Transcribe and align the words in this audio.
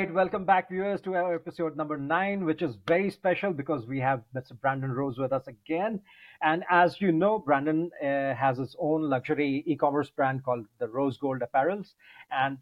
right, 0.00 0.12
welcome 0.12 0.44
back, 0.44 0.68
viewers, 0.68 1.00
to 1.00 1.14
our 1.14 1.34
episode 1.34 1.74
number 1.74 1.96
nine, 1.96 2.44
which 2.44 2.60
is 2.60 2.76
very 2.86 3.08
special 3.08 3.50
because 3.50 3.86
we 3.86 3.98
have 3.98 4.20
Mr. 4.34 4.52
Brandon 4.60 4.92
Rose 4.92 5.16
with 5.16 5.32
us 5.32 5.46
again. 5.46 6.02
And 6.42 6.64
as 6.68 7.00
you 7.00 7.12
know, 7.12 7.38
Brandon 7.38 7.90
uh, 8.02 8.34
has 8.34 8.58
his 8.58 8.76
own 8.78 9.08
luxury 9.08 9.64
e-commerce 9.66 10.10
brand 10.10 10.44
called 10.44 10.66
the 10.80 10.86
Rose 10.86 11.16
Gold 11.16 11.40
Apparels, 11.40 11.94
and 12.30 12.58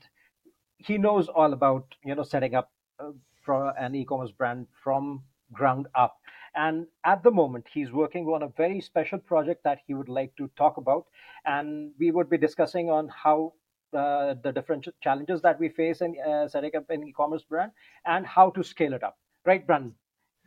he 0.79 0.97
knows 0.97 1.27
all 1.27 1.53
about 1.53 1.97
you 2.05 2.15
know 2.15 2.23
setting 2.23 2.55
up 2.55 2.71
uh, 3.01 3.73
an 3.81 3.97
e-commerce 3.97 4.31
brand 4.31 4.69
from 4.85 5.25
ground 5.53 5.89
up. 5.97 6.17
And 6.55 6.87
at 7.05 7.25
the 7.25 7.33
moment, 7.33 7.67
he's 7.75 7.91
working 7.91 8.27
on 8.27 8.45
a 8.45 8.53
very 8.57 8.81
special 8.81 9.19
project 9.19 9.65
that 9.65 9.81
he 9.89 9.95
would 9.95 10.09
like 10.09 10.37
to 10.37 10.49
talk 10.57 10.77
about, 10.77 11.07
and 11.45 11.91
we 11.99 12.13
would 12.13 12.31
be 12.31 12.39
discussing 12.39 12.91
on 12.91 13.09
how 13.09 13.55
uh, 13.95 14.35
the 14.43 14.53
different 14.53 14.87
challenges 15.03 15.41
that 15.43 15.59
we 15.59 15.69
face 15.69 16.01
in 16.01 16.17
uh, 16.21 16.49
setting 16.49 16.75
up 16.77 16.89
an 16.91 17.07
e-commerce 17.07 17.43
brand 17.43 17.73
and 18.07 18.27
how 18.27 18.51
to 18.51 18.63
scale 18.63 18.93
it 18.93 19.03
up. 19.03 19.19
Right, 19.45 19.67
Brandon? 19.67 19.95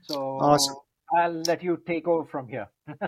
So 0.01 0.39
awesome. 0.39 0.75
I'll 1.15 1.43
let 1.47 1.63
you 1.63 1.81
take 1.85 2.07
over 2.07 2.25
from 2.25 2.47
here. 2.47 2.67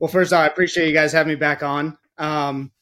well, 0.00 0.10
first 0.10 0.32
all, 0.32 0.40
I 0.40 0.46
appreciate 0.46 0.88
you 0.88 0.94
guys 0.94 1.12
having 1.12 1.30
me 1.30 1.36
back 1.36 1.62
on. 1.62 1.98
Um, 2.16 2.72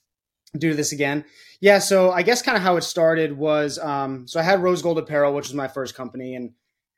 do 0.58 0.74
this 0.74 0.92
again. 0.92 1.24
Yeah, 1.60 1.78
so 1.78 2.12
I 2.12 2.22
guess 2.22 2.42
kind 2.42 2.56
of 2.56 2.62
how 2.62 2.76
it 2.76 2.82
started 2.82 3.36
was 3.36 3.78
um, 3.78 4.26
so 4.28 4.40
I 4.40 4.42
had 4.42 4.62
Rose 4.62 4.82
Gold 4.82 4.98
Apparel, 4.98 5.34
which 5.34 5.48
was 5.48 5.54
my 5.54 5.68
first 5.68 5.94
company, 5.94 6.34
and 6.34 6.52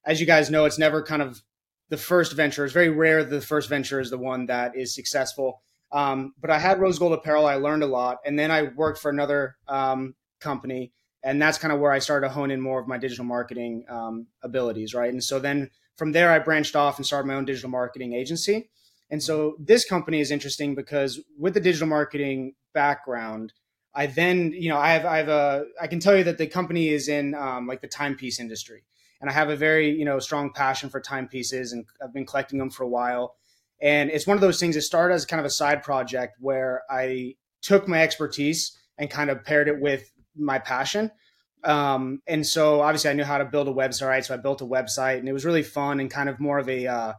as 0.05 0.21
you 0.21 0.27
guys 0.27 0.51
know, 0.51 0.65
it's 0.65 0.79
never 0.79 1.03
kind 1.03 1.23
of 1.23 1.43
the 1.91 1.97
first 1.97 2.33
venture. 2.33 2.65
It's 2.65 2.75
very 2.75 2.89
rare 2.89 3.25
the 3.25 3.41
first 3.41 3.69
venture 3.69 4.01
is 4.01 4.11
the 4.11 4.19
one 4.19 4.47
that 4.47 4.77
is 4.77 4.95
successful. 4.95 5.63
Um, 5.91 6.35
but 6.41 6.51
I 6.51 6.59
had 6.59 6.81
Rose 6.81 6.99
Gold 6.99 7.13
Apparel. 7.13 7.47
I 7.47 7.55
learned 7.55 7.83
a 7.83 7.87
lot, 7.87 8.19
and 8.25 8.39
then 8.39 8.51
I 8.51 8.63
worked 8.63 9.01
for 9.01 9.11
another 9.11 9.57
um, 9.67 10.15
company, 10.41 10.93
and 11.23 11.41
that's 11.41 11.59
kind 11.59 11.73
of 11.73 11.81
where 11.81 11.93
I 11.93 11.99
started 11.99 12.29
to 12.29 12.35
hone 12.35 12.51
in 12.51 12.61
more 12.61 12.81
of 12.81 12.87
my 12.87 12.99
digital 12.99 13.25
marketing 13.25 13.85
um, 13.89 14.27
abilities, 14.43 14.95
right? 14.95 15.13
And 15.13 15.25
so 15.25 15.39
then 15.39 15.71
from 15.97 16.13
there, 16.13 16.31
I 16.31 16.39
branched 16.39 16.77
off 16.77 16.99
and 16.99 17.07
started 17.07 17.27
my 17.27 17.35
own 17.35 17.45
digital 17.45 17.71
marketing 17.71 18.13
agency. 18.13 18.71
And 19.11 19.23
so 19.23 19.57
this 19.59 19.85
company 19.85 20.21
is 20.21 20.31
interesting 20.31 20.75
because 20.75 21.21
with 21.39 21.55
the 21.55 21.61
digital 21.61 21.89
marketing 21.89 22.55
background, 22.75 23.53
I 23.95 24.07
then, 24.07 24.53
you 24.53 24.69
know, 24.69 24.77
I 24.77 24.93
have, 24.93 25.07
I 25.07 25.17
have 25.17 25.29
a, 25.29 25.65
I 25.81 25.87
can 25.87 25.99
tell 25.99 26.17
you 26.17 26.25
that 26.25 26.39
the 26.39 26.47
company 26.47 26.89
is 26.89 27.09
in 27.09 27.35
um, 27.35 27.67
like 27.67 27.81
the 27.81 27.89
timepiece 27.89 28.39
industry, 28.39 28.85
and 29.21 29.29
I 29.29 29.33
have 29.33 29.49
a 29.49 29.57
very, 29.57 29.91
you 29.91 30.05
know, 30.05 30.19
strong 30.19 30.53
passion 30.53 30.91
for 30.91 31.01
timepieces, 31.01 31.73
and 31.73 31.87
I've 32.03 32.13
been 32.13 32.27
collecting 32.27 32.59
them 32.59 32.71
for 32.71 32.85
a 32.85 32.89
while. 32.89 33.35
And 33.81 34.11
it's 34.11 34.27
one 34.27 34.37
of 34.37 34.41
those 34.41 34.59
things 34.59 34.75
that 34.75 34.83
started 34.83 35.15
as 35.15 35.25
kind 35.25 35.41
of 35.41 35.47
a 35.47 35.51
side 35.51 35.83
project 35.83 36.37
where 36.41 36.83
I 36.91 37.37
took 37.63 37.87
my 37.87 38.03
expertise 38.03 38.77
and 38.99 39.09
kind 39.11 39.31
of 39.31 39.45
paired 39.45 39.69
it 39.69 39.81
with 39.81 40.11
my 40.37 40.59
passion. 40.59 41.11
Um, 41.65 42.23
and 42.27 42.47
so 42.47 42.81
obviously 42.81 43.11
I 43.11 43.15
knew 43.15 43.25
how 43.25 43.39
to 43.39 43.45
build 43.45 43.69
a 43.69 43.73
website? 43.73 44.25
So 44.25 44.35
I 44.35 44.37
built 44.37 44.61
a 44.61 44.67
website 44.67 45.19
and 45.19 45.29
it 45.29 45.33
was 45.33 45.45
really 45.45 45.63
fun 45.63 46.01
and 46.01 46.11
kind 46.11 46.29
of 46.29 46.41
more 46.41 46.59
of 46.59 46.69
a, 46.69 46.87
uh, 46.87 47.13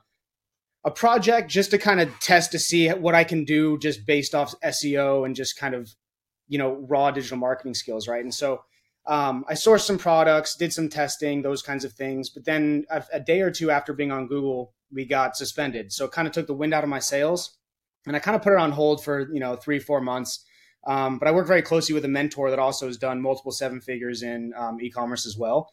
a 0.86 0.92
project 0.92 1.50
just 1.50 1.72
to 1.72 1.78
kind 1.78 2.00
of 2.00 2.10
test 2.20 2.52
to 2.52 2.60
see 2.60 2.90
what 2.90 3.16
I 3.16 3.24
can 3.24 3.44
do 3.44 3.78
just 3.80 4.06
based 4.06 4.34
off 4.34 4.56
SEO 4.64 5.26
and 5.26 5.36
just 5.36 5.58
kind 5.58 5.76
of, 5.76 5.90
you 6.48 6.58
know, 6.58 6.86
raw 6.88 7.12
digital 7.12 7.38
marketing 7.38 7.74
skills, 7.74 8.08
right? 8.08 8.24
And 8.24 8.34
so 8.34 8.62
um, 9.06 9.44
I 9.48 9.54
sourced 9.54 9.82
some 9.82 9.98
products, 9.98 10.56
did 10.56 10.72
some 10.72 10.88
testing, 10.88 11.42
those 11.42 11.62
kinds 11.62 11.84
of 11.84 11.94
things. 11.94 12.30
But 12.30 12.46
then 12.46 12.86
a, 12.90 13.04
a 13.14 13.20
day 13.20 13.42
or 13.42 13.52
two 13.52 13.72
after 13.72 13.92
being 13.92 14.12
on 14.12 14.28
Google, 14.28 14.74
we 14.92 15.06
got 15.06 15.38
suspended. 15.38 15.92
So 15.92 16.06
it 16.06 16.12
kind 16.12 16.28
of 16.28 16.34
took 16.34 16.48
the 16.48 16.54
wind 16.54 16.74
out 16.74 16.84
of 16.84 16.90
my 16.90 17.00
sails. 17.00 17.58
And 18.08 18.16
I 18.16 18.20
kind 18.20 18.36
of 18.36 18.42
put 18.42 18.54
it 18.54 18.60
on 18.60 18.72
hold 18.72 19.04
for, 19.04 19.32
you 19.34 19.40
know, 19.40 19.56
three, 19.56 19.80
four 19.80 20.02
months. 20.02 20.46
Um, 20.88 21.20
but 21.20 21.28
I 21.28 21.32
work 21.32 21.48
very 21.48 21.62
closely 21.62 21.94
with 21.94 22.06
a 22.06 22.10
mentor 22.10 22.50
that 22.50 22.60
also 22.60 22.88
has 22.88 22.98
done 22.98 23.22
multiple 23.22 23.52
seven 23.52 23.82
figures 23.82 24.24
in 24.24 24.54
um, 24.56 24.80
e-commerce 24.82 25.26
as 25.26 25.38
well. 25.38 25.72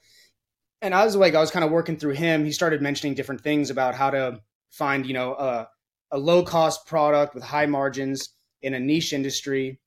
And 0.83 0.95
I 0.95 1.05
was 1.05 1.17
like, 1.17 1.35
I 1.35 1.41
was 1.41 1.51
kind 1.51 1.65
of 1.65 1.71
working 1.71 1.97
through 1.97 2.15
him. 2.15 2.45
He 2.45 2.53
started 2.53 2.83
mentioning 2.83 3.15
different 3.15 3.41
things 3.41 3.71
about 3.71 3.95
how 3.95 4.11
to 4.11 4.41
find, 4.71 5.07
you 5.07 5.15
know, 5.15 5.35
a, 5.35 5.69
a 6.11 6.19
low 6.19 6.43
cost 6.43 6.87
product 6.87 7.35
with 7.35 7.45
high 7.45 7.67
margins 7.67 8.31
in 8.61 8.75
a 8.75 8.81
niche 8.81 9.13
industry. 9.13 9.81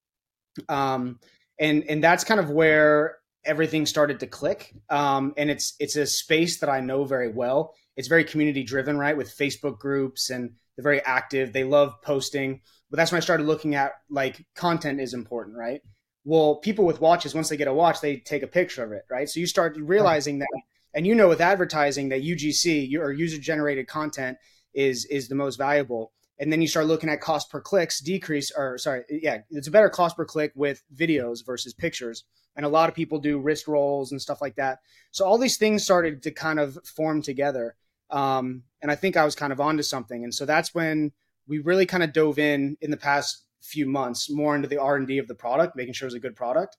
Um, 0.67 1.19
and, 1.59 1.83
and 1.89 2.03
that's 2.03 2.23
kind 2.23 2.39
of 2.39 2.49
where 2.49 3.17
everything 3.45 3.85
started 3.85 4.21
to 4.21 4.27
click. 4.27 4.73
Um, 4.89 5.33
and 5.37 5.49
it's, 5.49 5.75
it's 5.79 5.95
a 5.95 6.07
space 6.07 6.59
that 6.59 6.69
I 6.69 6.79
know 6.79 7.03
very 7.03 7.31
well 7.31 7.75
it's 7.95 8.07
very 8.07 8.23
community 8.23 8.63
driven, 8.63 8.97
right? 8.97 9.17
With 9.17 9.35
Facebook 9.35 9.79
groups 9.79 10.29
and 10.29 10.51
they're 10.75 10.83
very 10.83 11.01
active. 11.01 11.51
They 11.51 11.63
love 11.63 11.93
posting. 12.01 12.61
But 12.89 12.97
that's 12.97 13.11
when 13.11 13.17
I 13.17 13.21
started 13.21 13.45
looking 13.45 13.75
at 13.75 13.93
like 14.09 14.45
content 14.55 14.99
is 15.01 15.13
important, 15.13 15.57
right? 15.57 15.81
Well, 16.23 16.55
people 16.55 16.85
with 16.85 17.01
watches, 17.01 17.35
once 17.35 17.49
they 17.49 17.57
get 17.57 17.67
a 17.67 17.73
watch, 17.73 18.01
they 18.01 18.17
take 18.17 18.43
a 18.43 18.47
picture 18.47 18.83
of 18.83 18.91
it, 18.91 19.03
right? 19.09 19.27
So 19.29 19.39
you 19.39 19.47
start 19.47 19.77
realizing 19.77 20.39
that, 20.39 20.47
and 20.93 21.05
you 21.05 21.15
know, 21.15 21.27
with 21.27 21.41
advertising, 21.41 22.09
that 22.09 22.23
UGC 22.23 22.97
or 22.99 23.11
user 23.11 23.39
generated 23.39 23.87
content 23.87 24.37
is 24.73 25.05
is 25.05 25.27
the 25.27 25.35
most 25.35 25.57
valuable. 25.57 26.11
And 26.39 26.51
then 26.51 26.61
you 26.61 26.67
start 26.67 26.87
looking 26.87 27.09
at 27.09 27.19
cost 27.19 27.49
per 27.49 27.59
clicks 27.59 27.99
decrease, 27.99 28.51
or 28.55 28.77
sorry, 28.77 29.03
yeah, 29.09 29.39
it's 29.51 29.67
a 29.67 29.71
better 29.71 29.89
cost 29.89 30.15
per 30.15 30.25
click 30.25 30.53
with 30.55 30.81
videos 30.95 31.45
versus 31.45 31.73
pictures. 31.73 32.23
And 32.55 32.65
a 32.65 32.69
lot 32.69 32.89
of 32.89 32.95
people 32.95 33.19
do 33.19 33.39
wrist 33.39 33.67
rolls 33.67 34.11
and 34.11 34.21
stuff 34.21 34.41
like 34.41 34.55
that. 34.55 34.79
So 35.11 35.25
all 35.25 35.37
these 35.37 35.57
things 35.57 35.83
started 35.83 36.23
to 36.23 36.31
kind 36.31 36.59
of 36.59 36.77
form 36.85 37.21
together. 37.21 37.75
Um, 38.09 38.63
and 38.81 38.89
I 38.89 38.95
think 38.95 39.17
I 39.17 39.25
was 39.25 39.35
kind 39.35 39.51
of 39.51 39.59
onto 39.59 39.83
something. 39.83 40.23
And 40.23 40.33
so 40.33 40.45
that's 40.45 40.73
when 40.73 41.11
we 41.47 41.59
really 41.59 41.85
kind 41.85 42.03
of 42.03 42.13
dove 42.13 42.39
in 42.39 42.77
in 42.81 42.91
the 42.91 42.97
past 42.97 43.43
few 43.61 43.85
months 43.85 44.29
more 44.29 44.55
into 44.55 44.67
the 44.67 44.77
R&D 44.77 45.17
of 45.17 45.27
the 45.27 45.35
product, 45.35 45.75
making 45.75 45.93
sure 45.93 46.05
it 46.05 46.11
was 46.11 46.15
a 46.15 46.19
good 46.19 46.35
product. 46.35 46.77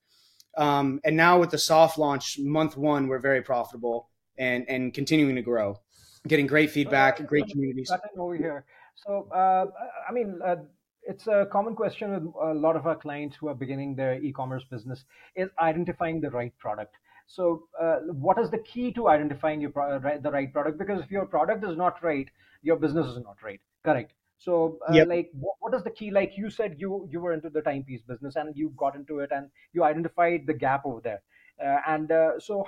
Um, 0.56 1.00
and 1.04 1.16
now 1.16 1.38
with 1.38 1.50
the 1.50 1.58
soft 1.58 1.98
launch 1.98 2.38
month 2.38 2.76
one, 2.76 3.08
we're 3.08 3.18
very 3.18 3.42
profitable 3.42 4.08
and, 4.38 4.64
and 4.68 4.92
continuing 4.92 5.36
to 5.36 5.42
grow, 5.42 5.78
getting 6.26 6.46
great 6.46 6.70
feedback, 6.70 7.24
great 7.26 7.46
communities. 7.48 7.92
Over 8.18 8.36
here. 8.36 8.64
So, 9.06 9.28
uh, 9.34 9.66
I 10.08 10.12
mean, 10.12 10.38
uh, 10.44 10.56
it's 11.02 11.26
a 11.26 11.46
common 11.50 11.74
question 11.74 12.12
with 12.12 12.34
a 12.42 12.54
lot 12.54 12.76
of 12.76 12.86
our 12.86 12.96
clients 12.96 13.36
who 13.36 13.48
are 13.48 13.54
beginning 13.54 13.96
their 13.96 14.22
e-commerce 14.22 14.64
business 14.70 15.04
is 15.34 15.48
identifying 15.58 16.20
the 16.20 16.30
right 16.30 16.56
product. 16.58 16.94
So, 17.26 17.64
uh, 17.80 17.96
what 18.12 18.38
is 18.38 18.50
the 18.50 18.58
key 18.58 18.92
to 18.92 19.08
identifying 19.08 19.60
your 19.60 19.70
pro- 19.70 19.98
the 19.98 20.30
right 20.30 20.52
product? 20.52 20.78
Because 20.78 21.00
if 21.02 21.10
your 21.10 21.26
product 21.26 21.64
is 21.64 21.76
not 21.76 22.02
right, 22.02 22.28
your 22.62 22.76
business 22.76 23.06
is 23.06 23.18
not 23.22 23.36
right. 23.42 23.60
Correct. 23.84 24.12
So, 24.38 24.78
uh, 24.88 24.94
yep. 24.94 25.08
like, 25.08 25.30
what, 25.32 25.54
what 25.60 25.74
is 25.74 25.84
the 25.84 25.90
key? 25.90 26.10
Like 26.10 26.32
you 26.36 26.50
said, 26.50 26.76
you 26.78 27.08
you 27.10 27.20
were 27.20 27.32
into 27.32 27.50
the 27.50 27.62
timepiece 27.62 28.02
business 28.02 28.36
and 28.36 28.56
you 28.56 28.72
got 28.76 28.96
into 28.96 29.20
it 29.20 29.30
and 29.32 29.48
you 29.72 29.84
identified 29.84 30.46
the 30.46 30.54
gap 30.54 30.84
over 30.84 31.00
there. 31.00 31.22
Uh, 31.64 31.80
and 31.86 32.10
uh, 32.10 32.40
so, 32.40 32.66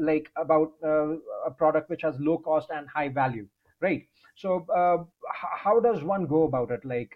like 0.00 0.30
about 0.36 0.72
uh, 0.84 1.14
a 1.46 1.50
product 1.50 1.90
which 1.90 2.02
has 2.02 2.14
low 2.20 2.38
cost 2.38 2.68
and 2.70 2.86
high 2.88 3.08
value, 3.08 3.48
right? 3.80 4.06
So, 4.36 4.66
uh, 4.74 5.04
how 5.32 5.80
does 5.80 6.02
one 6.02 6.26
go 6.26 6.44
about 6.44 6.70
it? 6.70 6.84
Like, 6.84 7.14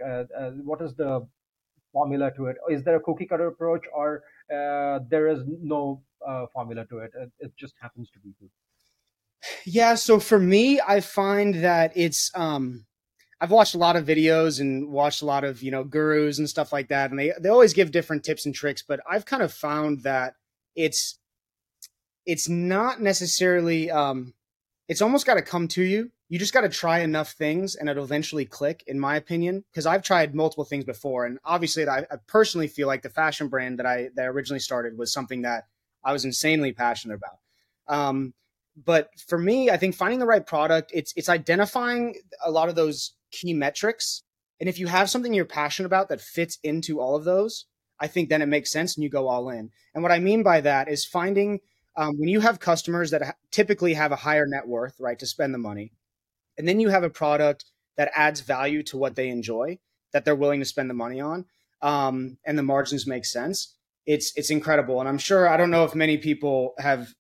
what 0.65 0.81
is 0.81 0.95
the 0.95 1.27
formula 1.93 2.31
to 2.37 2.47
it? 2.47 2.57
Is 2.71 2.83
there 2.85 2.97
a 2.97 3.01
cookie 3.01 3.27
cutter 3.27 3.49
approach, 3.49 3.85
or 3.93 4.23
there 4.49 5.29
is 5.29 5.41
no 5.61 6.03
uh, 6.27 6.47
formula 6.53 6.85
to 6.87 6.99
it. 6.99 7.13
it. 7.15 7.31
It 7.39 7.53
just 7.57 7.75
happens 7.81 8.11
to 8.11 8.19
be 8.19 8.35
good. 8.41 8.51
Yeah. 9.65 9.95
So 9.95 10.21
for 10.21 10.39
me, 10.39 10.81
I 10.87 11.01
find 11.01 11.57
that 11.57 11.93
it's, 11.95 12.31
um, 12.35 12.87
I've 13.41 13.51
watched 13.51 13.75
a 13.75 13.79
lot 13.79 13.97
of 13.97 14.05
videos 14.05 14.61
and 14.61 14.91
watched 14.91 15.23
a 15.23 15.27
lot 15.27 15.45
of, 15.45 15.63
you 15.63 15.71
know, 15.71 15.83
gurus 15.83 16.39
and 16.39 16.49
stuff 16.49 16.73
like 16.73 16.89
that. 16.89 17.11
And 17.11 17.19
they, 17.19 17.33
they 17.41 17.49
always 17.49 17.73
give 17.73 17.91
different 17.91 18.23
tips 18.23 18.45
and 18.45 18.55
tricks, 18.55 18.83
but 18.87 19.01
I've 19.09 19.25
kind 19.25 19.43
of 19.43 19.53
found 19.53 20.03
that 20.03 20.35
it's, 20.77 21.19
it's 22.27 22.49
not 22.49 23.01
necessarily, 23.01 23.91
um, 23.91 24.35
it's 24.89 25.01
almost 25.01 25.25
got 25.25 25.35
to 25.35 25.43
come 25.43 25.69
to 25.69 25.83
you. 25.83 26.11
You 26.31 26.39
just 26.39 26.55
got 26.55 26.63
to 26.63 26.69
try 26.69 27.01
enough 27.01 27.33
things 27.33 27.75
and 27.75 27.89
it'll 27.89 28.05
eventually 28.05 28.47
click, 28.47 28.85
in 28.87 28.99
my 28.99 29.17
opinion. 29.17 29.65
Because 29.71 29.85
I've 29.85 30.03
tried 30.03 30.35
multiple 30.35 30.65
things 30.65 30.85
before. 30.85 31.27
And 31.27 31.39
obviously, 31.45 31.87
I, 31.87 31.99
I 31.99 32.17
personally 32.27 32.69
feel 32.69 32.87
like 32.87 33.03
the 33.03 33.11
fashion 33.11 33.49
brand 33.49 33.79
that 33.81 33.87
I, 33.87 34.11
that 34.15 34.23
I 34.23 34.29
originally 34.29 34.61
started 34.61 34.97
was 34.97 35.13
something 35.13 35.43
that 35.43 35.65
I 36.05 36.13
was 36.13 36.25
insanely 36.25 36.73
passionate 36.73 37.17
about. 37.17 37.39
Um, 37.95 38.33
but 38.77 39.11
for 39.27 39.39
me, 39.39 39.71
I 39.71 39.77
think 39.77 39.95
finding 39.95 40.21
the 40.21 40.27
right 40.27 40.47
product, 40.47 40.93
it's 40.95 41.13
it's 41.17 41.29
identifying 41.29 42.15
a 42.45 42.51
lot 42.51 42.69
of 42.69 42.77
those 42.77 43.15
key 43.33 43.53
metrics. 43.53 44.23
And 44.61 44.69
if 44.69 44.79
you 44.79 44.87
have 44.87 45.11
something 45.11 45.35
you're 45.35 45.45
passionate 45.45 45.87
about 45.87 46.09
that 46.11 46.21
fits 46.21 46.59
into 46.63 47.01
all 47.01 47.17
of 47.17 47.25
those, 47.25 47.67
I 47.99 48.07
think 48.07 48.29
then 48.29 48.41
it 48.41 48.47
makes 48.47 48.71
sense 48.71 48.97
and 48.97 49.03
you 49.03 49.11
go 49.11 49.27
all 49.29 49.51
in. 49.51 49.71
And 49.95 50.03
what 50.03 50.13
I 50.13 50.21
mean 50.21 50.43
by 50.43 50.61
that 50.61 50.89
is 50.89 51.05
finding 51.05 51.61
um, 51.97 52.19
when 52.19 52.29
you 52.29 52.41
have 52.41 52.61
customers 52.61 53.11
that 53.11 53.23
ha- 53.23 53.33
typically 53.51 53.95
have 53.95 54.13
a 54.13 54.17
higher 54.17 54.47
net 54.47 54.67
worth, 54.67 54.95
right, 55.01 55.19
to 55.19 55.27
spend 55.27 55.53
the 55.53 55.59
money, 55.59 55.93
and 56.61 56.69
then 56.69 56.79
you 56.79 56.91
have 56.91 57.03
a 57.03 57.11
product 57.11 57.65
that 57.97 58.11
adds 58.15 58.41
value 58.41 58.83
to 58.85 58.97
what 58.97 59.17
they 59.17 59.29
enjoy, 59.29 59.79
that 60.13 60.25
they're 60.25 60.37
willing 60.37 60.61
to 60.61 60.67
spend 60.67 60.89
the 60.89 60.95
money 60.95 61.21
on, 61.21 61.45
um, 61.83 62.39
and 62.47 62.57
the 62.57 62.63
margins 62.63 63.07
make 63.07 63.25
sense 63.25 63.75
it's 64.07 64.33
it's 64.37 64.51
incredible. 64.51 65.01
And 65.01 65.09
I'm 65.09 65.19
sure 65.19 65.49
I 65.49 65.57
don't 65.57 65.71
know 65.71 65.85
if 65.85 65.95
many 65.95 66.19
people 66.19 66.75
have 66.79 67.15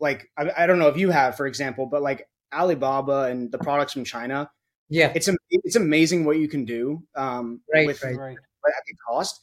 like 0.00 0.30
I, 0.36 0.50
I 0.58 0.66
don't 0.66 0.78
know 0.78 0.88
if 0.88 0.96
you 0.96 1.10
have, 1.10 1.36
for 1.36 1.46
example, 1.46 1.86
but 1.86 2.02
like 2.02 2.28
Alibaba 2.52 3.24
and 3.24 3.50
the 3.50 3.58
products 3.58 3.92
from 3.92 4.04
China. 4.04 4.50
Yeah, 4.88 5.12
it's 5.14 5.28
it's 5.50 5.76
amazing 5.76 6.24
what 6.24 6.38
you 6.38 6.48
can 6.48 6.64
do 6.64 7.02
um, 7.14 7.62
right, 7.72 7.86
with 7.86 8.02
right. 8.02 8.16
right. 8.16 8.36
at 8.36 8.84
the 8.86 8.94
cost. 9.08 9.40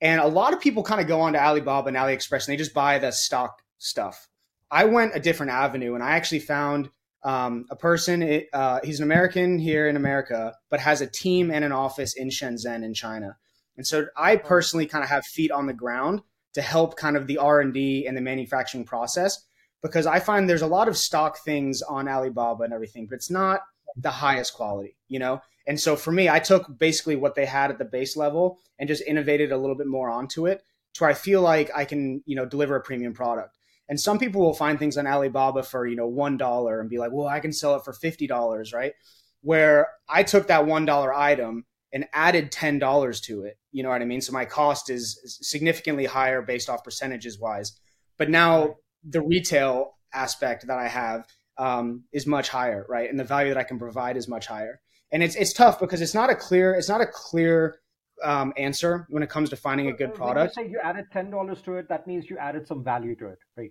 And 0.00 0.20
a 0.20 0.26
lot 0.26 0.54
of 0.54 0.60
people 0.60 0.82
kind 0.82 1.00
of 1.00 1.06
go 1.06 1.20
on 1.20 1.32
to 1.32 1.42
Alibaba 1.42 1.88
and 1.88 1.96
AliExpress 1.96 2.46
and 2.46 2.52
they 2.52 2.56
just 2.56 2.72
buy 2.72 2.98
the 2.98 3.10
stock 3.10 3.62
stuff. 3.78 4.28
I 4.70 4.84
went 4.84 5.16
a 5.16 5.20
different 5.20 5.52
avenue 5.52 5.94
and 5.94 6.04
I 6.04 6.12
actually 6.12 6.38
found 6.38 6.88
um, 7.22 7.66
a 7.70 7.76
person. 7.76 8.22
It, 8.22 8.48
uh, 8.52 8.80
he's 8.84 9.00
an 9.00 9.04
American 9.04 9.58
here 9.58 9.88
in 9.88 9.96
America, 9.96 10.54
but 10.70 10.80
has 10.80 11.00
a 11.00 11.06
team 11.06 11.50
and 11.50 11.64
an 11.64 11.72
office 11.72 12.14
in 12.14 12.28
Shenzhen 12.28 12.84
in 12.84 12.94
China. 12.94 13.36
And 13.76 13.86
so 13.86 14.06
I 14.16 14.36
personally 14.36 14.86
kind 14.86 15.04
of 15.04 15.10
have 15.10 15.24
feet 15.24 15.50
on 15.50 15.66
the 15.66 15.72
ground 15.72 16.22
to 16.54 16.62
help 16.62 16.96
kind 16.96 17.16
of 17.16 17.26
the 17.26 17.38
R 17.38 17.60
and 17.60 17.72
D 17.72 18.06
and 18.06 18.16
the 18.16 18.20
manufacturing 18.20 18.84
process 18.84 19.44
because 19.82 20.06
I 20.06 20.18
find 20.20 20.48
there's 20.48 20.62
a 20.62 20.66
lot 20.66 20.88
of 20.88 20.96
stock 20.96 21.38
things 21.44 21.82
on 21.82 22.08
Alibaba 22.08 22.64
and 22.64 22.72
everything, 22.72 23.06
but 23.06 23.16
it's 23.16 23.30
not 23.30 23.60
the 23.96 24.10
highest 24.10 24.54
quality, 24.54 24.96
you 25.08 25.18
know. 25.18 25.40
And 25.66 25.78
so 25.78 25.96
for 25.96 26.10
me, 26.10 26.28
I 26.28 26.38
took 26.38 26.78
basically 26.78 27.16
what 27.16 27.34
they 27.34 27.44
had 27.44 27.70
at 27.70 27.78
the 27.78 27.84
base 27.84 28.16
level 28.16 28.58
and 28.78 28.88
just 28.88 29.02
innovated 29.06 29.52
a 29.52 29.58
little 29.58 29.76
bit 29.76 29.86
more 29.86 30.08
onto 30.10 30.46
it 30.46 30.62
to 30.94 31.04
where 31.04 31.10
I 31.10 31.14
feel 31.14 31.42
like 31.42 31.70
I 31.74 31.84
can, 31.84 32.22
you 32.26 32.34
know, 32.36 32.46
deliver 32.46 32.76
a 32.76 32.80
premium 32.80 33.12
product. 33.12 33.57
And 33.88 33.98
some 33.98 34.18
people 34.18 34.40
will 34.40 34.54
find 34.54 34.78
things 34.78 34.98
on 34.98 35.06
Alibaba 35.06 35.62
for, 35.62 35.86
you 35.86 35.96
know, 35.96 36.06
one 36.06 36.36
dollar 36.36 36.80
and 36.80 36.90
be 36.90 36.98
like, 36.98 37.10
well, 37.12 37.28
I 37.28 37.40
can 37.40 37.52
sell 37.52 37.76
it 37.76 37.84
for 37.84 37.92
fifty 37.92 38.26
dollars, 38.26 38.72
right? 38.72 38.92
Where 39.40 39.88
I 40.08 40.22
took 40.22 40.48
that 40.48 40.66
one 40.66 40.84
dollar 40.84 41.14
item 41.14 41.64
and 41.92 42.06
added 42.12 42.52
ten 42.52 42.78
dollars 42.78 43.20
to 43.22 43.44
it. 43.44 43.58
You 43.72 43.82
know 43.82 43.88
what 43.88 44.02
I 44.02 44.04
mean? 44.04 44.20
So 44.20 44.32
my 44.32 44.44
cost 44.44 44.90
is 44.90 45.38
significantly 45.40 46.04
higher 46.04 46.42
based 46.42 46.68
off 46.68 46.84
percentages 46.84 47.38
wise. 47.38 47.78
But 48.18 48.28
now 48.28 48.76
the 49.08 49.22
retail 49.22 49.94
aspect 50.12 50.66
that 50.66 50.78
I 50.78 50.88
have 50.88 51.26
um, 51.56 52.04
is 52.12 52.26
much 52.26 52.48
higher, 52.48 52.84
right? 52.88 53.08
And 53.08 53.18
the 53.18 53.24
value 53.24 53.54
that 53.54 53.58
I 53.58 53.64
can 53.64 53.78
provide 53.78 54.16
is 54.16 54.28
much 54.28 54.46
higher. 54.46 54.80
And 55.10 55.22
it's 55.22 55.36
it's 55.36 55.52
tough 55.52 55.80
because 55.80 56.02
it's 56.02 56.14
not 56.14 56.28
a 56.28 56.34
clear 56.34 56.74
it's 56.74 56.88
not 56.88 57.00
a 57.00 57.06
clear 57.06 57.78
um, 58.22 58.52
answer 58.56 59.06
when 59.08 59.22
it 59.22 59.30
comes 59.30 59.50
to 59.50 59.56
finding 59.56 59.88
a 59.88 59.92
good 59.92 60.12
product. 60.12 60.56
When 60.56 60.66
you 60.66 60.72
say 60.72 60.72
you 60.72 60.80
added 60.82 61.06
ten 61.12 61.30
dollars 61.30 61.62
to 61.62 61.74
it, 61.74 61.88
that 61.88 62.06
means 62.06 62.28
you 62.28 62.36
added 62.36 62.66
some 62.66 62.84
value 62.84 63.14
to 63.16 63.28
it, 63.28 63.38
right? 63.56 63.70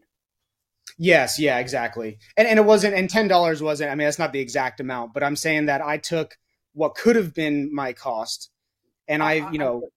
Yes, 0.97 1.39
yeah, 1.39 1.59
exactly. 1.59 2.17
And 2.35 2.47
and 2.47 2.59
it 2.59 2.65
wasn't 2.65 2.95
and 2.95 3.09
ten 3.09 3.27
dollars 3.27 3.61
wasn't. 3.61 3.91
I 3.91 3.95
mean, 3.95 4.05
that's 4.05 4.19
not 4.19 4.33
the 4.33 4.39
exact 4.39 4.79
amount, 4.79 5.13
but 5.13 5.23
I'm 5.23 5.35
saying 5.35 5.67
that 5.67 5.81
I 5.81 5.97
took 5.97 6.37
what 6.73 6.95
could 6.95 7.15
have 7.15 7.33
been 7.33 7.73
my 7.73 7.93
cost, 7.93 8.49
and 9.07 9.21
I, 9.21 9.49
you 9.51 9.59
know, 9.59 9.89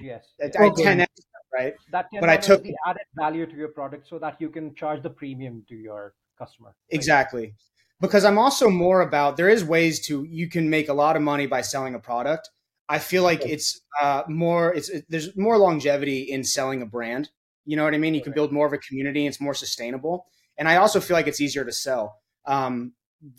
yes, 0.00 0.24
I 0.40 0.70
ten 0.70 1.00
x 1.00 1.10
right. 1.52 1.74
That 1.92 2.06
but 2.20 2.28
I 2.28 2.36
took 2.36 2.62
the 2.62 2.74
added 2.86 3.02
value 3.14 3.46
to 3.46 3.54
your 3.54 3.68
product 3.68 4.08
so 4.08 4.18
that 4.18 4.36
you 4.40 4.48
can 4.48 4.74
charge 4.74 5.02
the 5.02 5.10
premium 5.10 5.64
to 5.68 5.74
your 5.74 6.14
customer. 6.38 6.68
Right? 6.68 6.96
Exactly, 6.96 7.54
because 8.00 8.24
I'm 8.24 8.38
also 8.38 8.70
more 8.70 9.02
about 9.02 9.36
there 9.36 9.48
is 9.48 9.64
ways 9.64 10.04
to 10.06 10.24
you 10.24 10.48
can 10.48 10.70
make 10.70 10.88
a 10.88 10.94
lot 10.94 11.16
of 11.16 11.22
money 11.22 11.46
by 11.46 11.60
selling 11.60 11.94
a 11.94 12.00
product. 12.00 12.50
I 12.88 12.98
feel 12.98 13.22
like 13.22 13.46
it's 13.46 13.80
uh, 14.00 14.22
more 14.28 14.74
it's 14.74 14.88
it, 14.88 15.06
there's 15.08 15.36
more 15.36 15.58
longevity 15.58 16.22
in 16.22 16.44
selling 16.44 16.82
a 16.82 16.86
brand. 16.86 17.30
You 17.64 17.76
know 17.76 17.84
what 17.84 17.94
I 17.94 17.98
mean? 17.98 18.14
You 18.14 18.22
can 18.22 18.32
build 18.32 18.52
more 18.52 18.66
of 18.66 18.72
a 18.72 18.78
community. 18.78 19.26
It's 19.26 19.40
more 19.40 19.54
sustainable, 19.54 20.26
and 20.58 20.68
I 20.68 20.76
also 20.76 21.00
feel 21.00 21.16
like 21.16 21.26
it's 21.26 21.40
easier 21.40 21.64
to 21.64 21.72
sell. 21.72 22.16
Um, 22.46 22.92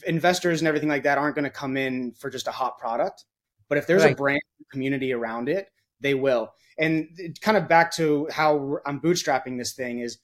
investors 0.08 0.62
and 0.62 0.68
everything 0.68 0.90
like 0.90 1.04
that 1.04 1.18
aren't 1.18 1.36
going 1.36 1.44
to 1.44 1.52
come 1.52 1.78
in 1.78 2.14
for 2.14 2.30
just 2.30 2.48
a 2.48 2.52
hot 2.52 2.80
product, 2.80 3.24
but 3.70 3.78
if 3.78 3.88
there's 3.88 4.04
right. 4.04 4.14
a 4.14 4.16
brand 4.16 4.42
community 4.72 5.14
around 5.14 5.48
it, 5.48 5.70
they 6.02 6.14
will. 6.14 6.52
And 6.78 7.08
kind 7.42 7.58
of 7.58 7.68
back 7.68 7.94
to 7.96 8.28
how 8.32 8.78
I'm 8.86 9.00
bootstrapping 9.00 9.58
this 9.58 9.74
thing 9.74 10.00
is 10.00 10.18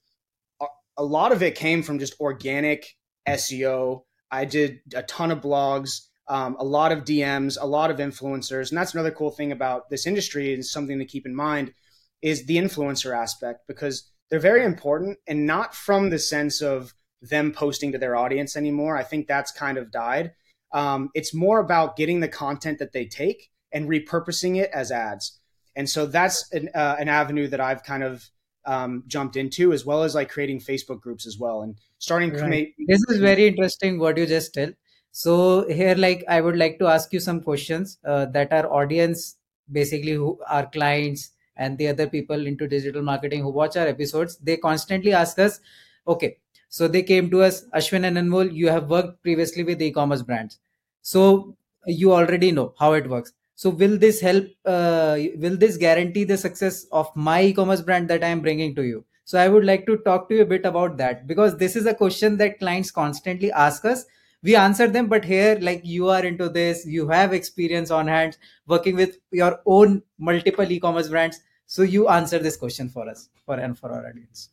a 0.97 1.03
lot 1.03 1.31
of 1.31 1.41
it 1.41 1.55
came 1.55 1.83
from 1.83 1.99
just 1.99 2.19
organic 2.19 2.95
SEO. 3.27 4.03
I 4.29 4.45
did 4.45 4.81
a 4.93 5.03
ton 5.03 5.31
of 5.31 5.41
blogs, 5.41 6.07
um, 6.27 6.55
a 6.59 6.63
lot 6.63 6.91
of 6.91 7.03
DMs, 7.03 7.57
a 7.59 7.65
lot 7.65 7.91
of 7.91 7.97
influencers, 7.97 8.69
and 8.69 8.77
that's 8.77 8.93
another 8.93 9.11
cool 9.11 9.31
thing 9.31 9.51
about 9.51 9.89
this 9.89 10.05
industry 10.05 10.53
and 10.53 10.65
something 10.65 10.99
to 10.99 11.05
keep 11.05 11.25
in 11.25 11.35
mind 11.35 11.73
is 12.21 12.45
the 12.45 12.57
influencer 12.57 13.17
aspect 13.17 13.67
because 13.67 14.11
they're 14.29 14.39
very 14.39 14.63
important 14.63 15.17
and 15.27 15.45
not 15.45 15.75
from 15.75 16.09
the 16.09 16.19
sense 16.19 16.61
of 16.61 16.93
them 17.21 17.51
posting 17.51 17.91
to 17.91 17.97
their 17.97 18.15
audience 18.15 18.55
anymore. 18.55 18.97
I 18.97 19.03
think 19.03 19.27
that's 19.27 19.51
kind 19.51 19.77
of 19.77 19.91
died. 19.91 20.33
Um, 20.73 21.09
it's 21.13 21.33
more 21.33 21.59
about 21.59 21.97
getting 21.97 22.21
the 22.21 22.27
content 22.27 22.79
that 22.79 22.93
they 22.93 23.05
take 23.05 23.49
and 23.71 23.89
repurposing 23.89 24.57
it 24.57 24.69
as 24.73 24.91
ads. 24.91 25.39
And 25.75 25.89
so 25.89 26.05
that's 26.05 26.51
an, 26.51 26.69
uh, 26.73 26.95
an 26.99 27.09
avenue 27.09 27.47
that 27.47 27.59
I've 27.59 27.83
kind 27.83 28.03
of 28.03 28.29
um, 28.65 29.03
jumped 29.07 29.35
into, 29.35 29.73
as 29.73 29.85
well 29.85 30.03
as 30.03 30.15
like 30.15 30.29
creating 30.29 30.59
Facebook 30.59 31.01
groups 31.01 31.25
as 31.25 31.37
well 31.37 31.61
and 31.61 31.77
starting 31.99 32.31
right. 32.31 32.39
create. 32.39 32.75
This 32.87 33.03
is 33.09 33.19
very 33.19 33.47
interesting 33.47 33.99
what 33.99 34.17
you 34.17 34.25
just 34.25 34.53
tell. 34.53 34.71
So 35.11 35.67
here, 35.67 35.95
like, 35.95 36.23
I 36.29 36.39
would 36.39 36.55
like 36.55 36.79
to 36.79 36.87
ask 36.87 37.11
you 37.11 37.19
some 37.19 37.41
questions 37.41 37.97
uh, 38.05 38.25
that 38.27 38.53
our 38.53 38.71
audience, 38.71 39.35
basically, 39.69 40.13
who 40.13 40.39
our 40.49 40.67
clients 40.67 41.31
and 41.65 41.77
the 41.77 41.87
other 41.93 42.07
people 42.07 42.47
into 42.51 42.67
digital 42.67 43.01
marketing 43.09 43.43
who 43.43 43.49
watch 43.61 43.77
our 43.77 43.87
episodes, 43.87 44.37
they 44.37 44.57
constantly 44.57 45.13
ask 45.13 45.39
us, 45.39 45.59
okay, 46.07 46.37
so 46.69 46.87
they 46.87 47.03
came 47.03 47.29
to 47.31 47.43
us, 47.43 47.65
Ashwin 47.75 48.05
and 48.05 48.17
Anmol, 48.17 48.53
you 48.53 48.69
have 48.69 48.89
worked 48.89 49.21
previously 49.23 49.63
with 49.63 49.81
e-commerce 49.81 50.21
brands, 50.21 50.59
so 51.01 51.57
you 51.85 52.13
already 52.13 52.51
know 52.51 52.73
how 52.79 52.93
it 52.93 53.09
works. 53.09 53.33
So 53.55 53.69
will 53.69 53.97
this 53.97 54.21
help 54.21 54.45
uh, 54.65 55.17
will 55.35 55.57
this 55.57 55.77
guarantee 55.77 56.23
the 56.23 56.37
success 56.37 56.85
of 56.91 57.15
my 57.15 57.43
e-commerce 57.43 57.81
brand 57.81 58.09
that 58.09 58.23
i 58.23 58.27
am 58.27 58.39
bringing 58.41 58.73
to 58.75 58.83
you? 58.83 59.03
So 59.25 59.37
i 59.39 59.47
would 59.47 59.65
like 59.65 59.85
to 59.85 59.97
talk 59.97 60.29
to 60.29 60.35
you 60.35 60.41
a 60.41 60.51
bit 60.53 60.65
about 60.65 60.97
that 60.97 61.27
because 61.27 61.57
this 61.57 61.75
is 61.75 61.85
a 61.85 61.93
question 61.93 62.37
that 62.37 62.57
clients 62.59 62.89
constantly 62.91 63.51
ask 63.51 63.85
us. 63.85 64.05
We 64.43 64.55
answer 64.55 64.87
them 64.87 65.07
but 65.07 65.23
here 65.23 65.59
like 65.61 65.81
you 65.83 66.09
are 66.09 66.25
into 66.25 66.49
this 66.49 66.85
you 66.87 67.07
have 67.09 67.33
experience 67.33 67.91
on 67.91 68.07
hand 68.07 68.37
working 68.65 68.95
with 68.95 69.17
your 69.31 69.59
own 69.67 70.01
multiple 70.17 70.71
e-commerce 70.71 71.09
brands 71.09 71.41
so 71.71 71.83
you 71.83 72.07
answer 72.09 72.39
this 72.39 72.57
question 72.57 72.89
for 72.89 73.07
us 73.09 73.29
for 73.45 73.55
and 73.55 73.77
for 73.77 73.91
our 73.91 74.05
audience 74.07 74.49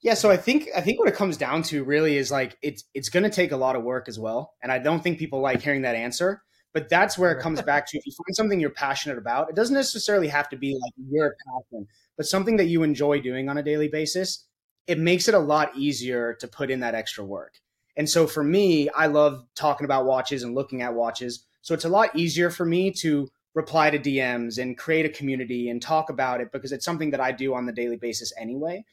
yeah 0.00 0.14
so 0.14 0.30
i 0.30 0.36
think 0.36 0.68
i 0.76 0.80
think 0.80 0.98
what 0.98 1.08
it 1.08 1.14
comes 1.14 1.36
down 1.36 1.62
to 1.62 1.84
really 1.84 2.16
is 2.16 2.30
like 2.30 2.56
it's 2.62 2.84
it's 2.94 3.08
going 3.08 3.22
to 3.22 3.30
take 3.30 3.52
a 3.52 3.56
lot 3.56 3.76
of 3.76 3.82
work 3.82 4.08
as 4.08 4.18
well 4.18 4.54
and 4.62 4.70
i 4.70 4.78
don't 4.78 5.02
think 5.02 5.18
people 5.18 5.40
like 5.40 5.62
hearing 5.62 5.82
that 5.82 5.94
answer 5.94 6.42
but 6.74 6.88
that's 6.88 7.18
where 7.18 7.32
it 7.32 7.40
comes 7.40 7.62
back 7.62 7.86
to 7.88 7.98
if 7.98 8.06
you 8.06 8.12
find 8.12 8.36
something 8.36 8.60
you're 8.60 8.70
passionate 8.70 9.18
about, 9.18 9.48
it 9.48 9.56
doesn't 9.56 9.74
necessarily 9.74 10.28
have 10.28 10.48
to 10.50 10.56
be 10.56 10.74
like 10.74 10.92
your 11.10 11.34
passion, 11.46 11.86
but 12.16 12.26
something 12.26 12.56
that 12.58 12.66
you 12.66 12.82
enjoy 12.82 13.20
doing 13.20 13.48
on 13.48 13.58
a 13.58 13.62
daily 13.62 13.88
basis. 13.88 14.44
It 14.86 14.98
makes 14.98 15.28
it 15.28 15.34
a 15.34 15.38
lot 15.38 15.76
easier 15.76 16.34
to 16.40 16.48
put 16.48 16.70
in 16.70 16.80
that 16.80 16.94
extra 16.94 17.24
work. 17.24 17.54
And 17.96 18.08
so 18.08 18.26
for 18.26 18.44
me, 18.44 18.88
I 18.90 19.06
love 19.06 19.44
talking 19.54 19.84
about 19.84 20.06
watches 20.06 20.42
and 20.42 20.54
looking 20.54 20.82
at 20.82 20.94
watches. 20.94 21.44
So 21.62 21.74
it's 21.74 21.84
a 21.84 21.90
lot 21.90 22.14
easier 22.14 22.48
for 22.48 22.64
me 22.64 22.90
to 23.00 23.28
reply 23.62 23.90
to 23.90 23.98
DMs 23.98 24.54
and 24.62 24.78
create 24.84 25.06
a 25.10 25.16
community 25.18 25.68
and 25.70 25.82
talk 25.82 26.10
about 26.10 26.40
it 26.40 26.52
because 26.52 26.70
it's 26.74 26.84
something 26.84 27.10
that 27.10 27.20
I 27.28 27.30
do 27.32 27.54
on 27.54 27.66
the 27.66 27.72
daily 27.80 27.98
basis 28.06 28.32
anyway. 28.44 28.84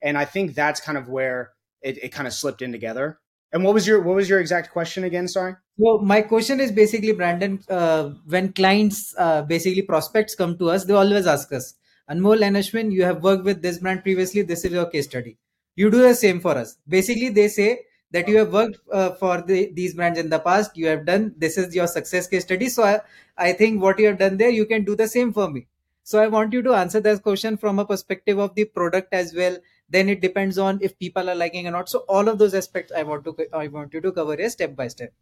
And 0.00 0.16
I 0.22 0.24
think 0.24 0.54
that's 0.54 0.80
kind 0.80 0.96
of 1.00 1.08
where 1.16 1.40
it, 1.82 2.02
it 2.04 2.08
kind 2.16 2.26
of 2.26 2.32
slipped 2.32 2.62
in 2.62 2.72
together. 2.72 3.06
And 3.52 3.62
what 3.64 3.74
was 3.74 3.86
your 3.86 4.00
what 4.06 4.16
was 4.16 4.28
your 4.28 4.40
exact 4.40 4.72
question 4.72 5.04
again? 5.04 5.28
Sorry. 5.28 5.54
So 5.78 5.98
my 6.12 6.20
question 6.22 6.58
is 6.64 6.72
basically, 6.72 7.12
Brandon, 7.20 7.60
uh, 7.68 8.04
when 8.34 8.52
clients, 8.52 9.14
uh, 9.24 9.42
basically 9.42 9.82
prospects 9.82 10.34
come 10.34 10.56
to 10.58 10.70
us, 10.70 10.84
they 10.84 10.94
always 10.94 11.26
ask 11.34 11.52
us, 11.52 11.74
Anmol 12.10 12.42
and 12.48 12.56
Ashwin, 12.56 12.90
you 12.92 13.04
have 13.04 13.22
worked 13.22 13.44
with 13.44 13.62
this 13.62 13.78
brand 13.78 14.02
previously. 14.02 14.42
This 14.42 14.64
is 14.64 14.72
your 14.72 14.86
case 14.86 15.06
study. 15.12 15.36
You 15.76 15.90
do 15.90 16.02
the 16.02 16.14
same 16.14 16.40
for 16.40 16.56
us. 16.62 16.76
Basically, 16.96 17.28
they 17.28 17.48
say 17.48 17.70
that 18.14 18.28
you 18.28 18.38
have 18.38 18.52
worked 18.52 18.78
uh, 18.92 19.10
for 19.16 19.42
the, 19.42 19.70
these 19.74 19.94
brands 19.94 20.18
in 20.18 20.30
the 20.30 20.38
past. 20.38 20.76
You 20.76 20.86
have 20.86 21.04
done 21.04 21.34
this 21.36 21.58
is 21.58 21.74
your 21.74 21.88
success 21.88 22.28
case 22.28 22.44
study. 22.44 22.68
So 22.68 22.84
I, 22.84 23.00
I 23.36 23.52
think 23.52 23.82
what 23.82 23.98
you 23.98 24.06
have 24.06 24.18
done 24.18 24.36
there, 24.36 24.50
you 24.50 24.66
can 24.66 24.84
do 24.84 24.96
the 24.96 25.08
same 25.08 25.32
for 25.32 25.50
me. 25.50 25.66
So 26.04 26.22
I 26.22 26.28
want 26.28 26.52
you 26.52 26.62
to 26.62 26.74
answer 26.74 27.00
that 27.00 27.22
question 27.22 27.56
from 27.56 27.78
a 27.78 27.84
perspective 27.84 28.38
of 28.38 28.54
the 28.54 28.66
product 28.66 29.12
as 29.12 29.34
well 29.34 29.58
then 29.88 30.08
it 30.08 30.20
depends 30.20 30.58
on 30.58 30.78
if 30.82 30.98
people 30.98 31.28
are 31.28 31.34
liking 31.34 31.66
or 31.66 31.70
not 31.70 31.88
so 31.88 32.00
all 32.08 32.28
of 32.28 32.38
those 32.38 32.54
aspects 32.54 32.92
i 32.96 33.02
want 33.02 33.24
to 33.24 33.36
i 33.52 33.68
want 33.68 33.92
you 33.92 34.00
to 34.00 34.12
cover 34.12 34.34
a 34.34 34.50
step 34.50 34.74
by 34.74 34.88
step 34.88 35.12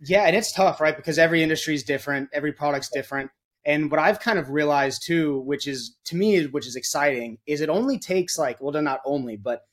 yeah 0.00 0.24
and 0.24 0.36
it's 0.36 0.52
tough 0.52 0.80
right 0.80 0.96
because 0.96 1.18
every 1.18 1.42
industry 1.42 1.74
is 1.74 1.82
different 1.82 2.28
every 2.32 2.52
product's 2.52 2.88
different 2.88 3.30
and 3.64 3.90
what 3.90 4.00
i've 4.00 4.20
kind 4.20 4.38
of 4.38 4.50
realized 4.50 5.02
too 5.06 5.38
which 5.40 5.66
is 5.66 5.96
to 6.04 6.16
me 6.16 6.46
which 6.46 6.66
is 6.66 6.76
exciting 6.76 7.38
is 7.46 7.60
it 7.60 7.68
only 7.68 7.98
takes 7.98 8.38
like 8.38 8.60
well 8.60 8.82
not 8.82 9.00
only 9.04 9.36
but 9.36 9.66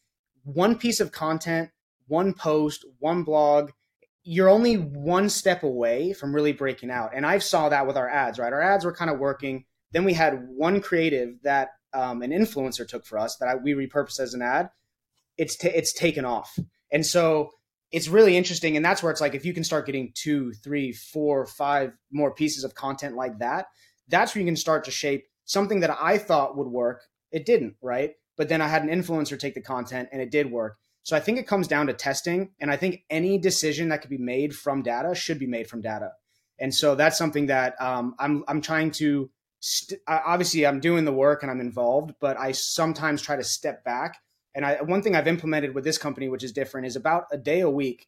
one 0.44 0.78
piece 0.78 1.00
of 1.00 1.12
content 1.12 1.70
one 2.08 2.34
post 2.34 2.86
one 3.00 3.24
blog 3.24 3.72
you're 4.26 4.50
only 4.50 4.76
one 4.76 5.30
step 5.30 5.64
away 5.64 6.14
from 6.14 6.34
really 6.34 6.54
breaking 6.54 6.90
out 6.90 7.12
and 7.14 7.26
i 7.26 7.38
saw 7.38 7.70
that 7.70 7.86
with 7.86 7.98
our 7.98 8.10
ads 8.10 8.40
right 8.40 8.54
our 8.54 8.62
ads 8.62 8.86
were 8.86 8.94
kind 8.94 9.12
of 9.12 9.20
working 9.20 9.66
then 9.94 10.04
we 10.04 10.14
had 10.14 10.48
one 10.50 10.82
creative 10.82 11.42
that 11.44 11.70
um, 11.94 12.22
an 12.22 12.32
influencer 12.32 12.88
took 12.88 13.06
for 13.06 13.18
us 13.18 13.38
that 13.38 13.48
I, 13.48 13.56
we 13.56 13.74
repurposed 13.74 14.20
as 14.20 14.34
an 14.34 14.42
ad, 14.42 14.70
it's 15.38 15.56
t- 15.56 15.70
it's 15.70 15.94
taken 15.94 16.26
off. 16.26 16.58
And 16.92 17.06
so 17.06 17.52
it's 17.92 18.08
really 18.08 18.36
interesting. 18.36 18.76
And 18.76 18.84
that's 18.84 19.02
where 19.04 19.12
it's 19.12 19.22
like 19.22 19.36
if 19.36 19.46
you 19.46 19.54
can 19.54 19.64
start 19.64 19.86
getting 19.86 20.12
two, 20.16 20.52
three, 20.54 20.92
four, 20.92 21.46
five 21.46 21.94
more 22.12 22.34
pieces 22.34 22.64
of 22.64 22.76
content 22.76 23.16
like 23.16 23.40
that, 23.40 23.68
that's 24.08 24.34
where 24.34 24.42
you 24.42 24.48
can 24.48 24.56
start 24.56 24.84
to 24.86 24.92
shape 24.92 25.26
something 25.46 25.80
that 25.82 25.96
I 26.00 26.18
thought 26.18 26.58
would 26.58 26.68
work. 26.68 27.04
It 27.32 27.46
didn't, 27.46 27.76
right? 27.82 28.14
But 28.36 28.50
then 28.50 28.62
I 28.62 28.68
had 28.68 28.84
an 28.84 28.90
influencer 28.90 29.40
take 29.40 29.54
the 29.54 29.62
content 29.62 30.10
and 30.12 30.22
it 30.22 30.32
did 30.32 30.52
work. 30.52 30.78
So 31.04 31.16
I 31.16 31.20
think 31.20 31.38
it 31.38 31.48
comes 31.48 31.68
down 31.68 31.88
to 31.88 31.94
testing. 31.94 32.52
And 32.60 32.72
I 32.72 32.78
think 32.78 33.04
any 33.10 33.38
decision 33.38 33.90
that 33.90 34.02
could 34.02 34.10
be 34.10 34.18
made 34.18 34.56
from 34.56 34.82
data 34.82 35.14
should 35.16 35.38
be 35.40 35.48
made 35.48 35.68
from 35.68 35.82
data. 35.82 36.12
And 36.60 36.74
so 36.74 36.96
that's 36.96 37.18
something 37.18 37.48
that 37.48 37.80
um, 37.82 38.16
I'm 38.20 38.44
I'm 38.48 38.62
trying 38.62 38.92
to 38.92 39.30
st- 39.60 40.02
obviously 40.08 40.66
I'm 40.66 40.80
doing 40.80 41.06
the 41.06 41.12
work 41.12 41.42
and 41.44 41.52
I'm 41.52 41.60
involved, 41.60 42.16
but 42.20 42.38
I 42.38 42.52
sometimes 42.52 43.22
try 43.22 43.36
to 43.36 43.44
step 43.44 43.84
back 43.84 44.18
And 44.56 44.66
I, 44.66 44.82
one 44.82 45.02
thing 45.02 45.16
I've 45.16 45.28
implemented 45.28 45.74
with 45.74 45.84
this 45.84 45.98
company, 45.98 46.30
which 46.30 46.44
is 46.44 46.52
different, 46.52 46.88
is 46.88 46.96
about 46.96 47.26
a 47.32 47.38
day 47.38 47.62
a 47.62 47.70
week. 47.70 48.08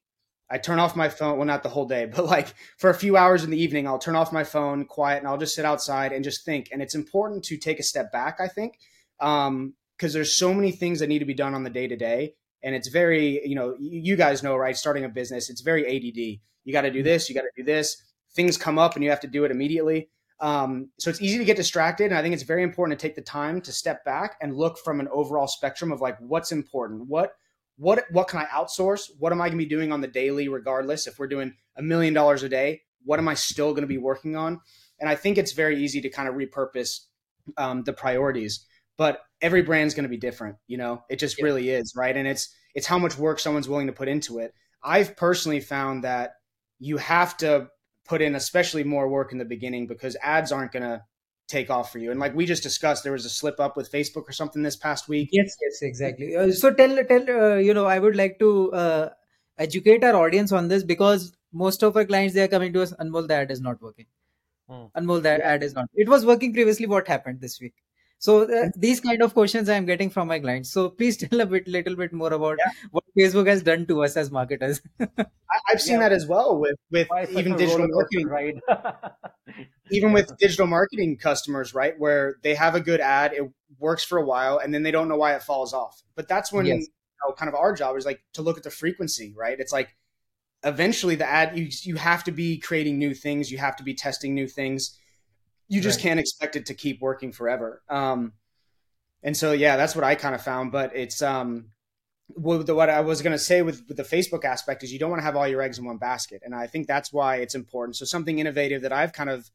I 0.50 0.60
turn 0.60 0.80
off 0.80 0.96
my 0.96 1.10
phone. 1.10 1.38
Well, 1.38 1.48
not 1.48 1.64
the 1.64 1.70
whole 1.70 1.88
day, 1.88 2.06
but 2.16 2.26
like 2.26 2.54
for 2.78 2.90
a 2.90 2.96
few 2.96 3.18
hours 3.18 3.44
in 3.44 3.50
the 3.50 3.60
evening, 3.62 3.88
I'll 3.88 4.00
turn 4.00 4.16
off 4.16 4.32
my 4.32 4.44
phone, 4.44 4.86
quiet, 4.86 5.20
and 5.20 5.28
I'll 5.28 5.38
just 5.38 5.56
sit 5.56 5.66
outside 5.66 6.12
and 6.14 6.24
just 6.24 6.46
think. 6.46 6.70
And 6.72 6.82
it's 6.82 6.96
important 6.96 7.44
to 7.46 7.58
take 7.58 7.80
a 7.80 7.84
step 7.84 8.12
back, 8.12 8.40
I 8.40 8.48
think, 8.48 8.78
because 9.20 9.48
um, 9.48 9.74
there's 10.00 10.36
so 10.36 10.54
many 10.54 10.72
things 10.72 11.00
that 11.00 11.10
need 11.10 11.20
to 11.20 11.26
be 11.26 11.34
done 11.34 11.56
on 11.56 11.64
the 11.64 11.70
day 11.70 11.88
to 11.88 11.96
day. 11.96 12.36
And 12.66 12.76
it's 12.76 12.90
very, 12.90 13.48
you 13.48 13.56
know, 13.56 13.76
you 13.80 14.18
guys 14.18 14.44
know, 14.44 14.58
right? 14.58 14.76
Starting 14.76 15.06
a 15.06 15.10
business, 15.10 15.50
it's 15.50 15.62
very 15.62 15.86
ADD. 15.86 16.42
You 16.66 16.74
got 16.74 16.82
to 16.82 16.92
do 16.92 17.04
this, 17.04 17.30
you 17.30 17.36
got 17.36 17.44
to 17.44 17.52
do 17.56 17.64
this. 17.64 18.02
Things 18.34 18.58
come 18.58 18.78
up 18.78 18.96
and 18.96 19.04
you 19.04 19.12
have 19.12 19.22
to 19.22 19.28
do 19.28 19.46
it 19.46 19.52
immediately. 19.52 20.10
Um, 20.40 20.90
so 21.00 21.10
it's 21.10 21.22
easy 21.22 21.38
to 21.38 21.46
get 21.46 21.56
distracted. 21.56 22.06
And 22.06 22.18
I 22.18 22.22
think 22.22 22.34
it's 22.34 22.44
very 22.44 22.64
important 22.64 23.00
to 23.00 23.08
take 23.08 23.16
the 23.16 23.22
time 23.22 23.62
to 23.62 23.72
step 23.72 24.04
back 24.04 24.36
and 24.42 24.58
look 24.58 24.78
from 24.80 25.00
an 25.00 25.08
overall 25.12 25.48
spectrum 25.48 25.92
of 25.92 26.02
like 26.02 26.18
what's 26.20 26.52
important, 26.52 27.08
what 27.08 27.36
what 27.78 28.06
what 28.12 28.28
can 28.28 28.40
I 28.40 28.46
outsource? 28.46 29.12
What 29.20 29.32
am 29.32 29.42
I 29.42 29.50
going 29.50 29.60
to 29.60 29.66
be 29.66 29.70
doing 29.70 29.92
on 29.92 30.02
the 30.02 30.08
daily, 30.08 30.48
regardless 30.48 31.08
if 31.08 31.20
we're 31.20 31.28
doing 31.28 31.54
a 31.78 31.82
million 31.82 32.14
dollars 32.14 32.44
a 32.44 32.50
day? 32.50 32.82
What 33.04 33.20
am 33.20 33.28
I 33.28 33.34
still 33.34 33.72
going 33.72 33.84
to 33.84 33.88
be 33.88 33.98
working 33.98 34.36
on? 34.36 34.62
And 35.00 35.10
I 35.10 35.16
think 35.16 35.38
it's 35.38 35.52
very 35.52 35.84
easy 35.84 36.02
to 36.02 36.10
kind 36.10 36.28
of 36.28 36.36
repurpose 36.36 37.02
um, 37.58 37.84
the 37.84 37.94
priorities. 37.94 38.66
But 38.98 39.20
every 39.42 39.62
brand's 39.62 39.94
going 39.94 40.04
to 40.04 40.10
be 40.10 40.18
different. 40.18 40.58
You 40.68 40.78
know, 40.78 41.04
it 41.10 41.20
just 41.20 41.38
yeah. 41.38 41.46
really 41.46 41.70
is, 41.70 41.94
right? 41.96 42.16
And 42.16 42.28
it's 42.28 42.54
it's 42.74 42.88
how 42.88 43.00
much 43.00 43.18
work 43.18 43.40
someone's 43.40 43.70
willing 43.70 43.88
to 43.88 43.94
put 43.94 44.08
into 44.08 44.40
it. 44.40 44.54
I've 44.84 45.16
personally 45.16 45.60
found 45.60 46.04
that 46.04 46.34
you 46.80 46.98
have 46.98 47.38
to 47.38 47.70
put 48.08 48.22
in 48.22 48.36
especially 48.36 48.84
more 48.84 49.10
work 49.10 49.32
in 49.32 49.38
the 49.38 49.46
beginning 49.46 49.88
because 49.88 50.16
ads 50.22 50.52
aren't 50.52 50.72
going 50.72 50.84
to 50.84 51.02
take 51.48 51.70
off 51.70 51.92
for 51.92 52.00
you. 52.00 52.12
And 52.12 52.20
like 52.20 52.36
we 52.36 52.46
just 52.46 52.64
discussed, 52.64 53.04
there 53.04 53.14
was 53.14 53.26
a 53.26 53.30
slip 53.30 53.60
up 53.60 53.78
with 53.78 53.92
Facebook 53.92 54.28
or 54.28 54.32
something 54.32 54.62
this 54.62 54.76
past 54.76 55.08
week. 55.08 55.30
Yes, 55.32 55.56
yes, 55.62 55.82
exactly. 55.82 56.36
Uh, 56.36 56.52
so 56.52 56.74
tell, 56.74 57.04
tell, 57.06 57.30
uh, 57.30 57.56
you 57.56 57.74
know, 57.74 57.86
I 57.86 58.00
would 58.00 58.16
like 58.16 58.40
to 58.40 58.72
uh, 58.74 59.10
educate 59.58 60.04
our 60.04 60.16
audience 60.16 60.52
on 60.52 60.68
this 60.68 60.84
because 60.84 61.34
most 61.52 61.84
of 61.84 61.96
our 61.96 62.06
clients 62.06 62.34
they 62.34 62.44
are 62.44 62.48
coming 62.48 62.74
to 62.74 62.82
us. 62.82 62.94
Anmol, 62.94 63.28
the 63.28 63.36
ad 63.36 63.52
is 63.52 63.62
not 63.62 63.82
working. 63.82 64.06
Hmm. 64.70 64.86
Anmol, 64.98 65.22
that 65.24 65.40
yeah. 65.40 65.54
ad 65.54 65.64
is 65.64 65.74
not. 65.74 65.86
It 65.94 66.10
was 66.10 66.26
working 66.26 66.54
previously. 66.54 66.88
What 66.88 67.08
happened 67.08 67.42
this 67.42 67.60
week? 67.62 67.76
So 68.20 68.44
uh, 68.44 68.70
these 68.76 69.00
kind 69.00 69.22
of 69.22 69.34
questions 69.34 69.70
I 69.70 69.76
am 69.76 69.86
getting 69.86 70.10
from 70.10 70.28
my 70.28 70.40
clients. 70.40 70.72
So 70.72 70.90
please 70.90 71.18
tell 71.18 71.42
a 71.42 71.46
bit, 71.46 71.68
little 71.68 71.96
bit 71.96 72.14
more 72.14 72.34
about 72.34 72.58
yeah. 72.60 72.72
what 72.92 73.04
Facebook 73.18 73.48
has 73.48 73.62
done 73.62 73.86
to 73.88 74.04
us 74.04 74.18
as 74.18 74.32
marketers. 74.32 74.82
I, 75.00 75.26
have 75.68 75.82
seen 75.82 75.96
yeah. 75.96 76.10
that 76.10 76.12
as 76.12 76.26
well 76.26 76.58
with 76.58 76.76
with 76.92 77.08
even 77.32 77.56
digital 77.56 77.88
marketing, 77.88 78.28
right? 78.28 78.56
even 79.92 80.12
with 80.12 80.36
digital 80.38 80.68
marketing 80.68 81.18
customers, 81.18 81.74
right, 81.74 81.94
where 82.00 82.38
they 82.44 82.56
have 82.56 82.76
a 82.76 82.82
good 82.82 83.00
ad, 83.00 83.34
it 83.34 83.44
works 83.80 84.04
for 84.04 84.18
a 84.18 84.26
while, 84.26 84.58
and 84.58 84.74
then 84.74 84.84
they 84.84 84.92
don't 84.92 85.08
know 85.08 85.18
why 85.18 85.36
it 85.36 85.44
falls 85.44 85.74
off. 85.74 86.02
But 86.16 86.28
that's 86.28 86.52
when 86.52 86.66
yes. 86.66 86.82
you 86.82 86.88
know, 87.28 87.34
kind 87.34 87.50
of 87.50 87.56
our 87.56 87.74
job 87.74 87.96
is 87.98 88.06
like 88.06 88.22
to 88.34 88.42
look 88.42 88.58
at 88.58 88.64
the 88.64 88.72
frequency, 88.72 89.34
right? 89.38 89.60
It's 89.60 89.74
like 89.74 89.96
eventually 90.64 91.16
the 91.16 91.30
ad 91.30 91.58
you 91.58 91.68
you 91.84 91.96
have 91.96 92.24
to 92.24 92.32
be 92.32 92.58
creating 92.58 92.98
new 92.98 93.14
things, 93.14 93.52
you 93.52 93.58
have 93.58 93.76
to 93.76 93.84
be 93.84 93.94
testing 93.94 94.34
new 94.34 94.48
things 94.48 94.98
you 95.68 95.82
just 95.82 95.98
right. 95.98 96.04
can't 96.04 96.20
expect 96.20 96.56
it 96.56 96.68
to 96.68 96.74
keep 96.74 97.02
working 97.02 97.32
forever. 97.32 97.82
Um, 97.90 98.34
and 99.24 99.36
so, 99.36 99.52
yeah, 99.54 99.78
that's 99.78 99.96
what 99.96 100.04
I 100.04 100.16
kind 100.16 100.36
of 100.36 100.42
found. 100.42 100.72
But 100.72 100.96
it's 100.96 101.22
um, 101.22 101.72
what, 102.28 102.70
what 102.70 102.90
I 102.90 103.02
was 103.02 103.22
going 103.22 103.34
to 103.34 103.40
say 103.44 103.62
with, 103.62 103.84
with 103.88 103.98
the 103.98 104.04
Facebook 104.04 104.46
aspect 104.46 104.84
is 104.84 104.94
you 104.94 105.00
don't 105.00 105.10
want 105.10 105.22
to 105.22 105.26
have 105.26 105.36
all 105.36 105.48
your 105.48 105.62
eggs 105.62 105.80
in 105.80 105.86
one 105.86 105.98
basket. 105.98 106.42
And 106.46 106.54
I 106.54 106.68
think 106.68 106.88
that's 106.88 107.12
why 107.12 107.38
it's 107.38 107.56
important. 107.56 107.96
So, 107.96 108.06
something 108.06 108.40
innovative 108.40 108.84
that 108.84 108.94
I've 108.94 109.14
kind 109.14 109.30
of 109.30 109.50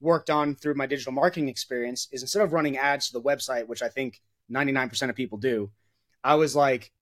worked 0.00 0.28
on 0.28 0.54
through 0.54 0.74
my 0.74 0.86
digital 0.86 1.12
marketing 1.12 1.48
experience 1.48 2.08
is 2.12 2.22
instead 2.22 2.42
of 2.42 2.52
running 2.52 2.76
ads 2.76 3.08
to 3.08 3.14
the 3.14 3.22
website, 3.22 3.66
which 3.66 3.82
I 3.82 3.88
think 3.88 4.20
99% 4.52 5.08
of 5.08 5.16
people 5.16 5.38
do, 5.38 5.70
I 6.22 6.34
was 6.34 6.54
like, 6.54 6.92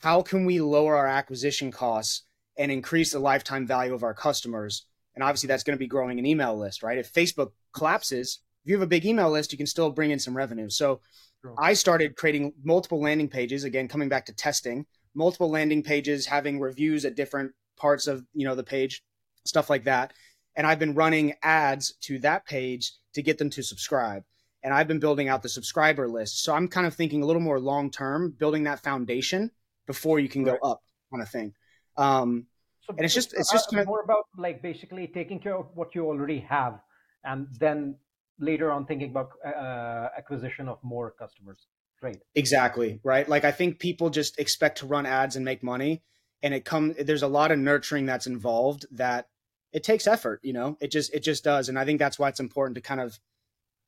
how 0.00 0.22
can 0.22 0.44
we 0.44 0.60
lower 0.60 0.96
our 0.96 1.06
acquisition 1.06 1.70
costs 1.70 2.24
and 2.58 2.72
increase 2.72 3.12
the 3.12 3.20
lifetime 3.20 3.66
value 3.66 3.94
of 3.94 4.02
our 4.02 4.14
customers 4.14 4.84
and 5.14 5.22
obviously, 5.22 5.46
that's 5.46 5.62
going 5.62 5.76
to 5.76 5.80
be 5.80 5.86
growing 5.86 6.18
an 6.18 6.26
email 6.26 6.56
list, 6.56 6.82
right? 6.82 6.98
If 6.98 7.12
Facebook 7.12 7.52
collapses, 7.72 8.40
if 8.64 8.70
you 8.70 8.76
have 8.76 8.82
a 8.82 8.86
big 8.86 9.04
email 9.04 9.30
list, 9.30 9.52
you 9.52 9.58
can 9.58 9.66
still 9.66 9.90
bring 9.90 10.10
in 10.10 10.18
some 10.18 10.36
revenue. 10.36 10.68
So 10.68 11.00
sure. 11.42 11.54
I 11.58 11.74
started 11.74 12.16
creating 12.16 12.52
multiple 12.62 13.00
landing 13.00 13.28
pages, 13.28 13.64
again, 13.64 13.88
coming 13.88 14.08
back 14.08 14.26
to 14.26 14.32
testing, 14.32 14.86
multiple 15.14 15.50
landing 15.50 15.82
pages, 15.82 16.26
having 16.26 16.60
reviews 16.60 17.04
at 17.04 17.16
different 17.16 17.52
parts 17.76 18.06
of, 18.06 18.24
you 18.34 18.46
know, 18.46 18.54
the 18.54 18.62
page, 18.62 19.02
stuff 19.44 19.68
like 19.68 19.84
that. 19.84 20.12
And 20.56 20.66
I've 20.66 20.78
been 20.78 20.94
running 20.94 21.34
ads 21.42 21.94
to 22.02 22.18
that 22.20 22.46
page 22.46 22.92
to 23.14 23.22
get 23.22 23.38
them 23.38 23.50
to 23.50 23.62
subscribe. 23.62 24.22
And 24.62 24.72
I've 24.72 24.86
been 24.86 25.00
building 25.00 25.28
out 25.28 25.42
the 25.42 25.48
subscriber 25.48 26.08
list. 26.08 26.44
So 26.44 26.54
I'm 26.54 26.68
kind 26.68 26.86
of 26.86 26.94
thinking 26.94 27.22
a 27.22 27.26
little 27.26 27.42
more 27.42 27.58
long 27.58 27.90
term, 27.90 28.30
building 28.30 28.64
that 28.64 28.82
foundation 28.82 29.50
before 29.86 30.20
you 30.20 30.28
can 30.28 30.44
right. 30.44 30.60
go 30.60 30.70
up 30.70 30.82
on 31.12 31.20
a 31.20 31.26
thing. 31.26 31.54
Um, 31.96 32.46
so 32.82 32.94
and 32.96 33.04
it's 33.04 33.14
just 33.14 33.32
it's 33.34 33.50
just 33.52 33.74
uh, 33.74 33.84
more 33.84 34.02
about 34.02 34.24
like 34.36 34.62
basically 34.62 35.06
taking 35.06 35.38
care 35.38 35.56
of 35.56 35.66
what 35.74 35.94
you 35.94 36.06
already 36.06 36.40
have, 36.40 36.80
and 37.24 37.46
then 37.58 37.96
later 38.38 38.70
on 38.72 38.86
thinking 38.86 39.10
about 39.10 39.30
uh, 39.46 40.08
acquisition 40.16 40.68
of 40.68 40.78
more 40.82 41.12
customers. 41.12 41.66
Right. 42.02 42.18
Exactly. 42.34 43.00
Right. 43.04 43.28
Like 43.28 43.44
I 43.44 43.52
think 43.52 43.78
people 43.78 44.10
just 44.10 44.40
expect 44.40 44.78
to 44.78 44.86
run 44.86 45.06
ads 45.06 45.36
and 45.36 45.44
make 45.44 45.62
money, 45.62 46.02
and 46.42 46.52
it 46.52 46.64
comes. 46.64 46.96
There's 46.96 47.22
a 47.22 47.28
lot 47.28 47.52
of 47.52 47.58
nurturing 47.58 48.06
that's 48.06 48.26
involved 48.26 48.86
that 48.90 49.28
it 49.72 49.84
takes 49.84 50.08
effort. 50.08 50.40
You 50.42 50.52
know, 50.52 50.76
it 50.80 50.90
just 50.90 51.14
it 51.14 51.20
just 51.22 51.44
does, 51.44 51.68
and 51.68 51.78
I 51.78 51.84
think 51.84 52.00
that's 52.00 52.18
why 52.18 52.28
it's 52.28 52.40
important 52.40 52.74
to 52.74 52.80
kind 52.80 53.00
of 53.00 53.20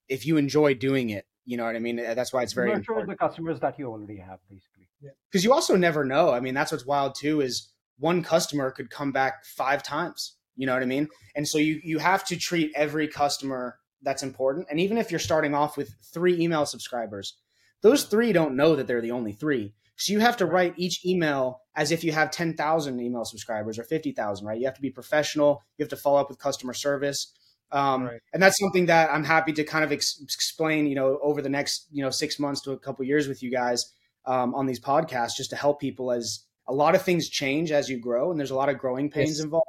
if 0.09 0.25
you 0.27 0.37
enjoy 0.37 0.75
doing 0.75 1.11
it, 1.11 1.27
you 1.45 1.57
know 1.57 1.65
what 1.65 1.75
I 1.75 1.81
mean. 1.81 1.97
That's 1.97 2.33
why 2.33 2.43
it's 2.43 2.53
very 2.53 2.69
nurture 2.69 2.79
important. 2.93 3.11
the 3.11 3.17
customers 3.17 3.59
that 3.61 3.79
you 3.79 3.87
already 3.87 4.19
have, 4.19 4.39
basically. 4.49 4.89
Because 5.01 5.45
yeah. 5.45 5.49
you 5.49 5.53
also 5.53 5.77
never 5.77 6.05
know. 6.05 6.31
I 6.31 6.39
mean, 6.39 6.55
that's 6.55 6.71
what's 6.71 6.87
wild 6.87 7.17
too. 7.17 7.41
Is 7.41 7.74
one 7.99 8.23
customer 8.23 8.71
could 8.71 8.91
come 8.91 9.13
back 9.13 9.45
five 9.45 9.83
times. 9.83 10.37
You 10.57 10.67
know 10.67 10.75
what 10.75 10.83
I 10.83 10.87
mean? 10.87 11.09
And 11.35 11.47
so 11.47 11.59
you 11.59 11.81
you 11.83 11.99
have 11.99 12.25
to 12.27 12.37
treat 12.37 12.73
every 12.75 13.09
customer 13.09 13.79
that's 14.03 14.23
important. 14.23 14.67
And 14.71 14.79
even 14.79 14.99
if 14.99 15.11
you're 15.11 15.19
starting 15.19 15.55
off 15.55 15.77
with 15.77 15.95
three 16.13 16.41
email 16.41 16.67
subscribers, 16.67 17.37
those 17.83 18.05
three 18.05 18.33
don't 18.33 18.57
know 18.57 18.77
that 18.77 18.87
they're 18.87 19.01
the 19.01 19.11
only 19.11 19.33
three. 19.33 19.75
So 19.97 20.13
you 20.13 20.21
have 20.21 20.37
to 20.39 20.47
write 20.47 20.75
each 20.77 21.05
email 21.05 21.61
as 21.77 21.93
if 21.93 22.03
you 22.05 22.13
have 22.13 22.31
10,000 22.31 23.01
email 23.01 23.25
subscribers 23.25 23.79
or 23.79 23.85
50,000, 23.85 24.47
right? 24.47 24.59
You 24.59 24.67
have 24.67 24.75
to 24.75 24.81
be 24.81 24.91
professional. 24.91 25.63
You 25.79 25.85
have 25.85 25.91
to 25.91 25.97
follow 25.97 26.21
up 26.21 26.29
with 26.29 26.39
customer 26.39 26.75
service. 26.75 27.33
Um, 27.73 28.05
right. 28.05 28.21
And 28.33 28.43
that's 28.43 28.59
something 28.59 28.87
that 28.87 29.11
I'm 29.11 29.25
happy 29.25 29.53
to 29.53 29.65
kind 29.65 29.85
of 29.85 29.93
ex- 29.93 30.19
explain, 30.21 30.87
you 30.87 30.95
know, 30.95 31.19
over 31.23 31.43
the 31.43 31.49
next, 31.49 31.89
you 31.91 32.03
know, 32.03 32.11
six 32.11 32.39
months 32.39 32.61
to 32.63 32.73
a 32.73 32.79
couple 32.79 33.05
years 33.05 33.29
with 33.29 33.43
you 33.43 33.51
guys 33.51 33.85
um, 34.27 34.55
on 34.55 34.67
these 34.67 34.81
podcasts, 34.81 35.37
just 35.37 35.51
to 35.51 35.57
help 35.57 35.81
people 35.81 36.13
as 36.13 36.41
a 36.67 36.73
lot 36.73 36.95
of 36.95 37.03
things 37.03 37.29
change 37.29 37.73
as 37.73 37.89
you 37.89 37.99
grow 37.99 38.31
and 38.31 38.39
there's 38.39 38.51
a 38.51 38.57
lot 38.57 38.69
of 38.69 38.79
growing 38.79 39.11
pains 39.11 39.39
yes. 39.39 39.41
involved. 39.41 39.67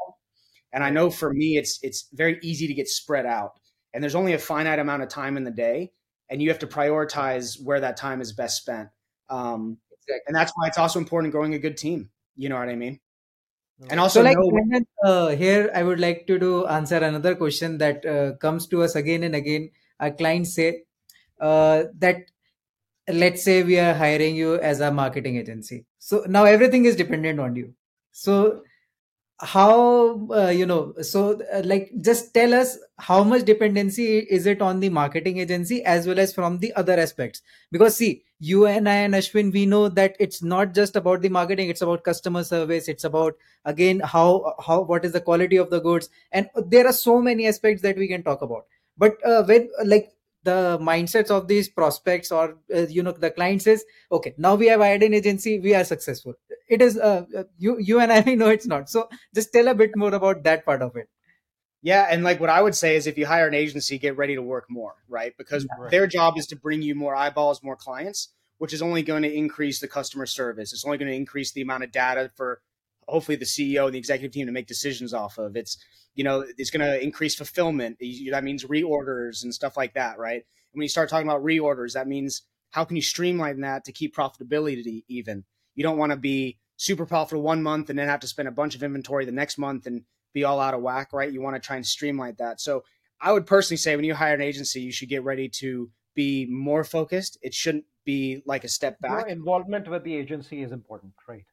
And 0.73 0.83
i 0.83 0.89
know 0.89 1.09
for 1.09 1.33
me 1.33 1.57
it's 1.57 1.79
it's 1.81 2.07
very 2.13 2.39
easy 2.41 2.67
to 2.67 2.73
get 2.73 2.87
spread 2.87 3.25
out. 3.25 3.53
And 3.93 4.03
there's 4.03 4.15
only 4.15 4.33
a 4.33 4.39
finite 4.39 4.79
amount 4.79 5.03
of 5.03 5.09
time 5.09 5.37
in 5.37 5.43
the 5.43 5.51
day 5.51 5.91
and 6.29 6.41
you 6.41 6.49
have 6.49 6.59
to 6.59 6.67
prioritize 6.67 7.61
where 7.63 7.79
that 7.79 7.97
time 7.97 8.19
is 8.19 8.33
best 8.33 8.57
spent. 8.57 8.89
Um, 9.29 9.77
exactly. 9.91 10.21
and 10.27 10.35
that's 10.35 10.51
why 10.55 10.67
it's 10.67 10.77
also 10.77 10.99
important 10.99 11.31
growing 11.31 11.53
a 11.53 11.59
good 11.59 11.77
team. 11.77 12.09
You 12.35 12.49
know 12.49 12.57
what 12.57 12.69
i 12.69 12.75
mean? 12.75 12.99
And 13.89 13.99
also 13.99 14.19
so 14.19 14.23
like 14.23 14.37
know- 14.37 14.81
uh, 15.03 15.29
here 15.35 15.69
i 15.73 15.83
would 15.83 15.99
like 15.99 16.27
to 16.27 16.39
do 16.39 16.65
answer 16.65 16.97
another 16.97 17.35
question 17.35 17.77
that 17.79 18.05
uh, 18.05 18.37
comes 18.37 18.67
to 18.67 18.83
us 18.83 18.95
again 18.95 19.23
and 19.23 19.35
again. 19.35 19.71
Our 19.99 20.11
clients 20.11 20.55
say 20.55 20.83
uh, 21.39 21.83
that 21.99 22.31
let's 23.07 23.43
say 23.43 23.63
we 23.63 23.79
are 23.79 23.93
hiring 23.93 24.35
you 24.35 24.55
as 24.55 24.79
a 24.79 24.91
marketing 24.91 25.37
agency 25.37 25.85
so 26.05 26.23
now 26.27 26.43
everything 26.45 26.85
is 26.85 26.95
dependent 26.95 27.39
on 27.39 27.55
you. 27.55 27.73
So 28.11 28.61
how 29.39 30.27
uh, 30.31 30.49
you 30.49 30.65
know 30.65 30.93
so 31.01 31.41
uh, 31.53 31.61
like 31.65 31.91
just 32.01 32.33
tell 32.33 32.53
us 32.53 32.77
how 32.99 33.23
much 33.23 33.43
dependency 33.45 34.19
is 34.19 34.45
it 34.45 34.61
on 34.61 34.79
the 34.79 34.89
marketing 34.89 35.39
agency 35.39 35.83
as 35.83 36.07
well 36.07 36.19
as 36.19 36.33
from 36.33 36.59
the 36.59 36.71
other 36.73 36.93
aspects? 36.93 37.41
Because 37.71 37.97
see 37.97 38.23
you 38.39 38.65
and 38.67 38.89
i 38.89 38.93
and 39.07 39.13
ashwin 39.15 39.51
we 39.53 39.65
know 39.65 39.87
that 39.89 40.15
it's 40.19 40.43
not 40.43 40.73
just 40.75 40.97
about 40.97 41.21
the 41.21 41.29
marketing 41.29 41.69
it's 41.69 41.81
about 41.81 42.03
customer 42.03 42.43
service 42.43 42.89
it's 42.89 43.05
about 43.05 43.33
again 43.63 44.01
how 44.01 44.53
how 44.67 44.81
what 44.81 45.05
is 45.05 45.13
the 45.13 45.21
quality 45.21 45.55
of 45.55 45.69
the 45.69 45.79
goods 45.79 46.09
and 46.33 46.49
there 46.67 46.85
are 46.85 46.91
so 46.91 47.21
many 47.21 47.47
aspects 47.47 47.81
that 47.81 47.97
we 47.97 48.09
can 48.09 48.23
talk 48.23 48.41
about. 48.41 48.65
But 48.97 49.15
uh, 49.25 49.43
when 49.45 49.69
like 49.85 50.11
the 50.45 50.77
mindsets 50.81 51.31
of 51.31 51.47
these 51.47 51.67
prospects 51.69 52.31
or 52.31 52.57
uh, 52.73 52.87
you 52.87 53.03
know 53.03 53.11
the 53.11 53.31
client 53.31 53.61
says 53.61 53.83
okay 54.11 54.33
now 54.37 54.55
we 54.55 54.67
have 54.67 54.79
hired 54.79 55.03
an 55.03 55.13
agency 55.13 55.59
we 55.59 55.75
are 55.75 55.83
successful. 55.83 56.35
It 56.67 56.81
is 56.81 56.97
uh, 56.97 57.25
uh 57.37 57.43
you 57.57 57.77
you 57.79 57.99
and 57.99 58.11
i 58.11 58.21
know 58.35 58.49
it's 58.49 58.67
not. 58.67 58.89
So 58.89 59.09
just 59.33 59.51
tell 59.51 59.67
a 59.67 59.75
bit 59.75 59.95
more 59.95 60.13
about 60.13 60.43
that 60.43 60.65
part 60.65 60.81
of 60.81 60.95
it. 60.95 61.09
Yeah 61.81 62.07
and 62.09 62.23
like 62.23 62.39
what 62.39 62.49
i 62.49 62.61
would 62.61 62.75
say 62.75 62.95
is 62.95 63.07
if 63.07 63.17
you 63.17 63.25
hire 63.25 63.47
an 63.47 63.53
agency 63.53 63.99
get 63.99 64.17
ready 64.17 64.35
to 64.35 64.41
work 64.41 64.65
more 64.69 64.95
right? 65.09 65.33
Because 65.37 65.67
right. 65.79 65.91
their 65.91 66.07
job 66.07 66.37
is 66.37 66.47
to 66.47 66.55
bring 66.55 66.81
you 66.81 66.95
more 66.95 67.15
eyeballs 67.15 67.61
more 67.63 67.75
clients 67.75 68.29
which 68.57 68.73
is 68.73 68.81
only 68.81 69.03
going 69.03 69.23
to 69.23 69.33
increase 69.33 69.79
the 69.79 69.87
customer 69.87 70.25
service. 70.25 70.71
It's 70.71 70.85
only 70.85 70.97
going 70.97 71.11
to 71.11 71.17
increase 71.17 71.51
the 71.51 71.61
amount 71.61 71.83
of 71.83 71.91
data 71.91 72.31
for 72.35 72.61
hopefully 73.07 73.35
the 73.35 73.45
ceo 73.45 73.85
and 73.85 73.93
the 73.93 73.99
executive 73.99 74.31
team 74.31 74.45
to 74.45 74.51
make 74.51 74.67
decisions 74.67 75.13
off 75.13 75.37
of 75.37 75.55
it's 75.55 75.77
you 76.15 76.23
know, 76.23 76.45
it's 76.57 76.71
going 76.71 76.85
to 76.85 77.01
increase 77.03 77.35
fulfillment. 77.35 77.97
That 78.31 78.43
means 78.43 78.63
reorders 78.63 79.43
and 79.43 79.53
stuff 79.53 79.77
like 79.77 79.93
that, 79.93 80.17
right? 80.17 80.37
And 80.41 80.79
when 80.79 80.83
you 80.83 80.89
start 80.89 81.09
talking 81.09 81.27
about 81.27 81.43
reorders, 81.43 81.93
that 81.93 82.07
means 82.07 82.43
how 82.71 82.85
can 82.85 82.95
you 82.95 83.01
streamline 83.01 83.61
that 83.61 83.83
to 83.85 83.91
keep 83.91 84.15
profitability 84.15 85.03
even? 85.07 85.43
You 85.75 85.83
don't 85.83 85.97
want 85.97 86.13
to 86.13 86.17
be 86.17 86.57
super 86.77 87.05
profitable 87.05 87.43
one 87.43 87.61
month 87.61 87.89
and 87.89 87.99
then 87.99 88.07
have 88.07 88.21
to 88.21 88.27
spend 88.27 88.47
a 88.47 88.51
bunch 88.51 88.75
of 88.75 88.83
inventory 88.83 89.25
the 89.25 89.31
next 89.31 89.57
month 89.57 89.85
and 89.85 90.03
be 90.33 90.45
all 90.45 90.59
out 90.59 90.73
of 90.73 90.81
whack, 90.81 91.11
right? 91.13 91.31
You 91.31 91.41
want 91.41 91.61
to 91.61 91.65
try 91.65 91.75
and 91.75 91.85
streamline 91.85 92.35
that. 92.39 92.61
So 92.61 92.83
I 93.21 93.33
would 93.33 93.45
personally 93.45 93.77
say 93.77 93.95
when 93.95 94.05
you 94.05 94.15
hire 94.15 94.33
an 94.33 94.41
agency, 94.41 94.81
you 94.81 94.91
should 94.91 95.09
get 95.09 95.23
ready 95.23 95.49
to 95.59 95.89
be 96.15 96.47
more 96.49 96.85
focused. 96.85 97.37
It 97.41 97.53
shouldn't 97.53 97.85
be 98.05 98.41
like 98.45 98.63
a 98.63 98.69
step 98.69 98.99
back. 99.01 99.21
Your 99.21 99.27
involvement 99.27 99.89
with 99.89 100.03
the 100.03 100.15
agency 100.15 100.61
is 100.61 100.71
important, 100.71 101.13
right? 101.27 101.45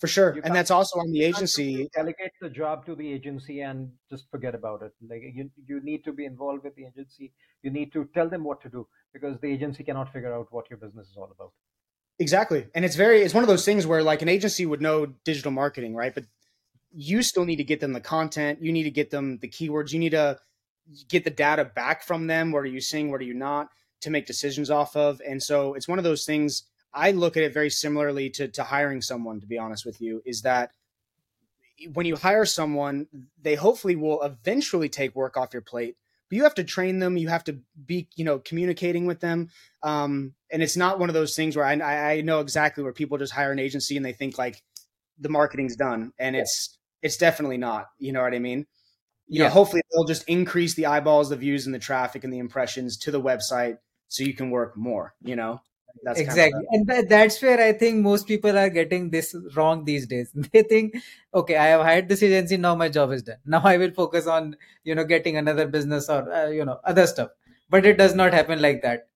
For 0.00 0.08
sure. 0.08 0.38
And 0.44 0.54
that's 0.54 0.70
also 0.70 0.98
on 0.98 1.12
the 1.12 1.22
agency. 1.22 1.88
Delegate 1.94 2.32
the 2.40 2.50
job 2.50 2.84
to 2.86 2.94
the 2.94 3.10
agency 3.10 3.60
and 3.60 3.90
just 4.10 4.28
forget 4.30 4.54
about 4.54 4.82
it. 4.82 4.92
Like 5.08 5.22
you, 5.34 5.50
you 5.66 5.80
need 5.82 6.04
to 6.04 6.12
be 6.12 6.24
involved 6.24 6.64
with 6.64 6.74
the 6.74 6.86
agency. 6.86 7.32
You 7.62 7.70
need 7.70 7.92
to 7.92 8.08
tell 8.12 8.28
them 8.28 8.44
what 8.44 8.60
to 8.62 8.68
do 8.68 8.86
because 9.12 9.38
the 9.40 9.48
agency 9.48 9.84
cannot 9.84 10.12
figure 10.12 10.34
out 10.34 10.48
what 10.50 10.68
your 10.68 10.78
business 10.78 11.08
is 11.08 11.16
all 11.16 11.30
about. 11.30 11.52
Exactly. 12.18 12.66
And 12.74 12.84
it's 12.84 12.96
very, 12.96 13.22
it's 13.22 13.34
one 13.34 13.44
of 13.44 13.48
those 13.48 13.64
things 13.64 13.86
where 13.86 14.02
like 14.02 14.22
an 14.22 14.28
agency 14.28 14.66
would 14.66 14.82
know 14.82 15.06
digital 15.24 15.52
marketing, 15.52 15.94
right? 15.94 16.14
But 16.14 16.24
you 16.92 17.22
still 17.22 17.44
need 17.44 17.56
to 17.56 17.64
get 17.64 17.80
them 17.80 17.92
the 17.92 18.00
content. 18.00 18.62
You 18.62 18.72
need 18.72 18.84
to 18.84 18.90
get 18.90 19.10
them 19.10 19.38
the 19.38 19.48
keywords. 19.48 19.92
You 19.92 19.98
need 19.98 20.10
to 20.10 20.38
get 21.08 21.24
the 21.24 21.30
data 21.30 21.64
back 21.64 22.02
from 22.02 22.26
them. 22.26 22.52
What 22.52 22.62
are 22.62 22.66
you 22.66 22.80
seeing? 22.80 23.10
What 23.10 23.20
are 23.20 23.24
you 23.24 23.34
not 23.34 23.68
to 24.02 24.10
make 24.10 24.26
decisions 24.26 24.70
off 24.70 24.96
of? 24.96 25.20
And 25.26 25.42
so 25.42 25.74
it's 25.74 25.88
one 25.88 25.98
of 25.98 26.04
those 26.04 26.24
things. 26.24 26.64
I 26.94 27.10
look 27.10 27.36
at 27.36 27.42
it 27.42 27.52
very 27.52 27.70
similarly 27.70 28.30
to, 28.30 28.48
to 28.48 28.62
hiring 28.62 29.02
someone, 29.02 29.40
to 29.40 29.46
be 29.46 29.58
honest 29.58 29.84
with 29.84 30.00
you, 30.00 30.22
is 30.24 30.42
that 30.42 30.70
when 31.92 32.06
you 32.06 32.16
hire 32.16 32.44
someone, 32.44 33.06
they 33.42 33.56
hopefully 33.56 33.96
will 33.96 34.22
eventually 34.22 34.88
take 34.88 35.14
work 35.14 35.36
off 35.36 35.52
your 35.52 35.62
plate, 35.62 35.96
but 36.28 36.36
you 36.36 36.44
have 36.44 36.54
to 36.54 36.64
train 36.64 37.00
them. 37.00 37.16
You 37.16 37.28
have 37.28 37.44
to 37.44 37.58
be, 37.84 38.08
you 38.14 38.24
know, 38.24 38.38
communicating 38.38 39.06
with 39.06 39.20
them. 39.20 39.50
Um, 39.82 40.34
and 40.50 40.62
it's 40.62 40.76
not 40.76 40.98
one 40.98 41.10
of 41.10 41.14
those 41.14 41.34
things 41.34 41.56
where 41.56 41.64
I, 41.64 41.74
I 42.12 42.20
know 42.20 42.40
exactly 42.40 42.84
where 42.84 42.92
people 42.92 43.18
just 43.18 43.32
hire 43.32 43.50
an 43.50 43.58
agency 43.58 43.96
and 43.96 44.06
they 44.06 44.12
think 44.12 44.38
like 44.38 44.62
the 45.18 45.28
marketing's 45.28 45.76
done 45.76 46.12
and 46.18 46.36
it's, 46.36 46.78
it's 47.02 47.16
definitely 47.16 47.58
not, 47.58 47.86
you 47.98 48.12
know 48.12 48.22
what 48.22 48.34
I 48.34 48.38
mean? 48.38 48.66
you 49.26 49.40
yeah. 49.40 49.48
know, 49.48 49.54
hopefully 49.54 49.82
they'll 49.92 50.04
just 50.04 50.28
increase 50.28 50.74
the 50.74 50.86
eyeballs, 50.86 51.30
the 51.30 51.36
views, 51.36 51.66
and 51.66 51.74
the 51.74 51.78
traffic 51.78 52.24
and 52.24 52.32
the 52.32 52.38
impressions 52.38 52.98
to 52.98 53.10
the 53.10 53.20
website 53.20 53.78
so 54.08 54.22
you 54.22 54.34
can 54.34 54.50
work 54.50 54.76
more. 54.76 55.14
You 55.22 55.36
know, 55.36 55.60
that's 56.02 56.20
exactly, 56.20 56.64
kind 56.72 56.90
of 56.90 56.96
and 56.98 57.08
that's 57.08 57.40
where 57.40 57.60
I 57.60 57.72
think 57.72 58.02
most 58.02 58.26
people 58.26 58.58
are 58.58 58.68
getting 58.68 59.10
this 59.10 59.34
wrong 59.54 59.84
these 59.84 60.06
days. 60.06 60.32
They 60.52 60.62
think, 60.62 60.96
okay, 61.32 61.56
I 61.56 61.66
have 61.66 61.82
hired 61.82 62.08
this 62.08 62.22
agency, 62.22 62.56
now 62.56 62.74
my 62.74 62.88
job 62.88 63.12
is 63.12 63.22
done. 63.22 63.38
Now 63.46 63.62
I 63.64 63.76
will 63.76 63.92
focus 63.92 64.26
on 64.26 64.56
you 64.84 64.94
know 64.94 65.04
getting 65.04 65.36
another 65.36 65.66
business 65.66 66.08
or 66.08 66.30
uh, 66.32 66.48
you 66.48 66.64
know 66.64 66.78
other 66.84 67.06
stuff. 67.06 67.30
But 67.70 67.86
it 67.86 67.96
does 67.96 68.14
not 68.14 68.34
happen 68.34 68.60
like 68.60 68.82
that, 68.82 69.08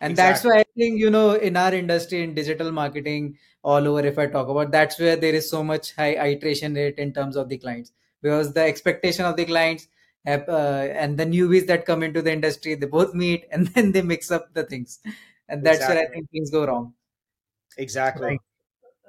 and 0.00 0.12
exactly. 0.12 0.32
that's 0.32 0.44
why 0.44 0.60
I 0.60 0.64
think 0.76 0.98
you 0.98 1.10
know 1.10 1.32
in 1.32 1.56
our 1.56 1.74
industry 1.74 2.22
in 2.22 2.34
digital 2.34 2.70
marketing 2.72 3.36
all 3.62 3.86
over, 3.86 4.06
if 4.06 4.18
I 4.18 4.26
talk 4.26 4.48
about, 4.48 4.70
that's 4.72 4.98
where 4.98 5.16
there 5.16 5.34
is 5.34 5.50
so 5.50 5.62
much 5.62 5.94
high 5.94 6.14
iteration 6.14 6.74
rate 6.74 6.98
in 6.98 7.12
terms 7.12 7.36
of 7.36 7.48
the 7.48 7.58
clients 7.58 7.92
because 8.22 8.52
the 8.52 8.62
expectation 8.62 9.24
of 9.24 9.36
the 9.36 9.44
clients 9.44 9.88
uh, 10.26 10.30
and 10.30 11.18
the 11.18 11.24
newbies 11.24 11.66
that 11.66 11.86
come 11.86 12.02
into 12.02 12.22
the 12.22 12.32
industry 12.32 12.74
they 12.74 12.86
both 12.86 13.14
meet 13.14 13.46
and 13.52 13.68
then 13.68 13.92
they 13.92 14.02
mix 14.02 14.30
up 14.30 14.52
the 14.54 14.64
things 14.64 15.00
and 15.50 15.64
that's 15.64 15.76
exactly. 15.76 15.96
where 15.96 16.06
i 16.06 16.10
think 16.10 16.30
things 16.30 16.50
go 16.50 16.64
wrong 16.64 16.94
exactly 17.76 18.26
right. 18.26 18.38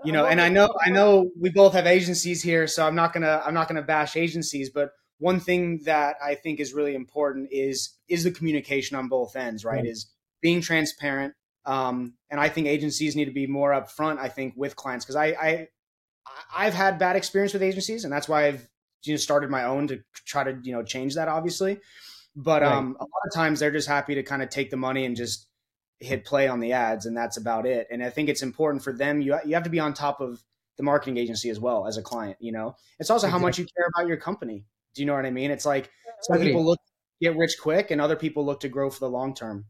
you 0.04 0.12
know 0.12 0.26
and 0.26 0.42
i 0.42 0.50
know 0.50 0.74
i 0.86 0.90
know 0.90 1.30
we 1.40 1.50
both 1.50 1.74
have 1.74 1.88
agencies 1.88 2.42
here 2.42 2.68
so 2.68 2.86
i'm 2.86 2.96
not 2.96 3.14
gonna 3.14 3.42
i'm 3.46 3.54
not 3.54 3.68
gonna 3.68 3.82
bash 3.82 4.18
agencies 4.18 4.70
but 4.70 4.92
one 5.20 5.40
thing 5.40 5.80
that 5.86 6.16
i 6.24 6.36
think 6.36 6.60
is 6.60 6.74
really 6.74 6.96
important 6.96 7.48
is 7.52 7.98
is 8.10 8.24
the 8.24 8.32
communication 8.32 8.98
on 8.98 9.08
both 9.08 9.36
ends 9.36 9.64
right, 9.64 9.76
right. 9.76 9.86
is 9.86 10.12
being 10.42 10.60
transparent 10.60 11.34
um, 11.66 12.14
and 12.30 12.40
i 12.40 12.50
think 12.50 12.68
agencies 12.68 13.16
need 13.16 13.26
to 13.26 13.32
be 13.32 13.48
more 13.48 13.72
upfront 13.72 14.18
i 14.18 14.28
think 14.28 14.54
with 14.58 14.76
clients 14.76 15.06
because 15.06 15.16
I, 15.16 15.28
I 15.28 15.68
i've 16.56 16.74
had 16.74 16.98
bad 16.98 17.16
experience 17.16 17.54
with 17.54 17.64
agencies 17.64 18.04
and 18.04 18.12
that's 18.12 18.28
why 18.28 18.48
i've 18.48 18.68
you 19.04 19.14
know, 19.14 19.18
started 19.18 19.50
my 19.50 19.64
own 19.64 19.88
to 19.88 20.00
try 20.14 20.44
to 20.44 20.60
you 20.64 20.74
know 20.74 20.84
change 20.84 21.16
that 21.16 21.28
obviously 21.28 21.80
but 22.36 22.62
right. 22.62 22.72
um, 22.72 22.96
a 23.00 23.04
lot 23.04 23.10
of 23.26 23.34
times 23.34 23.60
they're 23.60 23.72
just 23.72 23.88
happy 23.88 24.16
to 24.16 24.24
kind 24.24 24.42
of 24.42 24.50
take 24.50 24.70
the 24.70 24.78
money 24.78 25.06
and 25.06 25.16
just 25.16 25.48
hit 26.02 26.26
play 26.26 26.48
on 26.48 26.60
the 26.60 26.74
ads 26.74 27.06
and 27.06 27.16
that's 27.16 27.38
about 27.38 27.66
it. 27.66 27.88
And 27.92 28.04
i 28.04 28.10
think 28.10 28.28
it's 28.28 28.42
important 28.42 28.84
for 28.84 28.92
them. 28.92 29.22
You, 29.22 29.38
you 29.46 29.54
have 29.54 29.64
to 29.64 29.70
be 29.70 29.80
on 29.80 29.94
top 29.94 30.20
of 30.20 30.44
the 30.78 30.84
marketing 30.84 31.18
agency 31.18 31.50
as 31.50 31.60
well 31.60 31.86
as 31.86 31.98
a 31.98 32.02
client 32.02 32.38
you 32.40 32.52
know? 32.52 32.76
It's 33.00 33.10
also 33.10 33.28
how 33.28 33.40
much 33.40 33.58
you 33.58 33.66
care 33.66 33.88
about 33.96 34.08
your 34.08 34.18
company. 34.18 34.66
Do 34.94 35.02
you 35.02 35.06
know 35.06 35.14
what 35.14 35.26
i 35.26 35.32
mean? 35.32 35.52
It's 35.52 35.66
like 35.66 35.90
some 36.22 36.40
people 36.40 36.66
look 36.66 36.80
get 37.22 37.38
rich 37.38 37.58
quick 37.62 37.92
and 37.92 38.02
other 38.02 38.16
people 38.16 38.46
look 38.46 38.60
to 38.62 38.70
grow 38.70 38.90
for 38.90 39.00
the 39.00 39.10
long 39.10 39.34
term. 39.34 39.66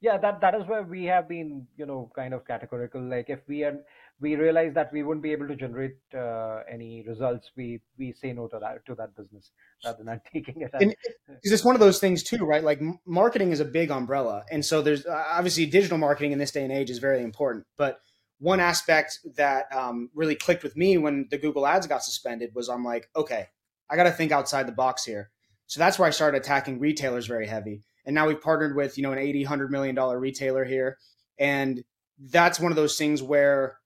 Yeah 0.00 0.16
that 0.18 0.40
that 0.40 0.54
is 0.54 0.66
where 0.66 0.84
we 0.84 1.04
have 1.06 1.28
been 1.28 1.66
you 1.76 1.86
know 1.86 2.10
kind 2.14 2.32
of 2.32 2.46
categorical. 2.46 3.02
Like 3.02 3.28
if 3.28 3.40
we 3.48 3.64
are 3.64 3.78
we 4.20 4.34
realize 4.34 4.74
that 4.74 4.92
we 4.92 5.02
wouldn't 5.02 5.22
be 5.22 5.32
able 5.32 5.46
to 5.46 5.54
generate 5.54 5.96
uh, 6.14 6.60
any 6.70 7.04
results, 7.06 7.50
we 7.56 7.80
we 7.98 8.12
say 8.12 8.32
no 8.32 8.48
to 8.48 8.58
that 8.58 8.84
to 8.86 8.94
that 8.96 9.14
business 9.16 9.50
rather 9.84 10.02
than 10.02 10.20
taking 10.32 10.62
it. 10.62 10.70
And 10.74 10.94
it's 11.28 11.50
just 11.50 11.64
one 11.64 11.74
of 11.74 11.80
those 11.80 12.00
things 12.00 12.22
too, 12.22 12.44
right? 12.44 12.64
Like 12.64 12.80
marketing 13.06 13.52
is 13.52 13.60
a 13.60 13.64
big 13.64 13.90
umbrella, 13.90 14.44
and 14.50 14.64
so 14.64 14.82
there's 14.82 15.06
uh, 15.06 15.24
obviously 15.30 15.66
digital 15.66 15.98
marketing 15.98 16.32
in 16.32 16.38
this 16.38 16.50
day 16.50 16.62
and 16.62 16.72
age 16.72 16.90
is 16.90 16.98
very 16.98 17.22
important. 17.22 17.66
But 17.76 18.00
one 18.38 18.60
aspect 18.60 19.18
that 19.36 19.66
um, 19.74 20.10
really 20.14 20.34
clicked 20.34 20.62
with 20.62 20.76
me 20.76 20.96
when 20.98 21.26
the 21.30 21.38
Google 21.38 21.66
Ads 21.66 21.86
got 21.86 22.02
suspended 22.02 22.54
was 22.54 22.68
I'm 22.68 22.84
like, 22.84 23.08
okay, 23.16 23.48
I 23.90 23.96
got 23.96 24.04
to 24.04 24.12
think 24.12 24.32
outside 24.32 24.66
the 24.66 24.72
box 24.72 25.04
here. 25.04 25.30
So 25.66 25.80
that's 25.80 25.98
where 25.98 26.08
I 26.08 26.12
started 26.12 26.38
attacking 26.38 26.78
retailers 26.78 27.26
very 27.26 27.46
heavy. 27.46 27.82
And 28.06 28.14
now 28.14 28.26
we've 28.26 28.40
partnered 28.40 28.74
with 28.74 28.96
you 28.96 29.02
know 29.02 29.12
an 29.12 29.18
80, 29.18 29.44
100 29.44 29.70
million 29.70 29.94
dollar 29.94 30.18
retailer 30.18 30.64
here, 30.64 30.98
and 31.38 31.84
that's 32.18 32.58
one 32.58 32.72
of 32.72 32.76
those 32.76 32.96
things 32.96 33.22
where 33.22 33.78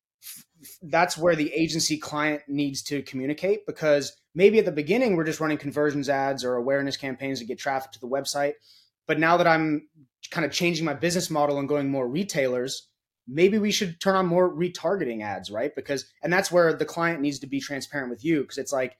that's 0.83 1.19
where 1.19 1.35
the 1.35 1.53
agency 1.53 1.99
client 1.99 2.43
needs 2.49 2.83
to 2.83 3.03
communicate 3.03 3.67
because 3.67 4.13
maybe 4.35 4.59
at 4.59 4.65
the 4.65 4.73
beginning 4.73 5.17
we're 5.17 5.25
just 5.25 5.41
running 5.41 5.59
conversions 5.59 6.09
ads 6.09 6.45
or 6.45 6.55
awareness 6.55 6.97
campaigns 6.97 7.41
to 7.41 7.45
get 7.45 7.59
traffic 7.59 7.91
to 7.93 8.01
the 8.01 8.09
website. 8.09 8.55
But 9.07 9.19
now 9.19 9.37
that 9.37 9.47
i'm 9.47 9.89
kind 10.31 10.45
of 10.45 10.53
changing 10.53 10.85
my 10.85 10.95
business 10.95 11.31
model 11.31 11.59
and 11.59 11.69
going 11.69 11.91
more 11.91 12.09
retailers 12.09 12.89
maybe 13.27 13.59
we 13.59 13.71
should 13.71 14.01
turn 14.01 14.17
on 14.17 14.27
more 14.27 14.53
retargeting 14.53 15.23
ads 15.23 15.51
right? 15.51 15.75
Because 15.75 16.07
and 16.23 16.33
that's 16.33 16.51
where 16.51 16.73
the 16.73 16.85
client 16.85 17.21
needs 17.21 17.39
to 17.41 17.47
be 17.47 17.61
transparent 17.61 18.11
with 18.11 18.25
you 18.25 18.43
because 18.43 18.59
it's 18.59 18.73
like 18.73 18.97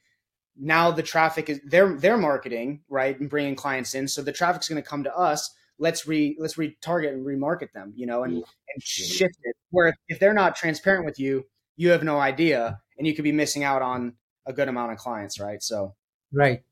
now 0.57 0.91
the 0.91 1.03
traffic 1.03 1.49
is 1.49 1.61
their 1.65 1.95
their 1.97 2.17
marketing 2.17 2.83
right 2.89 3.19
and 3.19 3.31
bringing 3.31 3.57
clients 3.57 3.95
in. 3.95 4.09
So 4.09 4.23
the 4.23 4.33
traffic's 4.33 4.69
going 4.69 4.83
to 4.83 4.89
come 4.89 5.05
to 5.05 5.17
us 5.17 5.55
let's 5.83 6.07
re 6.07 6.37
let's 6.39 6.55
retarget 6.55 7.13
and 7.13 7.27
remarket 7.27 7.73
them 7.73 7.93
you 7.97 8.07
know 8.07 8.23
and 8.23 8.35
and 8.35 8.83
shift 8.83 9.37
it. 9.43 9.57
Where 9.71 9.95
if 10.09 10.19
they're 10.19 10.33
not 10.33 10.57
transparent 10.57 11.05
with 11.05 11.19
you 11.19 11.45
you 11.77 11.91
have 11.91 12.05
no 12.05 12.19
idea 12.19 12.81
and 12.97 13.07
you 13.07 13.15
could 13.15 13.25
be 13.25 13.33
missing 13.33 13.65
out 13.65 13.83
on 13.83 14.15
a 14.47 14.53
good 14.53 14.69
amount 14.69 14.93
of 14.93 14.99
clients 14.99 15.41
right? 15.41 15.63
So 15.63 15.95
right. 16.33 16.63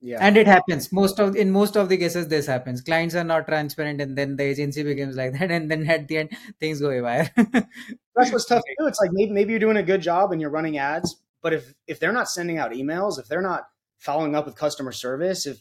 Yeah. 0.00 0.18
And 0.20 0.36
it 0.36 0.46
happens. 0.46 0.92
Most 0.92 1.18
of 1.18 1.34
in 1.34 1.50
most 1.50 1.76
of 1.76 1.88
the 1.88 1.96
cases 1.96 2.28
this 2.28 2.46
happens. 2.46 2.82
Clients 2.82 3.14
are 3.14 3.24
not 3.24 3.46
transparent 3.46 4.02
and 4.02 4.18
then 4.18 4.36
the 4.36 4.44
agency 4.44 4.82
becomes 4.82 5.16
like 5.16 5.32
that 5.38 5.50
and 5.56 5.70
then 5.70 5.88
at 5.88 6.08
the 6.08 6.18
end 6.18 6.36
things 6.60 6.80
go 6.80 6.90
away 6.90 7.30
that's 7.36 8.32
what's 8.32 8.44
tough 8.46 8.62
to 8.66 8.74
do 8.78 8.86
it's 8.86 9.00
like 9.00 9.12
maybe, 9.12 9.32
maybe 9.32 9.52
you're 9.52 9.60
doing 9.60 9.76
a 9.76 9.82
good 9.82 10.02
job 10.02 10.32
and 10.32 10.40
you're 10.40 10.50
running 10.50 10.76
ads 10.76 11.16
but 11.40 11.52
if 11.52 11.74
if 11.86 12.00
they're 12.00 12.12
not 12.12 12.28
sending 12.28 12.58
out 12.58 12.72
emails 12.72 13.18
if 13.18 13.28
they're 13.28 13.48
not 13.52 13.68
following 13.98 14.34
up 14.34 14.44
with 14.44 14.56
customer 14.56 14.92
service 14.92 15.46
if 15.46 15.58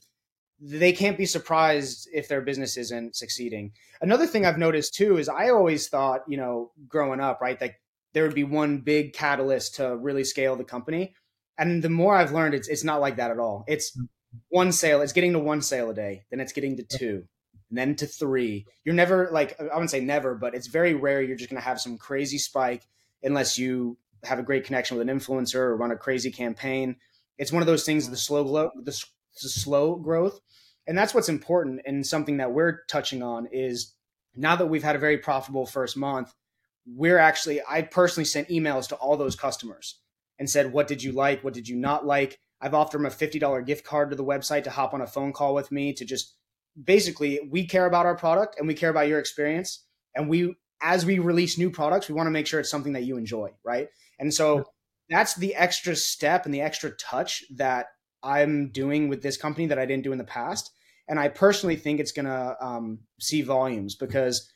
they 0.65 0.93
can't 0.93 1.17
be 1.17 1.25
surprised 1.25 2.07
if 2.13 2.29
their 2.29 2.39
business 2.39 2.77
isn't 2.77 3.17
succeeding. 3.17 3.73
Another 4.01 4.25
thing 4.25 4.45
I've 4.45 4.57
noticed 4.57 4.93
too 4.93 5.17
is 5.17 5.27
I 5.27 5.49
always 5.49 5.89
thought, 5.89 6.21
you 6.25 6.37
know, 6.37 6.71
growing 6.87 7.19
up, 7.19 7.41
right, 7.41 7.59
that 7.59 7.73
there 8.13 8.23
would 8.23 8.35
be 8.35 8.45
one 8.45 8.77
big 8.77 9.11
catalyst 9.11 9.75
to 9.75 9.97
really 9.97 10.23
scale 10.23 10.55
the 10.55 10.63
company. 10.63 11.15
And 11.57 11.83
the 11.83 11.89
more 11.89 12.15
I've 12.15 12.31
learned, 12.31 12.53
it's 12.53 12.69
it's 12.69 12.83
not 12.83 13.01
like 13.01 13.17
that 13.17 13.29
at 13.29 13.39
all. 13.39 13.65
It's 13.67 13.97
mm. 13.97 14.07
one 14.49 14.71
sale, 14.71 15.01
it's 15.01 15.11
getting 15.11 15.33
to 15.33 15.39
one 15.39 15.61
sale 15.61 15.89
a 15.89 15.93
day, 15.93 16.23
then 16.31 16.39
it's 16.39 16.53
getting 16.53 16.77
to 16.77 16.83
two, 16.83 17.25
and 17.69 17.77
then 17.77 17.95
to 17.97 18.07
three. 18.07 18.65
You're 18.85 18.95
never 18.95 19.29
like 19.31 19.59
I 19.59 19.65
wouldn't 19.65 19.91
say 19.91 19.99
never, 19.99 20.33
but 20.33 20.55
it's 20.55 20.67
very 20.67 20.93
rare 20.93 21.21
you're 21.21 21.35
just 21.35 21.49
gonna 21.49 21.61
have 21.61 21.81
some 21.81 21.97
crazy 21.97 22.37
spike 22.37 22.87
unless 23.21 23.57
you 23.57 23.97
have 24.23 24.39
a 24.39 24.43
great 24.43 24.63
connection 24.63 24.97
with 24.97 25.07
an 25.07 25.19
influencer 25.19 25.55
or 25.55 25.75
run 25.75 25.91
a 25.91 25.97
crazy 25.97 26.31
campaign. 26.31 26.95
It's 27.37 27.51
one 27.51 27.61
of 27.61 27.67
those 27.67 27.83
things, 27.83 28.09
the 28.09 28.15
slow 28.15 28.45
glow, 28.45 28.71
the, 28.75 28.91
the 29.41 29.49
slow 29.49 29.95
growth 29.95 30.39
and 30.87 30.97
that's 30.97 31.13
what's 31.13 31.29
important 31.29 31.81
and 31.85 32.05
something 32.05 32.37
that 32.37 32.51
we're 32.51 32.83
touching 32.87 33.23
on 33.23 33.47
is 33.51 33.93
now 34.35 34.55
that 34.55 34.67
we've 34.67 34.83
had 34.83 34.95
a 34.95 34.99
very 34.99 35.17
profitable 35.17 35.65
first 35.65 35.95
month 35.95 36.33
we're 36.85 37.17
actually 37.17 37.61
i 37.69 37.81
personally 37.81 38.25
sent 38.25 38.49
emails 38.49 38.87
to 38.87 38.95
all 38.95 39.17
those 39.17 39.35
customers 39.35 39.99
and 40.39 40.49
said 40.49 40.73
what 40.73 40.87
did 40.87 41.03
you 41.03 41.11
like? 41.11 41.43
What 41.43 41.53
did 41.53 41.67
you 41.67 41.75
not 41.75 42.05
like? 42.05 42.39
I've 42.61 42.73
offered 42.73 42.99
them 42.99 43.05
a 43.05 43.09
$50 43.09 43.65
gift 43.65 43.85
card 43.85 44.09
to 44.09 44.15
the 44.15 44.23
website 44.23 44.63
to 44.63 44.69
hop 44.69 44.93
on 44.93 45.01
a 45.01 45.07
phone 45.07 45.33
call 45.33 45.53
with 45.53 45.71
me 45.71 45.93
to 45.93 46.05
just 46.05 46.35
basically 46.81 47.39
we 47.49 47.65
care 47.67 47.85
about 47.85 48.05
our 48.05 48.15
product 48.15 48.57
and 48.57 48.67
we 48.67 48.73
care 48.73 48.89
about 48.89 49.07
your 49.07 49.19
experience. 49.19 49.85
And 50.15 50.29
we 50.29 50.55
as 50.81 51.05
we 51.05 51.19
release 51.19 51.57
new 51.57 51.69
products 51.69 52.09
we 52.09 52.15
want 52.15 52.27
to 52.27 52.31
make 52.31 52.45
sure 52.45 52.59
it's 52.59 52.69
something 52.69 52.93
that 52.93 53.03
you 53.03 53.17
enjoy 53.17 53.49
right? 53.63 53.87
And 54.19 54.33
so 54.33 54.65
that's 55.09 55.35
the 55.35 55.55
extra 55.55 55.95
step 55.95 56.45
and 56.45 56.53
the 56.53 56.61
extra 56.61 56.91
touch 56.91 57.43
that 57.55 57.87
I'm 58.23 58.69
doing 58.69 59.09
with 59.09 59.21
this 59.21 59.37
company 59.37 59.67
that 59.67 59.79
I 59.79 59.85
didn't 59.85 60.03
do 60.03 60.11
in 60.11 60.17
the 60.17 60.23
past. 60.23 60.71
And 61.07 61.19
I 61.19 61.27
personally 61.27 61.75
think 61.75 61.99
it's 61.99 62.13
going 62.13 62.25
to 62.25 62.55
um, 62.61 62.99
see 63.19 63.41
volumes 63.41 63.95
because 63.95 64.49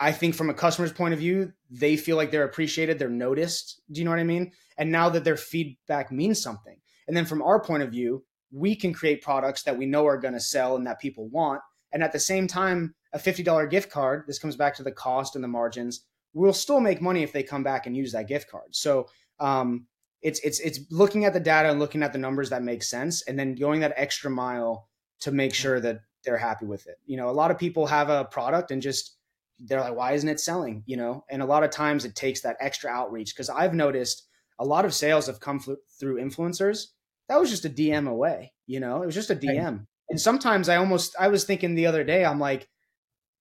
I 0.00 0.12
think 0.12 0.34
from 0.34 0.50
a 0.50 0.54
customer's 0.54 0.92
point 0.92 1.14
of 1.14 1.20
view, 1.20 1.52
they 1.70 1.96
feel 1.96 2.16
like 2.16 2.30
they're 2.30 2.44
appreciated, 2.44 2.98
they're 2.98 3.08
noticed. 3.08 3.80
Do 3.90 4.00
you 4.00 4.04
know 4.04 4.10
what 4.10 4.20
I 4.20 4.24
mean? 4.24 4.52
And 4.76 4.92
now 4.92 5.08
that 5.08 5.24
their 5.24 5.36
feedback 5.36 6.12
means 6.12 6.40
something. 6.40 6.76
And 7.08 7.16
then 7.16 7.24
from 7.24 7.42
our 7.42 7.60
point 7.60 7.82
of 7.82 7.90
view, 7.90 8.24
we 8.52 8.76
can 8.76 8.92
create 8.92 9.22
products 9.22 9.62
that 9.64 9.76
we 9.76 9.86
know 9.86 10.06
are 10.06 10.18
going 10.18 10.34
to 10.34 10.40
sell 10.40 10.76
and 10.76 10.86
that 10.86 11.00
people 11.00 11.28
want. 11.28 11.60
And 11.92 12.02
at 12.02 12.12
the 12.12 12.20
same 12.20 12.46
time, 12.46 12.94
a 13.12 13.18
$50 13.18 13.70
gift 13.70 13.90
card, 13.90 14.24
this 14.26 14.38
comes 14.38 14.56
back 14.56 14.76
to 14.76 14.82
the 14.82 14.92
cost 14.92 15.34
and 15.34 15.42
the 15.42 15.48
margins, 15.48 16.04
we'll 16.34 16.52
still 16.52 16.80
make 16.80 17.00
money 17.00 17.22
if 17.22 17.32
they 17.32 17.42
come 17.42 17.62
back 17.62 17.86
and 17.86 17.96
use 17.96 18.12
that 18.12 18.28
gift 18.28 18.50
card. 18.50 18.74
So 18.74 19.08
um, 19.40 19.86
it's 20.22 20.40
it's 20.40 20.60
it's 20.60 20.80
looking 20.90 21.24
at 21.24 21.32
the 21.32 21.40
data 21.40 21.70
and 21.70 21.78
looking 21.78 22.02
at 22.02 22.12
the 22.12 22.18
numbers 22.18 22.50
that 22.50 22.62
make 22.62 22.82
sense, 22.82 23.22
and 23.22 23.38
then 23.38 23.54
going 23.54 23.80
that 23.80 23.94
extra 23.96 24.30
mile 24.30 24.88
to 25.20 25.32
make 25.32 25.54
sure 25.54 25.80
that 25.80 26.00
they're 26.24 26.38
happy 26.38 26.66
with 26.66 26.86
it. 26.86 26.96
You 27.06 27.16
know, 27.16 27.28
a 27.28 27.32
lot 27.32 27.50
of 27.50 27.58
people 27.58 27.86
have 27.86 28.08
a 28.08 28.24
product 28.24 28.70
and 28.70 28.82
just 28.82 29.16
they're 29.60 29.80
like, 29.80 29.96
why 29.96 30.12
isn't 30.12 30.28
it 30.28 30.40
selling? 30.40 30.82
You 30.86 30.96
know, 30.96 31.24
and 31.30 31.42
a 31.42 31.46
lot 31.46 31.64
of 31.64 31.70
times 31.70 32.04
it 32.04 32.14
takes 32.14 32.40
that 32.42 32.56
extra 32.60 32.90
outreach 32.90 33.34
because 33.34 33.50
I've 33.50 33.74
noticed 33.74 34.26
a 34.58 34.64
lot 34.64 34.84
of 34.84 34.94
sales 34.94 35.26
have 35.26 35.40
come 35.40 35.60
through 35.60 36.20
influencers. 36.20 36.86
That 37.28 37.40
was 37.40 37.50
just 37.50 37.64
a 37.64 37.70
DM 37.70 38.08
away. 38.08 38.52
You 38.66 38.80
know, 38.80 39.02
it 39.02 39.06
was 39.06 39.14
just 39.14 39.30
a 39.30 39.36
DM. 39.36 39.78
Right. 39.78 39.86
And 40.10 40.20
sometimes 40.20 40.68
I 40.68 40.76
almost 40.76 41.14
I 41.18 41.28
was 41.28 41.44
thinking 41.44 41.74
the 41.74 41.86
other 41.86 42.04
day, 42.04 42.24
I'm 42.24 42.40
like, 42.40 42.68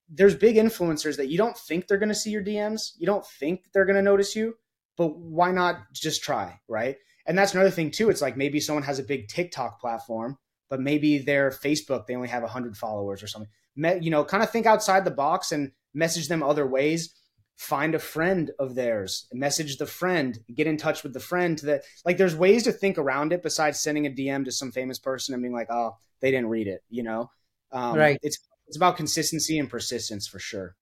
there's 0.09 0.35
big 0.35 0.55
influencers 0.55 1.17
that 1.17 1.29
you 1.29 1.37
don't 1.37 1.57
think 1.57 1.87
they're 1.87 1.97
going 1.97 2.09
to 2.09 2.15
see 2.15 2.31
your 2.31 2.43
DMs. 2.43 2.91
You 2.97 3.05
don't 3.05 3.25
think 3.25 3.65
they're 3.73 3.85
going 3.85 3.95
to 3.95 4.01
notice 4.01 4.35
you, 4.35 4.55
but 4.97 5.15
why 5.15 5.51
not 5.51 5.93
just 5.93 6.23
try, 6.23 6.60
right? 6.67 6.97
And 7.25 7.38
that's 7.38 7.53
another 7.53 7.69
thing 7.69 7.91
too. 7.91 8.10
It's 8.10 8.21
like 8.21 8.38
maybe 8.38 8.60
someone 8.60 8.83
has 8.83 8.99
a 8.99 9.03
big 9.03 9.27
TikTok 9.27 9.79
platform, 9.79 10.38
but 10.69 10.79
maybe 10.79 11.19
their 11.19 11.51
Facebook 11.51 12.07
they 12.07 12.15
only 12.15 12.29
have 12.29 12.41
100 12.41 12.75
followers 12.75 13.21
or 13.21 13.27
something. 13.27 13.49
You 13.75 14.10
know, 14.10 14.23
kind 14.23 14.43
of 14.43 14.49
think 14.49 14.65
outside 14.65 15.05
the 15.05 15.12
box 15.12 15.51
and 15.51 15.71
message 15.93 16.27
them 16.27 16.41
other 16.41 16.65
ways. 16.65 17.13
Find 17.57 17.95
a 17.95 17.99
friend 17.99 18.51
of 18.60 18.75
theirs, 18.75 19.27
message 19.33 19.77
the 19.77 19.88
friend, 19.88 20.38
get 20.53 20.67
in 20.67 20.77
touch 20.77 21.01
with 21.01 21.13
the 21.13 21.19
friend. 21.19 21.57
To 21.57 21.65
the 21.65 21.83
like, 22.05 22.17
there's 22.17 22.36
ways 22.36 22.63
to 22.63 22.71
think 22.71 22.99
around 22.99 23.33
it 23.33 23.41
besides 23.41 23.79
sending 23.79 24.05
a 24.05 24.12
DM 24.12 24.45
to 24.45 24.51
some 24.51 24.71
famous 24.71 24.99
person 24.99 25.33
and 25.33 25.41
being 25.41 25.55
like, 25.55 25.71
"Oh, 25.71 25.97
they 26.19 26.29
didn't 26.29 26.49
read 26.49 26.67
it," 26.67 26.83
you 26.89 27.01
know. 27.01 27.31
Um, 27.71 27.97
right. 27.97 28.19
It's 28.21 28.38
it's 28.67 28.77
about 28.77 28.95
consistency 28.95 29.57
and 29.57 29.69
persistence 29.69 30.27
for 30.27 30.38
sure. 30.38 30.75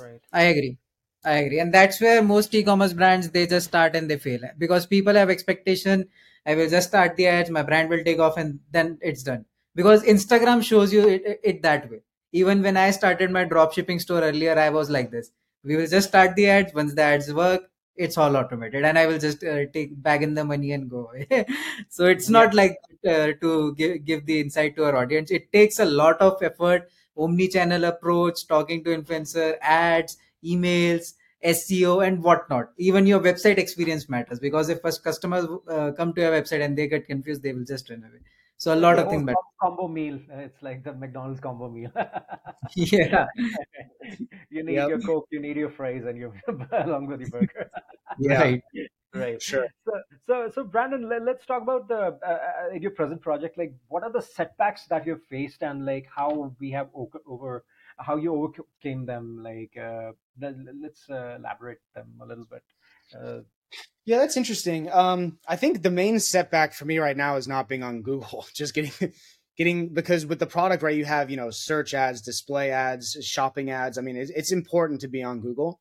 Right. 0.00 0.20
I 0.32 0.42
agree. 0.44 0.78
I 1.24 1.38
agree. 1.38 1.58
And 1.60 1.72
that's 1.74 2.00
where 2.00 2.22
most 2.22 2.54
e-commerce 2.54 2.92
brands 2.92 3.30
they 3.30 3.46
just 3.46 3.66
start 3.68 3.96
and 3.96 4.08
they 4.08 4.16
fail 4.16 4.40
because 4.58 4.86
people 4.86 5.14
have 5.14 5.30
expectation. 5.30 6.08
I 6.46 6.54
will 6.54 6.68
just 6.68 6.88
start 6.88 7.16
the 7.16 7.26
ads, 7.26 7.50
my 7.50 7.62
brand 7.62 7.90
will 7.90 8.04
take 8.04 8.20
off, 8.20 8.36
and 8.36 8.60
then 8.70 8.98
it's 9.00 9.24
done. 9.24 9.44
Because 9.74 10.04
Instagram 10.04 10.62
shows 10.62 10.92
you 10.92 11.08
it, 11.08 11.40
it 11.42 11.62
that 11.62 11.90
way. 11.90 12.02
Even 12.32 12.62
when 12.62 12.76
I 12.76 12.92
started 12.92 13.30
my 13.30 13.44
drop 13.44 13.72
shipping 13.72 13.98
store 13.98 14.20
earlier, 14.20 14.56
I 14.56 14.70
was 14.70 14.88
like 14.88 15.10
this. 15.10 15.32
We 15.64 15.74
will 15.74 15.88
just 15.88 16.08
start 16.08 16.36
the 16.36 16.48
ads. 16.48 16.72
Once 16.72 16.94
the 16.94 17.02
ads 17.02 17.32
work, 17.32 17.62
it's 17.96 18.18
all 18.18 18.36
automated 18.36 18.84
and 18.84 18.98
i 18.98 19.06
will 19.06 19.18
just 19.18 19.42
uh, 19.44 19.64
take 19.72 19.90
bag 20.02 20.22
in 20.22 20.34
the 20.34 20.44
money 20.44 20.72
and 20.72 20.90
go 20.90 21.08
away 21.08 21.46
so 21.88 22.04
it's 22.04 22.28
not 22.28 22.52
yeah. 22.52 22.62
like 22.62 22.78
uh, 23.08 23.32
to 23.40 23.74
give, 23.74 24.04
give 24.04 24.26
the 24.26 24.40
insight 24.40 24.76
to 24.76 24.84
our 24.84 24.96
audience 24.96 25.30
it 25.30 25.50
takes 25.52 25.78
a 25.78 25.84
lot 25.84 26.20
of 26.20 26.42
effort 26.42 26.88
omni-channel 27.16 27.84
approach 27.84 28.46
talking 28.46 28.84
to 28.84 28.90
influencer 28.90 29.56
ads 29.62 30.18
emails 30.54 31.14
seo 31.44 32.06
and 32.06 32.22
whatnot 32.22 32.70
even 32.78 33.06
your 33.06 33.20
website 33.20 33.58
experience 33.58 34.08
matters 34.08 34.40
because 34.40 34.68
if 34.68 34.80
first 34.80 35.04
customers 35.04 35.46
uh, 35.68 35.90
come 35.96 36.12
to 36.12 36.20
your 36.22 36.32
website 36.32 36.64
and 36.64 36.76
they 36.76 36.86
get 36.86 37.06
confused 37.06 37.42
they 37.42 37.52
will 37.52 37.64
just 37.64 37.90
run 37.90 38.04
away 38.04 38.20
so 38.58 38.74
a 38.74 38.76
lot 38.76 38.96
yeah, 38.96 39.02
of 39.02 39.10
things 39.10 39.22
matter. 39.22 39.36
Combo 39.60 39.86
meal. 39.86 40.18
It's 40.30 40.62
like 40.62 40.82
the 40.82 40.94
McDonald's 40.94 41.40
combo 41.40 41.68
meal. 41.68 41.90
yeah. 42.74 43.26
you 44.50 44.62
need 44.62 44.74
yep. 44.74 44.88
your 44.88 45.00
Coke, 45.00 45.26
you 45.30 45.40
need 45.40 45.56
your 45.56 45.70
fries, 45.70 46.04
and 46.04 46.16
you 46.16 46.32
along 46.72 47.06
with 47.06 47.20
your 47.20 47.30
burger. 47.30 47.70
yeah. 48.18 48.40
Right. 48.40 48.62
Right. 49.14 49.40
Sure. 49.40 49.66
So, 49.86 49.92
so, 50.26 50.50
so 50.54 50.64
Brandon, 50.64 51.08
let, 51.08 51.22
us 51.22 51.46
talk 51.46 51.62
about 51.62 51.88
the 51.88 52.18
uh, 52.26 52.38
uh, 52.70 52.74
your 52.74 52.90
present 52.90 53.22
project. 53.22 53.56
Like, 53.56 53.74
what 53.88 54.02
are 54.02 54.12
the 54.12 54.20
setbacks 54.20 54.86
that 54.88 55.06
you've 55.06 55.22
faced, 55.22 55.62
and 55.62 55.86
like 55.86 56.06
how 56.14 56.54
we 56.60 56.70
have 56.72 56.88
over, 56.94 57.20
over 57.26 57.64
how 57.98 58.16
you 58.16 58.34
overcame 58.34 59.06
them? 59.06 59.42
Like, 59.42 59.76
uh, 59.76 60.12
let's 60.40 61.08
uh, 61.08 61.36
elaborate 61.38 61.80
them 61.94 62.14
a 62.20 62.26
little 62.26 62.44
bit. 62.44 62.62
Uh, 63.16 63.40
yeah, 64.04 64.18
that's 64.18 64.36
interesting. 64.36 64.90
Um, 64.92 65.38
I 65.48 65.56
think 65.56 65.82
the 65.82 65.90
main 65.90 66.20
setback 66.20 66.72
for 66.72 66.84
me 66.84 66.98
right 66.98 67.16
now 67.16 67.36
is 67.36 67.48
not 67.48 67.68
being 67.68 67.82
on 67.82 68.02
Google. 68.02 68.46
Just 68.54 68.74
getting, 68.74 69.12
getting 69.56 69.88
because 69.88 70.24
with 70.26 70.38
the 70.38 70.46
product, 70.46 70.82
right, 70.82 70.96
you 70.96 71.04
have 71.04 71.30
you 71.30 71.36
know 71.36 71.50
search 71.50 71.94
ads, 71.94 72.22
display 72.22 72.70
ads, 72.70 73.16
shopping 73.22 73.70
ads. 73.70 73.98
I 73.98 74.02
mean, 74.02 74.16
it's, 74.16 74.30
it's 74.30 74.52
important 74.52 75.00
to 75.00 75.08
be 75.08 75.22
on 75.22 75.40
Google. 75.40 75.80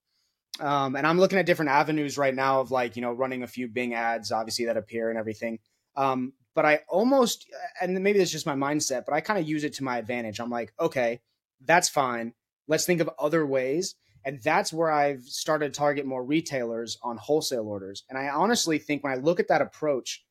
Um, 0.59 0.95
and 0.95 1.05
I'm 1.05 1.19
looking 1.19 1.37
at 1.37 1.45
different 1.45 1.71
avenues 1.71 2.17
right 2.17 2.33
now 2.33 2.61
of 2.61 2.71
like 2.71 2.95
you 2.95 3.01
know 3.01 3.11
running 3.11 3.43
a 3.43 3.47
few 3.47 3.67
Bing 3.67 3.93
ads, 3.93 4.31
obviously 4.31 4.65
that 4.65 4.77
appear 4.77 5.09
and 5.09 5.19
everything. 5.19 5.59
Um, 5.95 6.33
but 6.55 6.65
I 6.65 6.79
almost, 6.87 7.45
and 7.81 8.01
maybe 8.01 8.19
it's 8.19 8.31
just 8.31 8.45
my 8.45 8.55
mindset, 8.55 9.03
but 9.05 9.13
I 9.13 9.19
kind 9.19 9.37
of 9.37 9.47
use 9.47 9.65
it 9.65 9.73
to 9.73 9.83
my 9.83 9.97
advantage. 9.97 10.39
I'm 10.39 10.49
like, 10.49 10.73
okay, 10.79 11.19
that's 11.65 11.89
fine. 11.89 12.33
Let's 12.67 12.85
think 12.85 13.01
of 13.01 13.09
other 13.19 13.45
ways 13.45 13.95
and 14.25 14.41
that's 14.41 14.73
where 14.73 14.91
I've 14.91 15.23
started 15.23 15.71
to 15.73 15.77
target 15.77 16.05
more 16.05 16.23
retailers 16.23 16.97
on 17.03 17.17
wholesale 17.17 17.67
orders. 17.67 18.03
And 18.09 18.17
I 18.17 18.29
honestly 18.29 18.79
think 18.79 19.03
when 19.03 19.13
I 19.13 19.17
look 19.17 19.39
at 19.39 19.49
that 19.49 19.61
approach, 19.61 20.25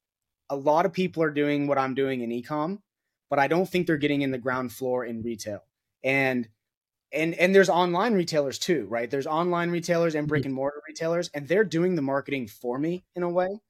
a 0.50 0.56
lot 0.56 0.84
of 0.84 0.92
people 0.92 1.22
are 1.22 1.30
doing 1.30 1.68
what 1.68 1.78
I'm 1.78 1.94
doing 1.94 2.20
in 2.20 2.30
ecom, 2.30 2.80
but 3.30 3.38
I 3.38 3.46
don't 3.46 3.68
think 3.68 3.86
they're 3.86 3.96
getting 3.96 4.22
in 4.22 4.32
the 4.32 4.38
ground 4.38 4.72
floor 4.72 5.04
in 5.04 5.22
retail. 5.22 5.60
And 6.02 6.48
and 7.12 7.34
and 7.34 7.54
there's 7.54 7.68
online 7.68 8.14
retailers 8.14 8.58
too, 8.58 8.86
right? 8.90 9.08
There's 9.08 9.28
online 9.28 9.70
retailers 9.70 10.16
and 10.16 10.26
brick 10.26 10.44
and 10.44 10.52
mortar 10.52 10.82
retailers, 10.88 11.30
and 11.32 11.46
they're 11.46 11.64
doing 11.64 11.94
the 11.94 12.02
marketing 12.02 12.48
for 12.48 12.76
me 12.76 13.04
in 13.14 13.22
a 13.22 13.30
way. 13.30 13.60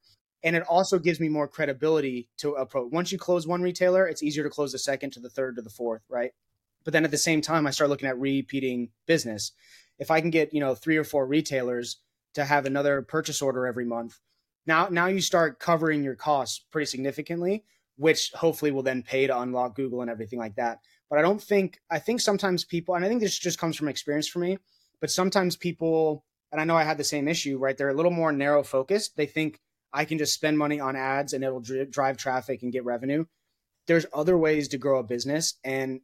And 0.42 0.56
it 0.56 0.62
also 0.62 0.98
gives 0.98 1.20
me 1.20 1.28
more 1.28 1.48
credibility 1.48 2.28
to 2.38 2.52
approach. 2.52 2.90
Once 2.92 3.12
you 3.12 3.18
close 3.18 3.46
one 3.46 3.62
retailer, 3.62 4.06
it's 4.06 4.22
easier 4.22 4.44
to 4.44 4.50
close 4.50 4.72
the 4.72 4.78
second 4.78 5.12
to 5.12 5.20
the 5.20 5.30
third 5.30 5.56
to 5.56 5.62
the 5.62 5.70
fourth, 5.70 6.02
right? 6.08 6.32
But 6.84 6.92
then 6.92 7.04
at 7.04 7.10
the 7.10 7.18
same 7.18 7.40
time, 7.40 7.66
I 7.66 7.70
start 7.70 7.90
looking 7.90 8.08
at 8.08 8.18
repeating 8.18 8.90
business 9.06 9.52
if 9.98 10.10
I 10.10 10.20
can 10.20 10.30
get, 10.30 10.52
you 10.52 10.60
know, 10.60 10.74
three 10.74 10.96
or 10.96 11.04
four 11.04 11.26
retailers 11.26 11.98
to 12.34 12.44
have 12.44 12.66
another 12.66 13.02
purchase 13.02 13.40
order 13.40 13.66
every 13.66 13.84
month, 13.84 14.18
now 14.66 14.88
now 14.88 15.06
you 15.06 15.20
start 15.20 15.60
covering 15.60 16.02
your 16.02 16.16
costs 16.16 16.64
pretty 16.70 16.86
significantly, 16.86 17.64
which 17.96 18.32
hopefully 18.34 18.70
will 18.70 18.82
then 18.82 19.02
pay 19.02 19.26
to 19.26 19.38
unlock 19.38 19.76
Google 19.76 20.00
and 20.00 20.10
everything 20.10 20.38
like 20.38 20.56
that. 20.56 20.78
But 21.08 21.18
I 21.18 21.22
don't 21.22 21.42
think 21.42 21.80
I 21.90 21.98
think 21.98 22.20
sometimes 22.20 22.64
people 22.64 22.94
and 22.94 23.04
I 23.04 23.08
think 23.08 23.20
this 23.20 23.38
just 23.38 23.58
comes 23.58 23.76
from 23.76 23.88
experience 23.88 24.28
for 24.28 24.40
me, 24.40 24.58
but 25.00 25.10
sometimes 25.10 25.56
people 25.56 26.24
and 26.50 26.60
I 26.60 26.64
know 26.64 26.76
I 26.76 26.84
had 26.84 26.98
the 26.98 27.04
same 27.04 27.28
issue, 27.28 27.58
right? 27.58 27.76
They're 27.76 27.88
a 27.88 27.94
little 27.94 28.12
more 28.12 28.32
narrow 28.32 28.62
focused. 28.62 29.16
They 29.16 29.26
think 29.26 29.60
I 29.92 30.04
can 30.04 30.18
just 30.18 30.34
spend 30.34 30.58
money 30.58 30.80
on 30.80 30.96
ads 30.96 31.32
and 31.32 31.44
it'll 31.44 31.62
drive 31.90 32.16
traffic 32.16 32.62
and 32.62 32.72
get 32.72 32.84
revenue. 32.84 33.26
There's 33.86 34.06
other 34.12 34.36
ways 34.36 34.68
to 34.68 34.78
grow 34.78 34.98
a 34.98 35.04
business 35.04 35.54
and 35.62 36.00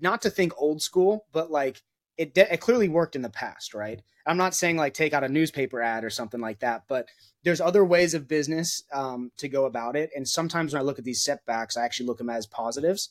not 0.00 0.22
to 0.22 0.30
think 0.30 0.52
old 0.56 0.82
school, 0.82 1.26
but 1.32 1.50
like 1.50 1.82
it, 2.16 2.34
de- 2.34 2.52
it 2.52 2.60
clearly 2.60 2.88
worked 2.88 3.16
in 3.16 3.22
the 3.22 3.30
past, 3.30 3.74
right? 3.74 4.02
I'm 4.26 4.36
not 4.36 4.54
saying 4.54 4.76
like 4.76 4.94
take 4.94 5.12
out 5.12 5.24
a 5.24 5.28
newspaper 5.28 5.80
ad 5.80 6.04
or 6.04 6.10
something 6.10 6.40
like 6.40 6.60
that, 6.60 6.84
but 6.88 7.08
there's 7.42 7.60
other 7.60 7.84
ways 7.84 8.14
of 8.14 8.28
business 8.28 8.82
um, 8.92 9.32
to 9.38 9.48
go 9.48 9.64
about 9.64 9.96
it. 9.96 10.10
And 10.14 10.28
sometimes 10.28 10.72
when 10.72 10.80
I 10.80 10.84
look 10.84 10.98
at 10.98 11.04
these 11.04 11.22
setbacks, 11.22 11.76
I 11.76 11.84
actually 11.84 12.06
look 12.06 12.18
them 12.18 12.30
as 12.30 12.46
positives. 12.46 13.10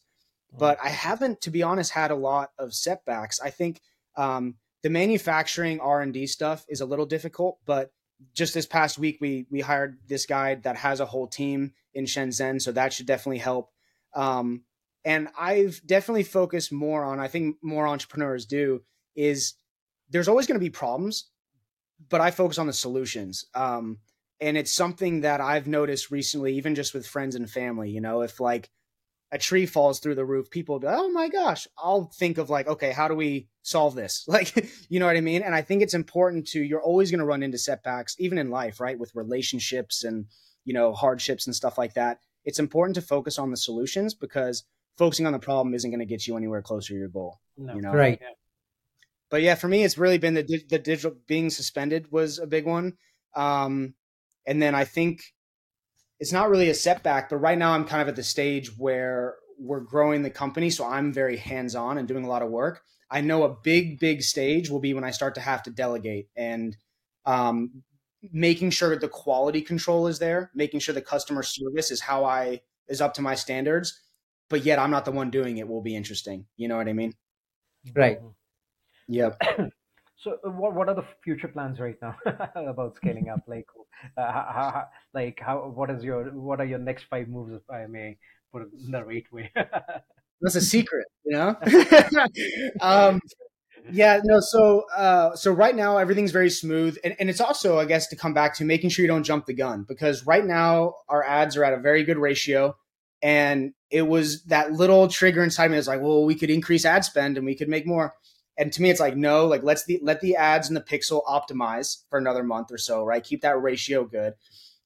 But 0.57 0.79
I 0.83 0.89
haven't, 0.89 1.41
to 1.41 1.51
be 1.51 1.61
honest, 1.61 1.91
had 1.91 2.11
a 2.11 2.15
lot 2.15 2.51
of 2.57 2.73
setbacks. 2.73 3.39
I 3.39 3.51
think 3.51 3.81
um, 4.15 4.55
the 4.81 4.89
manufacturing 4.89 5.79
R 5.79 6.01
and 6.01 6.13
D 6.13 6.25
stuff 6.25 6.65
is 6.67 6.81
a 6.81 6.85
little 6.85 7.05
difficult, 7.05 7.59
but 7.65 7.91
just 8.33 8.53
this 8.53 8.65
past 8.65 8.97
week 8.97 9.17
we 9.21 9.45
we 9.49 9.61
hired 9.61 9.99
this 10.07 10.25
guy 10.25 10.55
that 10.55 10.77
has 10.77 10.99
a 10.99 11.05
whole 11.05 11.27
team 11.27 11.73
in 11.93 12.05
Shenzhen, 12.05 12.61
so 12.61 12.71
that 12.71 12.93
should 12.93 13.05
definitely 13.05 13.37
help. 13.39 13.71
Um, 14.15 14.63
and 15.09 15.27
I've 15.35 15.81
definitely 15.87 16.21
focused 16.21 16.71
more 16.71 17.03
on. 17.03 17.19
I 17.19 17.27
think 17.27 17.55
more 17.63 17.87
entrepreneurs 17.87 18.45
do 18.45 18.83
is 19.15 19.55
there's 20.07 20.27
always 20.27 20.45
going 20.45 20.59
to 20.59 20.63
be 20.63 20.69
problems, 20.69 21.31
but 22.09 22.21
I 22.21 22.29
focus 22.29 22.59
on 22.59 22.67
the 22.67 22.73
solutions. 22.73 23.45
Um, 23.55 23.97
and 24.39 24.55
it's 24.55 24.71
something 24.71 25.21
that 25.21 25.41
I've 25.41 25.65
noticed 25.65 26.11
recently, 26.11 26.53
even 26.57 26.75
just 26.75 26.93
with 26.93 27.07
friends 27.07 27.33
and 27.33 27.49
family. 27.49 27.89
You 27.89 28.01
know, 28.01 28.21
if 28.21 28.39
like 28.39 28.69
a 29.31 29.39
tree 29.39 29.65
falls 29.65 29.99
through 29.99 30.13
the 30.13 30.25
roof, 30.25 30.51
people 30.51 30.77
be, 30.77 30.85
oh 30.87 31.09
my 31.09 31.27
gosh, 31.27 31.67
I'll 31.75 32.11
think 32.13 32.37
of 32.37 32.51
like, 32.51 32.67
okay, 32.67 32.91
how 32.91 33.07
do 33.07 33.15
we 33.15 33.47
solve 33.63 33.95
this? 33.95 34.25
Like, 34.27 34.69
you 34.89 34.99
know 34.99 35.07
what 35.07 35.17
I 35.17 35.21
mean? 35.21 35.41
And 35.41 35.55
I 35.55 35.63
think 35.63 35.81
it's 35.81 35.95
important 35.95 36.47
to, 36.49 36.61
you're 36.61 36.83
always 36.83 37.09
going 37.09 37.17
to 37.17 37.25
run 37.25 37.41
into 37.41 37.57
setbacks, 37.57 38.15
even 38.19 38.37
in 38.37 38.51
life, 38.51 38.79
right? 38.79 38.99
With 38.99 39.15
relationships 39.15 40.03
and, 40.03 40.27
you 40.65 40.75
know, 40.75 40.93
hardships 40.93 41.47
and 41.47 41.55
stuff 41.55 41.79
like 41.79 41.95
that. 41.95 42.19
It's 42.45 42.59
important 42.59 42.93
to 42.93 43.01
focus 43.01 43.39
on 43.39 43.49
the 43.49 43.57
solutions 43.57 44.13
because 44.13 44.65
focusing 44.99 45.25
on 45.25 45.33
the 45.33 45.39
problem 45.39 45.73
isn't 45.73 45.89
going 45.89 45.99
to 45.99 46.05
get 46.05 46.27
you 46.27 46.37
anywhere 46.37 46.61
closer 46.61 46.93
to 46.93 46.99
your 46.99 47.07
goal. 47.07 47.39
No. 47.57 47.73
You 47.73 47.81
know? 47.81 47.93
Right 47.93 48.19
but 49.29 49.41
yeah, 49.41 49.55
for 49.55 49.67
me, 49.67 49.83
it's 49.83 49.97
really 49.97 50.17
been 50.17 50.33
the 50.33 50.43
the 50.69 50.79
digital 50.79 51.15
being 51.27 51.49
suspended 51.49 52.11
was 52.11 52.39
a 52.39 52.47
big 52.47 52.65
one. 52.65 52.97
Um, 53.35 53.93
and 54.45 54.61
then 54.61 54.73
I 54.73 54.85
think 54.85 55.21
it's 56.19 56.33
not 56.33 56.49
really 56.49 56.69
a 56.69 56.73
setback, 56.73 57.29
but 57.29 57.37
right 57.37 57.57
now 57.57 57.73
I'm 57.73 57.85
kind 57.85 58.01
of 58.01 58.07
at 58.07 58.15
the 58.15 58.23
stage 58.23 58.75
where 58.77 59.35
we're 59.59 59.81
growing 59.81 60.23
the 60.23 60.29
company, 60.29 60.69
so 60.69 60.85
I'm 60.85 61.13
very 61.13 61.37
hands 61.37 61.75
on 61.75 61.97
and 61.97 62.07
doing 62.07 62.25
a 62.25 62.29
lot 62.29 62.41
of 62.41 62.49
work. 62.49 62.81
I 63.11 63.21
know 63.21 63.43
a 63.43 63.55
big, 63.63 63.99
big 63.99 64.21
stage 64.21 64.69
will 64.69 64.79
be 64.79 64.93
when 64.93 65.03
I 65.03 65.11
start 65.11 65.35
to 65.35 65.41
have 65.41 65.63
to 65.63 65.71
delegate 65.71 66.27
and 66.35 66.75
um, 67.25 67.83
making 68.31 68.71
sure 68.71 68.89
that 68.89 69.01
the 69.01 69.07
quality 69.07 69.61
control 69.61 70.07
is 70.07 70.19
there, 70.19 70.51
making 70.55 70.79
sure 70.79 70.93
the 70.95 71.01
customer 71.01 71.43
service 71.43 71.91
is 71.91 72.01
how 72.01 72.25
I 72.25 72.61
is 72.87 73.01
up 73.01 73.13
to 73.15 73.21
my 73.21 73.35
standards, 73.35 73.99
but 74.49 74.65
yet 74.65 74.79
I'm 74.79 74.91
not 74.91 75.05
the 75.05 75.11
one 75.11 75.29
doing 75.29 75.57
it 75.57 75.67
will 75.67 75.81
be 75.81 75.95
interesting. 75.95 76.45
You 76.57 76.67
know 76.67 76.77
what 76.77 76.87
I 76.87 76.93
mean? 76.93 77.13
Right. 77.95 78.19
Yep. 79.07 79.41
So, 80.21 80.37
uh, 80.45 80.49
what 80.49 80.75
what 80.75 80.89
are 80.89 80.95
the 80.95 81.05
future 81.23 81.47
plans 81.47 81.79
right 81.79 81.95
now 82.01 82.13
about 82.55 82.97
scaling 82.97 83.29
up? 83.29 83.39
Like, 83.47 83.65
uh, 84.17 84.31
how, 84.31 84.51
how, 84.53 84.87
like 85.13 85.39
how 85.39 85.71
what 85.73 85.89
is 85.89 86.03
your 86.03 86.25
what 86.31 86.59
are 86.59 86.65
your 86.65 86.77
next 86.79 87.05
five 87.09 87.29
moves, 87.29 87.53
if 87.53 87.61
I 87.69 87.85
may 87.85 88.17
put 88.51 88.63
it 88.63 88.67
in 88.85 88.91
the 88.91 89.05
right 89.05 89.23
way? 89.31 89.49
That's 90.41 90.55
a 90.55 90.61
secret, 90.61 91.05
you 91.23 91.37
know. 91.37 91.55
um, 92.81 93.21
yeah, 93.91 94.19
no. 94.23 94.41
So, 94.41 94.85
uh, 94.95 95.35
so 95.35 95.53
right 95.53 95.75
now 95.75 95.97
everything's 95.97 96.31
very 96.31 96.49
smooth, 96.49 96.97
and, 97.03 97.15
and 97.19 97.29
it's 97.29 97.41
also, 97.41 97.79
I 97.79 97.85
guess, 97.85 98.07
to 98.07 98.17
come 98.17 98.33
back 98.33 98.55
to 98.55 98.65
making 98.65 98.89
sure 98.89 99.03
you 99.03 99.07
don't 99.07 99.23
jump 99.23 99.45
the 99.45 99.53
gun 99.53 99.85
because 99.87 100.25
right 100.25 100.45
now 100.45 100.95
our 101.07 101.23
ads 101.23 101.55
are 101.55 101.63
at 101.63 101.73
a 101.73 101.79
very 101.79 102.03
good 102.03 102.17
ratio, 102.17 102.75
and 103.21 103.73
it 103.89 104.03
was 104.03 104.43
that 104.43 104.73
little 104.73 105.07
trigger 105.07 105.43
inside 105.43 105.71
me. 105.71 105.77
It's 105.77 105.87
like, 105.87 106.01
well, 106.01 106.23
we 106.23 106.35
could 106.35 106.49
increase 106.49 106.85
ad 106.85 107.05
spend 107.05 107.37
and 107.37 107.45
we 107.45 107.55
could 107.55 107.69
make 107.69 107.87
more. 107.87 108.13
And 108.57 108.71
to 108.73 108.81
me, 108.81 108.89
it's 108.89 108.99
like, 108.99 109.15
no, 109.15 109.45
like 109.45 109.63
let's 109.63 109.85
the 109.85 109.99
let 110.03 110.21
the 110.21 110.35
ads 110.35 110.67
and 110.67 110.75
the 110.75 110.81
pixel 110.81 111.23
optimize 111.25 112.03
for 112.09 112.19
another 112.19 112.43
month 112.43 112.71
or 112.71 112.77
so, 112.77 113.03
right? 113.03 113.23
Keep 113.23 113.41
that 113.41 113.61
ratio 113.61 114.03
good. 114.03 114.33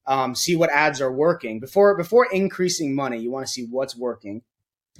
Um, 0.06 0.36
see 0.36 0.56
what 0.56 0.70
ads 0.70 1.02
are 1.02 1.12
working 1.12 1.60
before 1.60 1.96
before 1.98 2.28
increasing 2.32 2.94
money. 2.94 3.20
You 3.20 3.32
want 3.32 3.46
to 3.46 3.52
see 3.52 3.66
what's 3.70 3.96
working. 3.96 4.44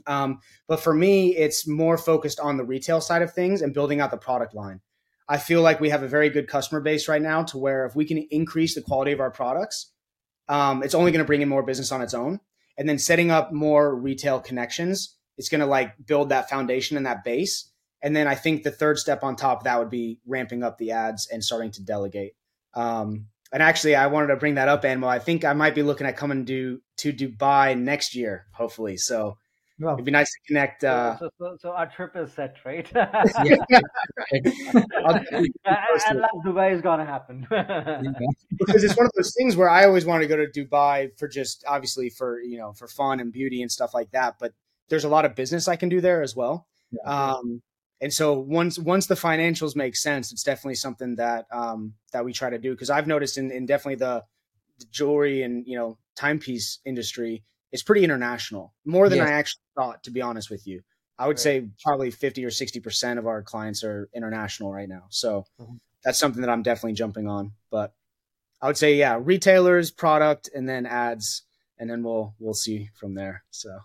Um, 0.08 0.40
but 0.68 0.80
for 0.80 0.94
me, 0.94 1.36
it's 1.36 1.68
more 1.68 1.98
focused 2.00 2.40
on 2.40 2.58
the 2.58 2.64
retail 2.64 3.00
side 3.00 3.22
of 3.22 3.34
things 3.34 3.62
and 3.62 3.74
building 3.74 4.02
out 4.02 4.10
the 4.10 4.18
product 4.18 4.56
line. 4.56 4.82
I 5.30 5.38
feel 5.38 5.62
like 5.62 5.80
we 5.80 5.90
have 5.90 6.04
a 6.04 6.08
very 6.08 6.30
good 6.30 6.48
customer 6.48 6.82
base 6.82 7.08
right 7.08 7.22
now 7.22 7.44
to 7.44 7.58
where 7.58 7.86
if 7.86 7.96
we 7.96 8.06
can 8.06 8.18
increase 8.18 8.76
the 8.76 8.82
quality 8.82 9.12
of 9.12 9.20
our 9.20 9.32
products, 9.32 9.92
um, 10.50 10.84
it's 10.84 10.96
only 10.96 11.12
going 11.12 11.24
to 11.24 11.28
bring 11.28 11.42
in 11.42 11.50
more 11.50 11.64
business 11.64 11.92
on 11.92 12.02
its 12.02 12.14
own. 12.14 12.40
And 12.78 12.90
then 12.90 12.98
setting 12.98 13.32
up 13.32 13.52
more 13.52 13.96
retail 13.96 14.40
connections, 14.40 15.16
it's 15.38 15.50
going 15.50 15.62
to 15.62 15.68
like 15.68 15.94
build 16.06 16.30
that 16.30 16.50
foundation 16.50 16.98
and 16.98 17.06
that 17.06 17.24
base 17.24 17.72
and 18.04 18.14
then 18.14 18.28
I 18.28 18.36
think 18.36 18.64
the 18.64 18.72
third 18.72 19.00
step 19.00 19.24
on 19.24 19.38
top 19.38 19.60
of 19.60 19.64
that 19.64 19.80
would 19.80 19.90
be 19.90 20.20
ramping 20.28 20.62
up 20.62 20.78
the 20.78 20.92
ads 20.92 21.30
and 21.32 21.42
starting 21.42 21.72
to 21.72 21.84
delegate. 21.84 22.34
Um, 22.76 23.28
and 23.52 23.64
actually, 23.64 23.96
I 23.96 24.08
wanted 24.08 24.28
to 24.28 24.36
bring 24.36 24.56
that 24.56 24.68
up, 24.68 24.84
Anmol. 24.84 25.08
I 25.08 25.20
think 25.20 25.46
I 25.46 25.54
might 25.54 25.74
be 25.74 25.84
looking 25.84 26.06
at 26.06 26.18
coming 26.18 26.46
to 26.46 26.82
to 26.98 27.14
Dubai 27.14 27.80
next 27.80 28.14
year, 28.14 28.48
hopefully. 28.52 28.98
So 28.98 29.38
well, 29.80 29.94
it'd 29.96 30.06
be 30.06 30.12
nice 30.12 30.30
to 30.30 30.40
connect. 30.48 30.84
Uh, 30.84 31.18
so, 31.18 31.30
so, 31.40 31.58
so, 31.60 31.72
our 31.72 31.88
trip 31.88 32.16
is 32.16 32.32
set, 32.32 32.58
right? 32.64 32.88
yeah. 32.96 33.58
I, 35.66 36.14
love 36.14 36.30
Dubai 36.46 36.74
is 36.74 36.82
gonna 36.82 37.06
happen 37.06 37.48
because 37.50 38.84
it's 38.84 38.96
one 38.96 39.08
of 39.08 39.12
those 39.16 39.34
things 39.36 39.56
where 39.56 39.70
I 39.70 39.86
always 39.86 40.06
wanted 40.06 40.28
to 40.28 40.36
go 40.36 40.46
to 40.46 40.48
Dubai 40.48 41.18
for 41.18 41.28
just 41.28 41.64
obviously 41.68 42.10
for 42.10 42.40
you 42.42 42.58
know 42.58 42.74
for 42.74 42.88
fun 42.88 43.20
and 43.20 43.32
beauty 43.32 43.62
and 43.62 43.72
stuff 43.72 43.94
like 43.94 44.12
that. 44.12 44.36
But 44.40 44.54
there's 44.90 45.06
a 45.06 45.10
lot 45.10 45.26
of 45.26 45.36
business 45.36 45.68
I 45.68 45.76
can 45.76 45.90
do 45.90 46.02
there 46.02 46.22
as 46.22 46.36
well. 46.36 46.68
Yeah. 46.92 47.32
Um, 47.32 47.62
and 48.04 48.14
so 48.14 48.38
once 48.38 48.78
once 48.78 49.08
the 49.08 49.16
financials 49.16 49.76
make 49.76 49.96
sense, 49.96 50.32
it's 50.32 50.44
definitely 50.44 50.76
something 50.76 51.16
that 51.16 51.46
um, 51.52 51.94
that 52.12 52.26
we 52.26 52.34
try 52.34 52.50
to 52.50 52.60
do 52.60 52.72
because 52.72 52.90
I've 52.90 53.08
noticed 53.08 53.38
in, 53.38 53.50
in 53.50 53.66
definitely 53.66 53.96
the, 53.96 54.24
the, 54.80 54.86
jewelry 54.92 55.42
and 55.42 55.66
you 55.66 55.78
know 55.78 55.98
timepiece 56.16 56.80
industry, 56.86 57.44
it's 57.74 57.84
pretty 57.84 58.04
international, 58.04 58.72
more 58.86 59.10
than 59.10 59.18
yes. 59.18 59.28
I 59.28 59.32
actually 59.32 59.64
thought. 59.76 60.04
To 60.04 60.12
be 60.12 60.22
honest 60.22 60.50
with 60.52 60.66
you, 60.68 60.84
I 61.18 61.26
would 61.26 61.38
right. 61.38 61.40
say 61.40 61.68
probably 61.84 62.12
fifty 62.12 62.46
or 62.46 62.52
sixty 62.52 62.80
percent 62.80 63.18
of 63.18 63.26
our 63.26 63.42
clients 63.42 63.84
are 63.84 64.08
international 64.16 64.72
right 64.72 64.88
now. 64.88 65.06
So 65.10 65.46
mm-hmm. 65.60 65.74
that's 66.06 66.20
something 66.20 66.42
that 66.42 66.52
I'm 66.52 66.62
definitely 66.62 66.94
jumping 66.94 67.28
on. 67.28 67.54
But 67.72 67.94
I 68.62 68.68
would 68.68 68.78
say 68.78 68.94
yeah, 68.96 69.20
retailers, 69.20 69.90
product, 69.90 70.52
and 70.54 70.70
then 70.70 70.86
ads, 70.86 71.42
and 71.80 71.90
then 71.90 72.04
we'll 72.04 72.36
we'll 72.40 72.54
see 72.54 72.90
from 72.96 73.16
there. 73.16 73.44
So. 73.50 73.80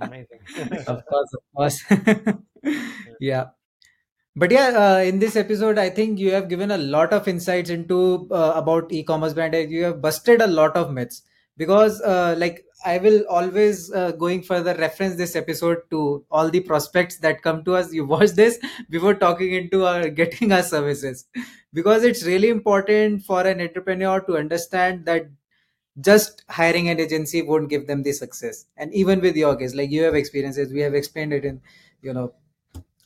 Amazing. 0.00 0.38
of 0.86 1.04
course, 1.06 1.34
of 1.34 1.42
course. 1.56 1.84
yeah. 3.20 3.46
But 4.36 4.50
yeah, 4.50 4.68
uh, 4.68 4.98
in 5.02 5.18
this 5.18 5.34
episode, 5.34 5.78
I 5.78 5.90
think 5.90 6.18
you 6.18 6.30
have 6.32 6.48
given 6.48 6.70
a 6.70 6.78
lot 6.78 7.12
of 7.12 7.26
insights 7.26 7.70
into 7.70 8.28
uh, 8.30 8.52
about 8.54 8.92
e-commerce 8.92 9.34
brand. 9.34 9.54
You 9.70 9.84
have 9.84 10.00
busted 10.00 10.40
a 10.40 10.46
lot 10.46 10.76
of 10.76 10.92
myths 10.92 11.22
because, 11.56 12.00
uh, 12.00 12.34
like, 12.38 12.64
I 12.84 12.98
will 12.98 13.24
always 13.28 13.92
uh, 13.92 14.12
going 14.12 14.42
further 14.42 14.74
reference 14.74 15.16
this 15.16 15.36
episode 15.36 15.78
to 15.90 16.24
all 16.30 16.50
the 16.50 16.60
prospects 16.60 17.18
that 17.18 17.42
come 17.42 17.64
to 17.64 17.74
us. 17.76 17.92
You 17.92 18.04
watch 18.14 18.30
this 18.30 18.58
before 18.90 19.14
talking 19.14 19.52
into 19.52 19.86
our 19.86 20.08
getting 20.22 20.52
our 20.52 20.62
services 20.62 21.26
because 21.72 22.04
it's 22.04 22.24
really 22.24 22.48
important 22.48 23.22
for 23.22 23.42
an 23.46 23.60
entrepreneur 23.60 24.20
to 24.22 24.36
understand 24.36 25.06
that 25.06 25.26
just 26.00 26.44
hiring 26.48 26.88
an 26.88 27.00
agency 27.00 27.42
won't 27.42 27.68
give 27.68 27.86
them 27.86 28.02
the 28.02 28.12
success 28.12 28.64
and 28.78 28.92
even 28.94 29.20
with 29.20 29.36
your 29.36 29.54
case 29.56 29.74
like 29.74 29.90
you 29.90 30.02
have 30.02 30.14
experiences 30.14 30.72
we 30.72 30.80
have 30.80 30.94
explained 30.94 31.34
it 31.34 31.44
in 31.44 31.60
you 32.00 32.14
know 32.14 32.32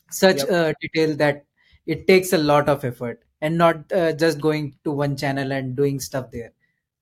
such 0.09 0.37
yep. 0.37 0.49
uh, 0.49 0.73
detail 0.79 1.13
that 1.15 1.43
it 1.85 2.07
takes 2.07 2.31
a 2.31 2.37
lot 2.37 2.69
of 2.69 2.85
effort 2.85 3.23
and 3.41 3.57
not 3.57 3.91
uh, 3.91 4.13
just 4.13 4.39
going 4.39 4.73
to 4.85 4.91
one 4.91 5.17
channel 5.17 5.51
and 5.51 5.75
doing 5.75 5.99
stuff 5.99 6.31
there 6.31 6.53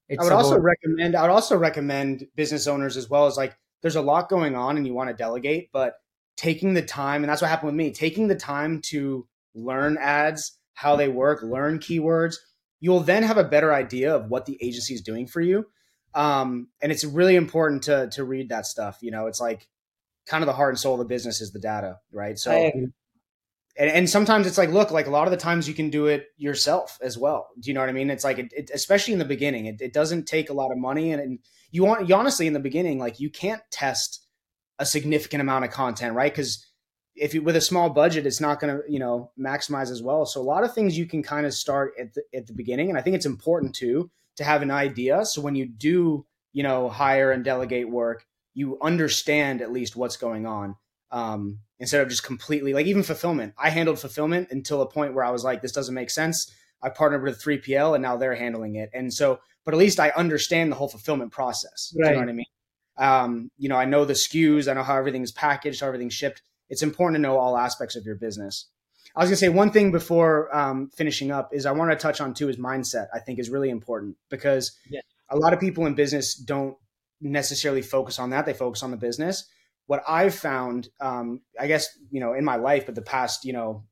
it's 0.10 0.20
i 0.20 0.24
would 0.24 0.34
also 0.34 0.60
recommend 0.60 1.16
i 1.16 1.22
would 1.22 1.32
also 1.32 1.58
recommend 1.58 2.26
business 2.36 2.68
owners 2.68 2.98
as 2.98 3.10
well 3.10 3.26
as 3.26 3.38
like 3.38 3.58
there's 3.82 3.96
a 3.96 4.02
lot 4.02 4.30
going 4.30 4.56
on 4.56 4.78
and 4.78 4.86
you 4.86 4.94
want 4.94 5.10
to 5.10 5.16
delegate 5.16 5.70
but 5.72 5.96
taking 6.38 6.74
the 6.74 6.82
time 6.82 7.24
and 7.24 7.30
that's 7.30 7.42
what 7.42 7.50
happened 7.50 7.68
with 7.68 7.76
me 7.76 7.92
taking 7.92 8.28
the 8.28 8.36
time 8.36 8.82
to 8.82 9.28
learn 9.54 9.98
ads 10.00 10.58
how 10.74 10.96
they 10.96 11.08
work 11.08 11.42
learn 11.44 11.80
keywords 11.80 12.36
you'll 12.80 13.00
then 13.00 13.24
have 13.24 13.38
a 13.38 13.44
better 13.44 13.74
idea 13.74 14.14
of 14.14 14.30
what 14.30 14.46
the 14.46 14.58
agency 14.62 14.94
is 14.94 15.02
doing 15.02 15.26
for 15.26 15.42
you 15.42 15.66
um, 16.16 16.70
and 16.82 16.92
it's 16.92 17.04
really 17.04 17.36
important 17.36 17.84
to 17.84 18.10
to 18.14 18.24
read 18.24 18.50
that 18.50 18.66
stuff. 18.66 19.00
You 19.02 19.12
know, 19.12 19.28
it's 19.28 19.42
like 19.42 19.68
kind 20.26 20.42
of 20.42 20.48
the 20.48 20.54
heart 20.54 20.72
and 20.72 20.80
soul 20.80 20.94
of 20.94 21.00
the 21.00 21.06
business 21.06 21.42
is 21.42 21.52
the 21.52 21.60
data, 21.60 22.00
right? 22.12 22.40
So, 22.40 22.52
and, 23.78 23.90
and 23.90 24.10
sometimes 24.10 24.48
it's 24.48 24.58
like, 24.58 24.70
look, 24.70 24.92
like 24.92 25.08
a 25.08 25.12
lot 25.12 25.28
of 25.28 25.32
the 25.32 25.38
times 25.38 25.68
you 25.68 25.74
can 25.74 25.90
do 25.90 26.08
it 26.08 26.28
yourself 26.38 26.98
as 27.02 27.18
well. 27.18 27.50
Do 27.60 27.70
you 27.70 27.74
know 27.74 27.82
what 27.82 27.90
I 27.90 27.94
mean? 27.94 28.10
It's 28.10 28.24
like, 28.24 28.40
it, 28.40 28.54
it, 28.56 28.72
especially 28.74 29.14
in 29.14 29.20
the 29.20 29.26
beginning, 29.26 29.66
it, 29.66 29.82
it, 29.82 29.94
doesn't 29.94 30.28
take 30.28 30.50
a 30.50 30.54
lot 30.54 30.72
of 30.72 30.78
money, 30.78 31.12
and, 31.12 31.22
and 31.22 31.40
you 31.72 31.84
want, 31.84 32.08
you 32.08 32.16
honestly, 32.16 32.48
in 32.48 32.54
the 32.54 32.60
beginning, 32.60 33.00
like 33.00 33.20
you 33.20 33.30
can't 33.30 33.62
test 33.72 34.26
a 34.80 34.86
significant 34.86 35.42
amount 35.42 35.66
of 35.66 35.72
content, 35.72 36.16
right? 36.16 36.32
Because 36.32 36.66
if 37.16 37.34
you 37.34 37.42
with 37.42 37.56
a 37.56 37.62
small 37.62 37.90
budget, 37.90 38.26
it's 38.26 38.42
not 38.42 38.60
going 38.60 38.76
to 38.76 38.84
you 38.90 39.00
know 39.00 39.32
maximize 39.40 39.90
as 39.90 40.02
well. 40.02 40.26
So 40.26 40.42
a 40.42 40.44
lot 40.44 40.64
of 40.64 40.74
things 40.74 40.98
you 40.98 41.06
can 41.06 41.24
kind 41.24 41.46
of 41.46 41.54
start 41.54 41.94
at 42.00 42.14
the 42.14 42.24
at 42.34 42.48
the 42.48 42.54
beginning, 42.54 42.90
and 42.90 42.98
I 42.98 43.02
think 43.02 43.16
it's 43.16 43.26
important 43.26 43.76
too 43.76 44.10
to 44.38 44.44
have 44.44 44.62
an 44.62 44.72
idea. 44.72 45.26
So 45.26 45.42
when 45.42 45.56
you 45.56 45.66
do, 45.66 46.26
you 46.52 46.64
know, 46.64 46.90
hire 46.90 47.32
and 47.32 47.44
delegate 47.44 47.90
work, 47.90 48.26
you 48.54 48.78
understand 48.82 49.62
at 49.62 49.72
least 49.72 49.96
what's 49.96 50.18
going 50.18 50.46
on 50.46 50.76
um, 51.16 51.60
instead 51.80 52.02
of 52.02 52.10
just 52.10 52.24
completely 52.24 52.74
like 52.74 52.86
even 52.88 53.02
fulfillment. 53.02 53.54
I 53.58 53.70
handled 53.70 54.00
fulfillment 54.00 54.50
until 54.52 54.82
a 54.82 54.86
point 54.86 55.14
where 55.14 55.24
I 55.24 55.32
was 55.32 55.46
like, 55.46 55.62
this 55.62 55.72
doesn't 55.72 55.96
make 55.96 56.10
sense. 56.10 56.52
I 56.84 56.90
partnered 56.90 57.24
with 57.24 57.42
3PL 57.42 57.96
and 57.96 58.02
now 58.02 58.18
they're 58.18 58.36
handling 58.36 58.76
it. 58.76 58.90
And 58.94 59.14
so, 59.14 59.40
but 59.64 59.74
at 59.74 59.80
least 59.80 60.00
I 60.00 60.10
understand 60.10 60.72
the 60.72 60.76
whole 60.76 60.90
fulfillment 60.90 61.32
process. 61.32 61.96
Right. 61.98 62.10
You 62.10 62.16
know 62.16 62.20
what 62.20 62.30
I 62.30 62.34
mean? 62.34 62.46
Um, 62.98 63.52
you 63.58 63.70
know, 63.70 63.78
I 63.78 63.86
know 63.86 64.04
the 64.04 64.14
SKUs, 64.14 64.70
I 64.70 64.74
know 64.74 64.84
how 64.84 64.98
everything 64.98 65.24
is 65.24 65.32
packaged, 65.32 65.80
how 65.80 65.88
everything's 65.88 66.14
shipped. 66.14 66.42
It's 66.70 66.84
important 66.84 67.16
to 67.16 67.22
know 67.22 67.38
all 67.38 67.58
aspects 67.58 67.96
of 67.96 68.06
your 68.06 68.16
business. 68.16 68.66
I 69.16 69.22
was 69.22 69.30
gonna 69.30 69.38
say 69.38 69.50
one 69.50 69.72
thing 69.72 69.94
before 69.94 70.54
um, 70.56 70.90
finishing 70.90 71.32
up 71.32 71.54
is 71.54 71.66
I 71.66 71.72
want 71.72 71.92
to 71.92 71.96
touch 71.96 72.20
on 72.20 72.34
too 72.34 72.50
is 72.50 72.58
mindset. 72.58 73.08
I 73.14 73.20
think 73.20 73.40
is 73.40 73.50
really 73.50 73.70
important 73.70 74.18
because 74.30 74.78
yeah. 74.90 75.00
a 75.30 75.38
lot 75.38 75.54
of 75.54 75.62
people 75.62 75.86
in 75.86 75.96
business 75.96 76.36
don't 76.36 76.76
necessarily 77.22 77.82
focus 77.82 78.20
on 78.20 78.32
that. 78.32 78.46
They 78.46 78.54
focus 78.54 78.84
on 78.84 78.92
the 78.92 78.98
business. 78.98 79.46
What 79.88 80.04
I've 80.08 80.36
found, 80.36 80.90
um, 81.00 81.42
I 81.60 81.68
guess 81.68 81.88
you 82.12 82.20
know, 82.20 82.34
in 82.34 82.44
my 82.44 82.56
life, 82.56 82.86
but 82.86 82.96
the 82.96 83.02
past 83.02 83.46
you 83.46 83.54
know 83.54 83.84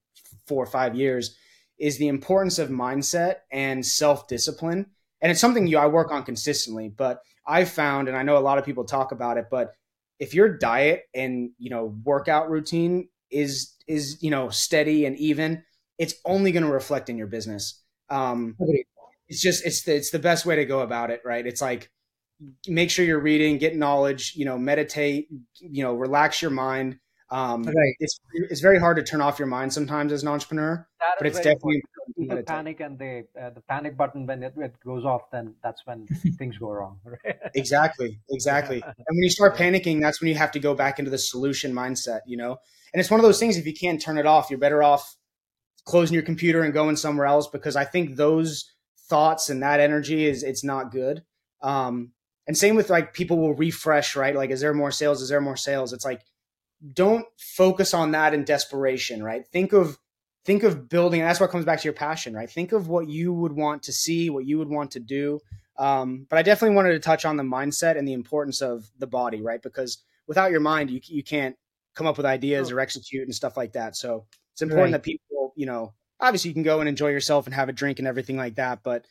four 0.47 0.63
or 0.63 0.67
five 0.67 0.95
years, 0.95 1.35
is 1.79 1.97
the 1.97 2.07
importance 2.07 2.59
of 2.59 2.69
mindset 2.69 3.37
and 3.51 3.85
self 3.85 4.27
discipline. 4.27 4.87
And 5.21 5.31
it's 5.31 5.41
something 5.41 5.67
you 5.67 5.77
I 5.77 5.87
work 5.87 6.11
on 6.11 6.23
consistently. 6.23 6.89
But 6.89 7.21
I've 7.45 7.69
found, 7.69 8.07
and 8.07 8.17
I 8.17 8.23
know 8.23 8.37
a 8.37 8.39
lot 8.39 8.57
of 8.57 8.65
people 8.65 8.85
talk 8.85 9.11
about 9.11 9.37
it, 9.37 9.45
but 9.49 9.73
if 10.19 10.33
your 10.33 10.57
diet 10.57 11.03
and 11.13 11.51
you 11.57 11.69
know 11.69 11.97
workout 12.03 12.49
routine 12.49 13.09
is 13.31 13.73
is 13.87 14.21
you 14.21 14.31
know 14.31 14.49
steady 14.49 15.05
and 15.05 15.17
even, 15.17 15.63
it's 15.97 16.15
only 16.25 16.51
going 16.51 16.63
to 16.63 16.71
reflect 16.71 17.09
in 17.09 17.17
your 17.17 17.27
business. 17.27 17.81
Um, 18.09 18.55
it's 19.27 19.41
just 19.41 19.65
it's 19.65 19.83
the, 19.83 19.95
it's 19.95 20.11
the 20.11 20.19
best 20.19 20.45
way 20.45 20.55
to 20.57 20.65
go 20.65 20.81
about 20.81 21.09
it, 21.09 21.21
right? 21.25 21.45
It's 21.45 21.61
like 21.61 21.89
make 22.67 22.89
sure 22.89 23.05
you're 23.05 23.19
reading, 23.19 23.57
get 23.57 23.75
knowledge, 23.75 24.33
you 24.35 24.45
know, 24.45 24.57
meditate, 24.57 25.27
you 25.59 25.83
know, 25.83 25.93
relax 25.93 26.41
your 26.41 26.51
mind. 26.51 26.99
Um, 27.29 27.63
Right. 27.63 27.95
It's 27.99 28.19
it's 28.33 28.61
very 28.61 28.79
hard 28.79 28.97
to 28.97 29.03
turn 29.03 29.21
off 29.21 29.39
your 29.39 29.47
mind 29.47 29.73
sometimes 29.73 30.11
as 30.11 30.21
an 30.21 30.29
entrepreneur, 30.29 30.87
That 30.99 31.15
but 31.17 31.27
it's 31.27 31.37
definitely. 31.37 31.81
People 32.17 32.43
panic 32.43 32.79
and 32.79 32.99
they 32.99 33.23
uh, 33.41 33.49
the 33.49 33.61
panic 33.61 33.97
button 33.97 34.27
when 34.27 34.43
it, 34.43 34.53
it 34.57 34.75
goes 34.85 35.03
off, 35.03 35.31
then 35.31 35.55
that's 35.63 35.81
when 35.85 36.05
things 36.37 36.57
go 36.57 36.69
wrong. 36.69 36.99
Right? 37.05 37.37
exactly 37.55 38.19
exactly 38.29 38.81
and 38.81 39.05
when 39.07 39.23
you 39.23 39.29
start 39.29 39.55
panicking 39.55 40.01
that's 40.01 40.21
when 40.21 40.27
you 40.29 40.35
have 40.35 40.51
to 40.51 40.59
go 40.59 40.73
back 40.73 40.99
into 40.99 41.11
the 41.11 41.17
solution 41.17 41.73
mindset 41.73 42.21
you 42.25 42.37
know 42.37 42.57
and 42.93 42.99
it's 42.99 43.09
one 43.09 43.19
of 43.19 43.23
those 43.23 43.39
things 43.39 43.57
if 43.57 43.65
you 43.65 43.73
can't 43.73 44.01
turn 44.01 44.17
it 44.17 44.25
off 44.25 44.49
you're 44.49 44.59
better 44.59 44.83
off 44.83 45.15
closing 45.85 46.13
your 46.13 46.23
computer 46.23 46.61
and 46.61 46.73
going 46.73 46.95
somewhere 46.95 47.25
else 47.25 47.47
because 47.47 47.75
i 47.75 47.83
think 47.83 48.15
those 48.15 48.71
thoughts 49.09 49.49
and 49.49 49.61
that 49.61 49.79
energy 49.79 50.25
is 50.25 50.43
it's 50.43 50.63
not 50.63 50.91
good 50.91 51.23
um 51.61 52.11
and 52.47 52.57
same 52.57 52.75
with 52.75 52.89
like 52.89 53.13
people 53.13 53.37
will 53.37 53.53
refresh 53.55 54.15
right 54.15 54.35
like 54.35 54.49
is 54.49 54.61
there 54.61 54.73
more 54.73 54.91
sales 54.91 55.21
is 55.21 55.29
there 55.29 55.41
more 55.41 55.57
sales 55.57 55.93
it's 55.93 56.05
like 56.05 56.21
don't 56.93 57.25
focus 57.37 57.93
on 57.93 58.11
that 58.11 58.33
in 58.33 58.43
desperation 58.43 59.23
right 59.23 59.47
think 59.47 59.73
of 59.73 59.97
think 60.45 60.63
of 60.63 60.89
building 60.89 61.21
that's 61.21 61.39
what 61.39 61.49
comes 61.49 61.65
back 61.65 61.79
to 61.79 61.85
your 61.85 61.93
passion 61.93 62.33
right 62.33 62.49
think 62.49 62.71
of 62.71 62.87
what 62.87 63.07
you 63.07 63.31
would 63.33 63.53
want 63.53 63.83
to 63.83 63.93
see 63.93 64.29
what 64.29 64.45
you 64.45 64.57
would 64.57 64.69
want 64.69 64.91
to 64.91 64.99
do 64.99 65.39
um, 65.77 66.27
but 66.29 66.37
I 66.37 66.43
definitely 66.43 66.75
wanted 66.75 66.91
to 66.91 66.99
touch 66.99 67.25
on 67.25 67.37
the 67.37 67.43
mindset 67.43 67.97
and 67.97 68.07
the 68.07 68.13
importance 68.13 68.61
of 68.61 68.89
the 68.99 69.07
body, 69.07 69.41
right? 69.41 69.61
Because 69.61 70.03
without 70.27 70.51
your 70.51 70.59
mind, 70.59 70.89
you 70.91 71.01
you 71.03 71.23
can't 71.23 71.55
come 71.95 72.07
up 72.07 72.17
with 72.17 72.25
ideas 72.25 72.71
or 72.71 72.79
execute 72.79 73.23
and 73.23 73.33
stuff 73.35 73.57
like 73.57 73.73
that. 73.73 73.95
So 73.95 74.25
it's 74.51 74.61
important 74.61 74.91
Right. 74.91 74.91
that 74.93 75.03
people, 75.03 75.53
you 75.55 75.65
know, 75.65 75.93
obviously 76.19 76.49
you 76.49 76.53
can 76.53 76.63
go 76.63 76.79
and 76.79 76.89
enjoy 76.89 77.09
yourself 77.09 77.45
and 77.45 77.55
have 77.55 77.69
a 77.69 77.73
drink 77.73 77.99
and 77.99 78.07
everything 78.07 78.37
like 78.37 78.55
that, 78.55 78.83
but 78.83 79.05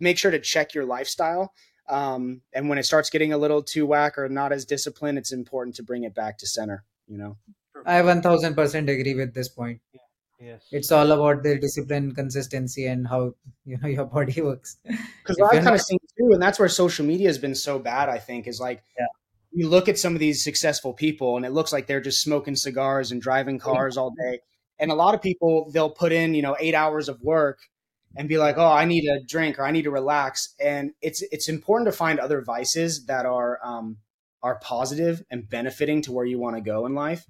make 0.00 0.18
sure 0.18 0.30
to 0.30 0.38
check 0.38 0.74
your 0.74 0.84
lifestyle. 0.84 1.52
Um, 1.88 2.40
and 2.52 2.68
when 2.68 2.78
it 2.78 2.84
starts 2.84 3.10
getting 3.10 3.32
a 3.32 3.38
little 3.38 3.62
too 3.62 3.86
whack 3.86 4.16
or 4.18 4.28
not 4.28 4.52
as 4.52 4.64
disciplined, 4.64 5.18
it's 5.18 5.32
important 5.32 5.76
to 5.76 5.82
bring 5.82 6.04
it 6.04 6.14
back 6.14 6.38
to 6.38 6.46
center. 6.46 6.84
You 7.06 7.18
know, 7.18 7.36
I 7.84 8.00
1000% 8.00 8.88
agree 8.88 9.14
with 9.14 9.34
this 9.34 9.48
point. 9.48 9.80
yes. 10.40 10.62
It's 10.72 10.90
all 10.90 11.10
about 11.12 11.42
the 11.42 11.58
discipline, 11.58 12.14
consistency, 12.14 12.86
and 12.86 13.06
how 13.06 13.34
you 13.66 13.76
know 13.78 13.88
your 13.96 14.06
body 14.06 14.40
works. 14.40 14.78
because 14.84 15.36
If 15.36 15.38
what 15.38 15.38
you're 15.38 15.46
I've 15.46 15.52
kind 15.64 15.66
of 15.76 15.80
not- 15.80 15.86
seen 15.86 15.98
too, 16.18 16.32
and 16.32 16.40
that's 16.42 16.58
where 16.58 16.68
social 16.68 17.04
media 17.04 17.28
has 17.28 17.38
been 17.38 17.54
so 17.54 17.78
bad. 17.78 18.08
I 18.08 18.18
think 18.18 18.46
is 18.46 18.60
like 18.60 18.82
Yeah. 18.98 19.06
you 19.52 19.68
look 19.68 19.88
at 19.88 19.98
some 19.98 20.14
of 20.14 20.20
these 20.20 20.42
successful 20.42 20.94
people, 20.94 21.36
and 21.36 21.44
it 21.44 21.50
looks 21.52 21.72
like 21.72 21.86
they're 21.86 22.00
just 22.00 22.22
smoking 22.22 22.56
cigars 22.56 23.12
and 23.12 23.20
driving 23.20 23.58
cars 23.58 23.96
all 23.98 24.10
day. 24.10 24.40
And 24.78 24.90
a 24.90 24.94
lot 24.94 25.14
of 25.14 25.20
people 25.22 25.70
they'll 25.72 25.90
put 25.90 26.12
in 26.12 26.34
you 26.34 26.40
know 26.42 26.56
eight 26.58 26.74
hours 26.74 27.08
of 27.10 27.20
work 27.20 27.58
and 28.16 28.28
be 28.28 28.38
like, 28.38 28.56
oh, 28.58 28.70
I 28.70 28.84
need 28.84 29.08
a 29.08 29.24
drink 29.24 29.58
or 29.58 29.64
I 29.64 29.70
need 29.70 29.82
to 29.82 29.90
relax. 29.90 30.54
And 30.60 30.92
it's 31.00 31.22
it's 31.32 31.48
important 31.48 31.90
to 31.90 31.96
find 31.96 32.18
other 32.18 32.42
vices 32.42 33.06
that 33.06 33.26
are 33.26 33.58
um, 33.64 33.98
are 34.42 34.58
positive 34.60 35.22
and 35.30 35.48
benefiting 35.48 36.02
to 36.02 36.12
where 36.12 36.26
you 36.26 36.38
want 36.38 36.56
to 36.56 36.62
go 36.62 36.86
in 36.86 36.94
life. 36.94 37.26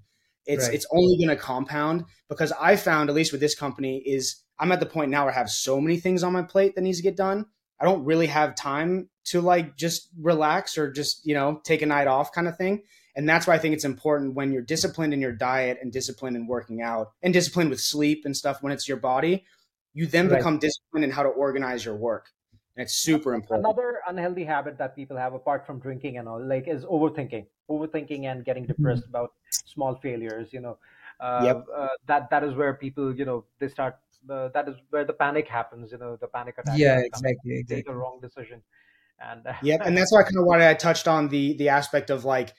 It's 0.46 0.66
Right. 0.66 0.74
it's 0.74 0.86
only 0.90 1.16
going 1.16 1.34
to 1.34 1.42
compound 1.42 2.04
because 2.28 2.52
I 2.52 2.76
found 2.76 3.08
at 3.08 3.16
least 3.16 3.32
with 3.32 3.40
this 3.40 3.54
company 3.54 4.02
is 4.04 4.42
I'm 4.58 4.72
at 4.72 4.80
the 4.80 4.86
point 4.86 5.10
now 5.10 5.24
where 5.24 5.32
I 5.32 5.36
have 5.36 5.50
so 5.50 5.80
many 5.80 5.98
things 5.98 6.22
on 6.22 6.32
my 6.32 6.42
plate 6.42 6.74
that 6.74 6.82
needs 6.82 6.98
to 6.98 7.02
get 7.02 7.16
done. 7.16 7.46
I 7.80 7.84
don't 7.84 8.04
really 8.04 8.26
have 8.26 8.54
time 8.54 9.08
to 9.26 9.40
like 9.40 9.76
just 9.76 10.08
relax 10.20 10.78
or 10.78 10.92
just, 10.92 11.26
you 11.26 11.34
know, 11.34 11.60
take 11.64 11.82
a 11.82 11.86
night 11.86 12.06
off 12.06 12.32
kind 12.32 12.46
of 12.46 12.56
thing. 12.56 12.82
And 13.16 13.28
that's 13.28 13.46
why 13.46 13.54
I 13.54 13.58
think 13.58 13.74
it's 13.74 13.84
important 13.84 14.34
when 14.34 14.52
you're 14.52 14.62
disciplined 14.62 15.14
in 15.14 15.20
your 15.20 15.32
diet 15.32 15.78
and 15.80 15.92
disciplined 15.92 16.36
in 16.36 16.46
working 16.46 16.82
out 16.82 17.12
and 17.22 17.32
disciplined 17.32 17.70
with 17.70 17.80
sleep 17.80 18.22
and 18.24 18.36
stuff 18.36 18.62
when 18.62 18.72
it's 18.72 18.88
your 18.88 18.96
body, 18.96 19.44
you 19.94 20.06
then 20.06 20.28
Right. 20.28 20.28
become 20.28 20.58
disciplined 20.58 21.04
in 21.04 21.10
how 21.12 21.22
to 21.22 21.30
organize 21.30 21.84
your 21.84 21.96
work. 21.96 22.30
And 22.76 22.84
it's 22.84 22.94
super 22.96 23.34
important. 23.34 23.68
Another 23.68 24.00
unhealthy 24.06 24.44
habit 24.44 24.78
that 24.78 24.96
people 24.96 25.16
have, 25.16 25.32
apart 25.34 25.66
from 25.66 25.78
drinking 25.80 26.18
and 26.18 26.28
all, 26.28 26.42
like 26.44 26.66
is 26.68 26.84
overthinking, 26.84 27.46
overthinking 27.70 28.24
and 28.24 28.44
getting 28.44 28.66
depressed 28.66 29.06
about 29.06 29.34
small 29.64 29.94
failures. 29.96 30.52
You 30.52 30.60
know, 30.60 30.78
uh, 31.20 31.24
Yep. 31.36 31.64
uh, 31.74 31.88
that 32.06 32.30
that 32.30 32.42
is 32.44 32.54
where 32.54 32.74
people, 32.74 33.14
you 33.16 33.24
know, 33.24 33.44
they 33.58 33.68
start. 33.68 33.98
Uh, 34.28 34.48
that 34.48 34.68
is 34.68 34.76
where 34.90 35.04
the 35.04 35.12
panic 35.12 35.46
happens. 35.48 35.92
You 35.92 35.98
know, 35.98 36.16
the 36.16 36.26
panic 36.28 36.58
attack. 36.58 36.82
Yeah, 36.82 36.98
coming. 37.12 37.38
exactly, 37.38 37.58
Take 37.68 37.88
exactly. 37.88 37.88
a 37.88 37.94
wrong 37.94 38.20
decision, 38.20 38.62
and 39.20 39.46
Yep, 39.60 39.82
and 39.84 39.96
that's 39.96 40.12
why 40.12 40.22
kind 40.22 40.38
of 40.38 40.44
why 40.44 40.68
I 40.68 40.74
touched 40.74 41.08
on 41.08 41.28
the 41.28 41.54
the 41.56 41.68
aspect 41.70 42.10
of 42.10 42.24
like 42.24 42.54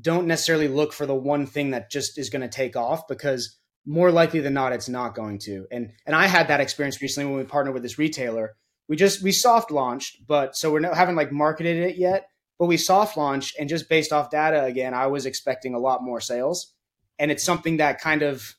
don't 0.00 0.26
necessarily 0.26 0.68
look 0.68 0.92
for 0.92 1.06
the 1.06 1.14
one 1.14 1.46
thing 1.46 1.70
that 1.70 1.90
just 1.90 2.18
is 2.18 2.30
going 2.30 2.42
to 2.42 2.48
take 2.48 2.76
off 2.76 3.06
because 3.08 3.58
more 3.84 4.10
likely 4.12 4.40
than 4.40 4.54
not 4.54 4.72
it's 4.72 4.88
not 4.88 5.14
going 5.14 5.38
to. 5.40 5.66
And 5.70 5.92
and 6.06 6.14
I 6.14 6.26
had 6.26 6.48
that 6.48 6.60
experience 6.60 7.00
recently 7.02 7.28
when 7.30 7.38
we 7.38 7.44
partnered 7.44 7.74
with 7.74 7.82
this 7.82 7.98
retailer. 7.98 8.54
We 8.88 8.96
just 8.96 9.22
we 9.22 9.32
soft 9.32 9.70
launched, 9.70 10.26
but 10.26 10.56
so 10.56 10.72
we're 10.72 10.80
not 10.80 10.96
haven't 10.96 11.16
like 11.16 11.32
marketed 11.32 11.78
it 11.78 11.96
yet, 11.96 12.28
but 12.58 12.66
we 12.66 12.76
soft 12.76 13.16
launched 13.16 13.56
and 13.58 13.68
just 13.68 13.88
based 13.88 14.12
off 14.12 14.30
data 14.30 14.64
again, 14.64 14.94
I 14.94 15.06
was 15.06 15.26
expecting 15.26 15.74
a 15.74 15.78
lot 15.78 16.02
more 16.02 16.20
sales. 16.20 16.72
And 17.18 17.30
it's 17.30 17.44
something 17.44 17.76
that 17.76 18.00
kind 18.00 18.22
of 18.22 18.54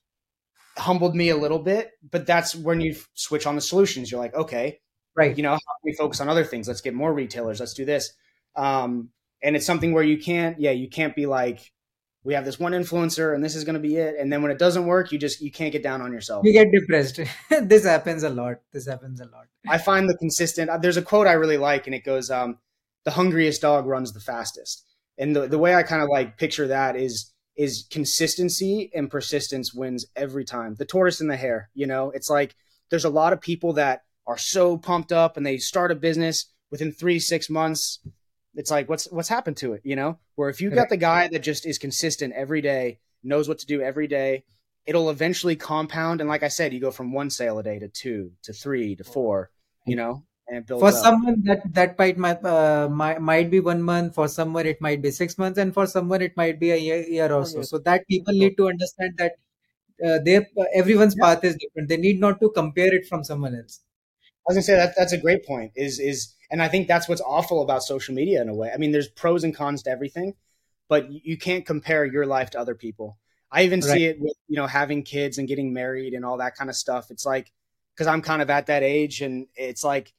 humbled 0.78 1.16
me 1.16 1.30
a 1.30 1.38
little 1.38 1.60
bit, 1.60 1.92
but 2.10 2.26
that's 2.26 2.56
when 2.56 2.82
you 2.82 2.96
switch 3.14 3.46
on 3.46 3.56
the 3.56 3.62
solutions. 3.62 4.12
You're 4.12 4.20
like, 4.22 4.34
okay, 4.34 4.80
Right. 5.16 5.36
you 5.38 5.44
know, 5.44 5.52
how 5.52 5.58
can 5.58 5.84
we 5.84 5.94
focus 5.94 6.20
on 6.22 6.30
other 6.30 6.44
things? 6.44 6.68
Let's 6.68 6.82
get 6.82 6.94
more 6.96 7.14
retailers. 7.14 7.60
Let's 7.60 7.74
do 7.74 7.86
this. 7.86 8.12
Um, 8.56 9.10
and 9.44 9.56
it's 9.56 9.66
something 9.66 9.94
where 9.94 10.04
you 10.04 10.18
can't, 10.18 10.60
yeah, 10.60 10.72
you 10.72 10.90
can't 10.90 11.16
be 11.16 11.26
like, 11.26 11.72
we 12.24 12.34
have 12.34 12.46
this 12.46 12.60
one 12.60 12.72
influencer 12.72 13.36
and 13.36 13.44
this 13.44 13.56
is 13.56 13.64
going 13.64 13.74
to 13.74 13.80
be 13.80 13.98
it. 13.98 14.16
And 14.18 14.32
then 14.32 14.42
when 14.42 14.52
it 14.52 14.58
doesn't 14.58 14.86
work, 14.86 15.12
you 15.12 15.20
just, 15.20 15.42
you 15.42 15.52
can't 15.52 15.72
get 15.72 15.84
down 15.84 16.02
on 16.02 16.14
yourself. 16.14 16.46
You 16.46 16.54
get 16.54 16.72
depressed. 16.72 17.20
this 17.64 17.84
happens 17.84 18.24
a 18.24 18.30
lot. 18.30 18.58
This 18.72 18.88
happens 18.88 19.20
a 19.20 19.26
lot. 19.26 19.48
I 19.68 19.78
find 19.78 20.10
the 20.10 20.18
consistent, 20.18 20.70
uh, 20.70 20.78
there's 20.78 20.98
a 20.98 21.02
quote 21.02 21.28
I 21.28 21.34
really 21.34 21.58
like 21.58 21.86
and 21.86 21.96
it 21.96 22.04
goes, 22.04 22.32
um, 22.32 22.60
the 23.04 23.12
hungriest 23.12 23.62
dog 23.62 23.86
runs 23.86 24.14
the 24.14 24.22
fastest. 24.22 24.86
And 25.18 25.36
the, 25.36 25.48
the 25.48 25.58
way 25.58 25.76
I 25.76 25.84
kind 25.84 26.02
of 26.02 26.10
like 26.10 26.38
picture 26.38 26.68
that 26.68 26.96
is, 26.96 27.32
is 27.56 27.86
consistency 27.92 28.90
and 28.96 29.12
persistence 29.12 29.74
wins 29.74 30.06
every 30.16 30.46
time. 30.46 30.76
The 30.76 30.86
tortoise 30.86 31.22
and 31.22 31.30
the 31.30 31.36
hare, 31.36 31.70
you 31.74 31.86
know, 31.86 32.10
it's 32.12 32.30
like 32.30 32.56
there's 32.90 33.06
a 33.06 33.10
lot 33.10 33.34
of 33.34 33.42
people 33.42 33.74
that 33.74 34.04
are 34.26 34.38
so 34.38 34.78
pumped 34.78 35.12
up 35.12 35.38
and 35.38 35.46
they 35.46 35.58
start 35.58 35.92
a 35.92 35.96
business 35.96 36.46
within 36.72 36.92
three, 36.92 37.20
six 37.20 37.50
months. 37.50 38.00
It's 38.56 38.72
like, 38.72 38.88
what's, 38.90 39.06
what's 39.12 39.30
happened 39.30 39.58
to 39.58 39.74
it? 39.74 39.82
You 39.84 39.96
know, 39.96 40.20
where 40.36 40.50
if 40.50 40.62
you 40.62 40.70
got 40.70 40.90
the 40.90 40.98
guy 40.98 41.28
that 41.28 41.40
just 41.40 41.66
is 41.66 41.78
consistent 41.78 42.34
every 42.34 42.62
day, 42.62 43.00
knows 43.24 43.48
what 43.48 43.60
to 43.60 43.66
do 43.66 43.82
every 43.82 44.08
day, 44.08 44.44
it'll 44.86 45.10
eventually 45.10 45.56
compound. 45.56 46.22
And 46.22 46.30
like 46.30 46.44
I 46.44 46.50
said, 46.50 46.74
you 46.74 46.80
go 46.80 46.92
from 46.92 47.14
one 47.14 47.30
sale 47.30 47.58
a 47.60 47.64
day 47.64 47.80
to 47.80 47.88
two, 47.88 48.32
to 48.44 48.54
three, 48.54 48.96
to 48.96 49.04
four, 49.04 49.50
you 49.86 49.96
know, 49.96 50.24
and 50.48 50.58
it 50.58 50.68
builds 50.68 50.82
For 50.82 50.90
up. 50.90 51.04
someone 51.04 51.42
that 51.46 51.74
that 51.74 51.98
might 51.98 52.18
might, 52.18 52.44
uh, 52.44 52.90
might 52.90 53.22
might 53.22 53.50
be 53.50 53.60
one 53.60 53.82
month. 53.82 54.16
For 54.16 54.28
someone 54.28 54.66
it 54.66 54.82
might 54.82 55.02
be 55.02 55.10
six 55.12 55.38
months, 55.38 55.58
and 55.58 55.74
for 55.74 55.88
someone 55.88 56.22
it 56.22 56.36
might 56.36 56.60
be 56.60 56.72
a 56.72 56.78
year, 56.78 57.02
year 57.08 57.32
or 57.32 57.46
so. 57.46 57.62
So 57.64 57.80
that 57.80 58.06
people 58.08 58.34
need 58.34 58.58
to 58.58 58.68
understand 58.68 59.14
that 59.18 59.34
uh, 60.06 60.20
their 60.24 60.46
everyone's 60.76 61.16
Yeah. 61.18 61.24
path 61.26 61.44
is 61.46 61.56
different. 61.56 61.90
They 61.90 61.98
need 61.98 62.20
not 62.20 62.40
to 62.42 62.50
compare 62.50 62.94
it 62.94 63.08
from 63.08 63.24
someone 63.24 63.56
else. 63.56 63.82
I 64.46 64.52
was 64.52 64.56
gonna 64.56 64.64
say 64.64 64.76
that 64.76 64.94
that's 64.98 65.14
a 65.14 65.18
great 65.18 65.46
point. 65.46 65.72
Is 65.76 66.00
is 66.00 66.36
and 66.52 66.62
I 66.62 66.68
think 66.68 66.88
that's 66.88 67.08
what's 67.08 67.22
awful 67.22 67.62
about 67.64 67.84
social 67.84 68.14
media 68.14 68.42
in 68.42 68.50
a 68.50 68.54
way. 68.56 68.72
I 68.74 68.78
mean, 68.78 68.92
there's 68.92 69.08
pros 69.08 69.44
and 69.44 69.56
cons 69.56 69.84
to 69.84 69.90
everything, 69.90 70.36
but 70.90 71.10
you 71.12 71.38
can't 71.38 71.66
compare 71.66 72.06
your 72.06 72.26
life 72.26 72.52
to 72.52 72.60
other 72.60 72.76
people. 72.76 73.18
I 73.52 73.64
even 73.64 73.82
Right. 73.82 73.90
see 73.92 74.06
it 74.06 74.20
with 74.20 74.36
you 74.48 74.58
know 74.58 74.68
having 74.68 75.04
kids 75.04 75.38
and 75.38 75.48
getting 75.48 75.74
married 75.74 76.14
and 76.14 76.26
all 76.26 76.38
that 76.38 76.56
kind 76.56 76.70
of 76.70 76.76
stuff. 76.76 77.10
It's 77.12 77.26
like 77.26 77.52
because 77.96 78.08
I'm 78.08 78.22
kind 78.22 78.42
of 78.42 78.50
at 78.50 78.68
that 78.68 78.84
age, 78.84 79.22
and 79.22 79.48
it's 79.56 79.84
like 79.84 80.14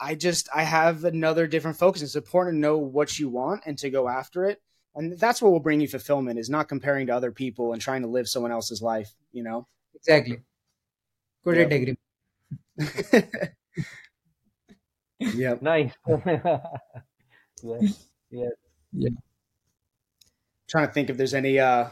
I 0.00 0.14
just 0.16 0.48
I 0.54 0.64
have 0.64 1.04
another 1.04 1.46
different 1.46 1.78
focus. 1.78 2.02
It's 2.02 2.16
important 2.16 2.56
to 2.56 2.60
know 2.60 2.78
what 2.78 3.18
you 3.18 3.28
want 3.28 3.62
and 3.66 3.78
to 3.78 3.90
go 3.90 4.08
after 4.08 4.46
it, 4.46 4.60
and 4.94 5.18
that's 5.18 5.40
what 5.42 5.52
will 5.52 5.60
bring 5.60 5.80
you 5.80 5.88
fulfillment. 5.88 6.38
Is 6.38 6.50
not 6.50 6.68
comparing 6.68 7.06
to 7.08 7.14
other 7.14 7.30
people 7.32 7.72
and 7.72 7.80
trying 7.80 8.02
to 8.02 8.08
live 8.08 8.28
someone 8.28 8.52
else's 8.52 8.82
life. 8.82 9.14
You 9.32 9.44
know. 9.44 9.68
Exactly. 9.94 10.40
Couldn't 11.44 11.70
Yep. 11.70 11.96
agree. 12.78 13.50
yep. 15.18 15.62
nice. 15.72 15.92
yes, 17.62 18.06
yes. 18.30 18.50
Yeah. 18.92 19.10
Trying 20.68 20.86
to 20.86 20.92
think 20.92 21.10
if 21.10 21.16
there's 21.16 21.34
any 21.34 21.58
uh 21.58 21.88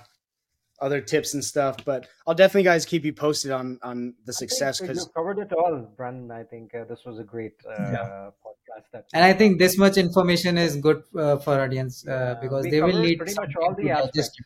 other 0.80 1.00
tips 1.00 1.34
and 1.34 1.44
stuff 1.44 1.76
but 1.84 2.06
i'll 2.24 2.36
definitely 2.36 2.62
guys 2.62 2.86
keep 2.86 3.04
you 3.04 3.12
posted 3.12 3.50
on 3.50 3.80
on 3.82 4.14
the 4.26 4.32
success 4.32 4.80
I 4.80 4.86
think 4.86 4.92
because 4.94 5.06
you 5.06 5.12
covered 5.12 5.38
it 5.40 5.52
all, 5.52 5.92
Brandon. 5.96 6.30
I 6.30 6.44
think 6.44 6.72
uh, 6.72 6.84
this 6.84 7.00
was 7.04 7.18
a 7.18 7.24
great 7.24 7.54
uh, 7.68 7.72
Yeah. 7.72 8.30
podcast. 8.46 8.84
That 8.92 9.06
And 9.12 9.24
I 9.24 9.32
think 9.32 9.58
this 9.58 9.76
much 9.76 9.96
information 9.96 10.56
is 10.56 10.76
good 10.76 11.02
uh, 11.18 11.38
for 11.38 11.60
audience 11.60 12.06
uh, 12.06 12.12
Yeah, 12.12 12.34
because 12.40 12.62
we 12.64 12.70
they 12.70 12.80
will 12.80 13.00
need 13.02 13.16
pretty 13.18 13.34
much 13.34 13.56
all 13.60 13.74
the 13.74 13.88
digest 13.88 14.16
aspects. 14.16 14.38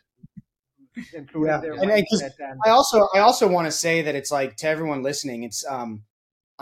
it. 0.97 1.19
including 1.19 1.49
Yeah. 1.53 1.59
their 1.61 1.73
And- 1.75 1.91
and 1.91 2.07
'cause 2.09 2.23
mindset 2.23 2.35
and 2.51 2.61
i 2.65 2.71
also 2.71 2.99
i 3.15 3.19
also 3.19 3.47
want 3.49 3.67
to 3.67 3.73
say 3.73 4.01
that 4.01 4.15
it's 4.15 4.31
like 4.31 4.57
to 4.61 4.67
everyone 4.69 5.03
listening 5.03 5.43
it's 5.43 5.67
um 5.67 6.05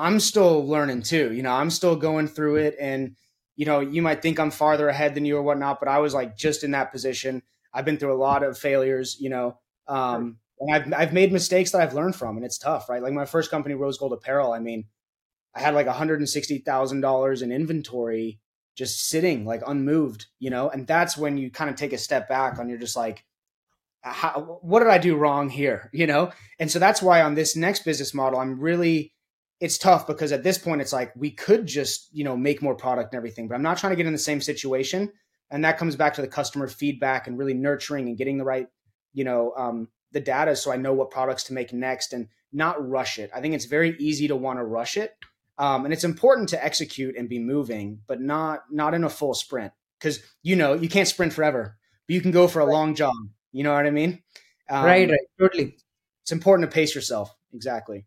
i'm 0.01 0.18
still 0.18 0.66
learning 0.66 1.03
too 1.03 1.32
you 1.32 1.42
know 1.42 1.53
i'm 1.53 1.70
still 1.70 1.96
going 1.96 2.26
through 2.26 2.57
it 2.57 2.76
and 2.80 3.16
you 3.57 3.66
know 3.66 3.80
you 3.80 4.03
might 4.03 4.22
think 4.22 4.38
i'm 4.40 4.51
farther 4.51 4.88
ahead 4.88 5.14
than 5.14 5.24
you 5.24 5.36
or 5.36 5.42
whatnot 5.42 5.78
but 5.78 5.88
i 5.88 5.98
was 5.98 6.14
like 6.14 6.36
just 6.36 6.64
in 6.64 6.72
that 6.72 6.92
position 6.92 7.42
i've 7.72 7.84
been 7.84 7.96
through 7.96 8.12
a 8.12 8.14
lot 8.14 8.42
of 8.42 8.59
failures 8.59 9.16
you 9.20 9.30
know 9.30 9.59
um 9.88 10.36
and 10.59 10.74
i've 10.74 10.92
i've 10.94 11.12
made 11.12 11.32
mistakes 11.32 11.70
that 11.70 11.80
i've 11.80 11.94
learned 11.94 12.16
from 12.16 12.36
and 12.36 12.44
it's 12.44 12.59
tough 12.59 12.88
right 12.88 13.03
like 13.03 13.12
my 13.12 13.24
first 13.24 13.51
company 13.51 13.74
rose 13.74 13.98
gold 13.98 14.12
apparel 14.12 14.53
i 14.53 14.59
mean 14.59 14.84
I 15.55 15.61
had 15.61 15.74
like 15.74 15.86
$160,000 15.86 17.42
in 17.42 17.53
inventory 17.53 18.38
just 18.76 19.09
sitting 19.09 19.44
like 19.44 19.62
unmoved, 19.66 20.26
you 20.38 20.51
know? 20.51 20.70
And 20.70 20.86
that's 20.86 21.16
when 21.16 21.36
you 21.36 21.51
kind 21.51 21.70
of 21.70 21.76
take 21.76 21.92
a 21.92 21.98
step 21.98 22.28
back 22.28 22.59
and 22.59 22.70
you're 22.70 22.78
just 22.78 22.96
like, 22.96 23.24
how, 24.03 24.59
what 24.62 24.80
did 24.80 24.88
I 24.88 24.98
do 24.98 25.16
wrong 25.16 25.51
here? 25.51 25.90
You 25.94 26.07
know? 26.07 26.32
And 26.59 26.70
so 26.70 26.78
that's 26.78 27.03
why 27.03 27.22
on 27.22 27.34
this 27.34 27.57
next 27.57 27.84
business 27.84 28.14
model, 28.14 28.38
I'm 28.38 28.61
really, 28.61 29.12
it's 29.61 29.79
tough 29.79 30.07
because 30.07 30.33
at 30.33 30.43
this 30.43 30.59
point, 30.59 30.81
it's 30.81 30.93
like 30.93 31.13
we 31.17 31.31
could 31.31 31.67
just, 31.67 32.09
you 32.13 32.25
know, 32.25 32.37
make 32.37 32.63
more 32.63 32.75
product 32.75 33.13
and 33.13 33.19
everything, 33.19 33.49
but 33.49 33.55
I'm 33.55 33.63
not 33.63 33.79
trying 33.79 33.93
to 33.93 33.97
get 33.97 34.07
in 34.07 34.13
the 34.13 34.19
same 34.19 34.41
situation. 34.41 35.13
And 35.51 35.65
that 35.65 35.79
comes 35.79 35.97
back 35.97 36.15
to 36.15 36.23
the 36.23 36.29
customer 36.29 36.69
feedback 36.69 37.27
and 37.27 37.37
really 37.39 37.55
nurturing 37.55 38.09
and 38.09 38.17
getting 38.17 38.39
the 38.39 38.45
right, 38.45 38.69
you 39.13 39.25
know, 39.25 39.53
um, 39.57 39.89
the 40.13 40.21
data 40.21 40.57
so 40.57 40.73
I 40.73 40.77
know 40.77 40.93
what 40.93 41.11
products 41.11 41.45
to 41.45 41.53
make 41.53 41.73
next 41.73 42.13
and 42.13 42.29
not 42.53 42.89
rush 42.89 43.19
it. 43.19 43.31
I 43.35 43.41
think 43.41 43.55
it's 43.55 43.67
very 43.67 43.97
easy 43.99 44.29
to 44.29 44.37
want 44.37 44.59
to 44.59 44.65
rush 44.65 44.97
it. 44.97 45.15
Um, 45.59 45.85
and 45.85 45.93
it's 45.93 46.05
important 46.05 46.49
to 46.51 46.65
execute 46.65 47.17
and 47.17 47.29
be 47.29 47.39
moving, 47.39 48.01
but 48.07 48.21
not 48.21 48.63
not 48.71 48.95
in 48.95 49.05
a 49.05 49.11
full 49.11 49.35
sprint 49.35 49.73
because 49.99 50.21
you 50.43 50.57
know 50.57 50.73
you 50.73 50.89
can't 50.89 51.07
sprint 51.07 51.35
forever, 51.35 51.77
but 52.07 52.15
you 52.15 52.23
can 52.23 52.31
go 52.31 52.49
for 52.49 52.61
a 52.61 52.65
long 52.65 52.95
jog 52.95 53.13
you 53.53 53.65
know 53.65 53.75
what 53.75 53.87
I 53.87 53.91
mean? 53.91 54.23
Um, 54.69 54.85
right, 54.85 55.09
right, 55.09 55.21
totally. 55.39 55.77
It's 56.23 56.33
important 56.33 56.71
to 56.71 56.75
pace 56.75 56.95
yourself. 56.95 57.35
Exactly. 57.53 58.07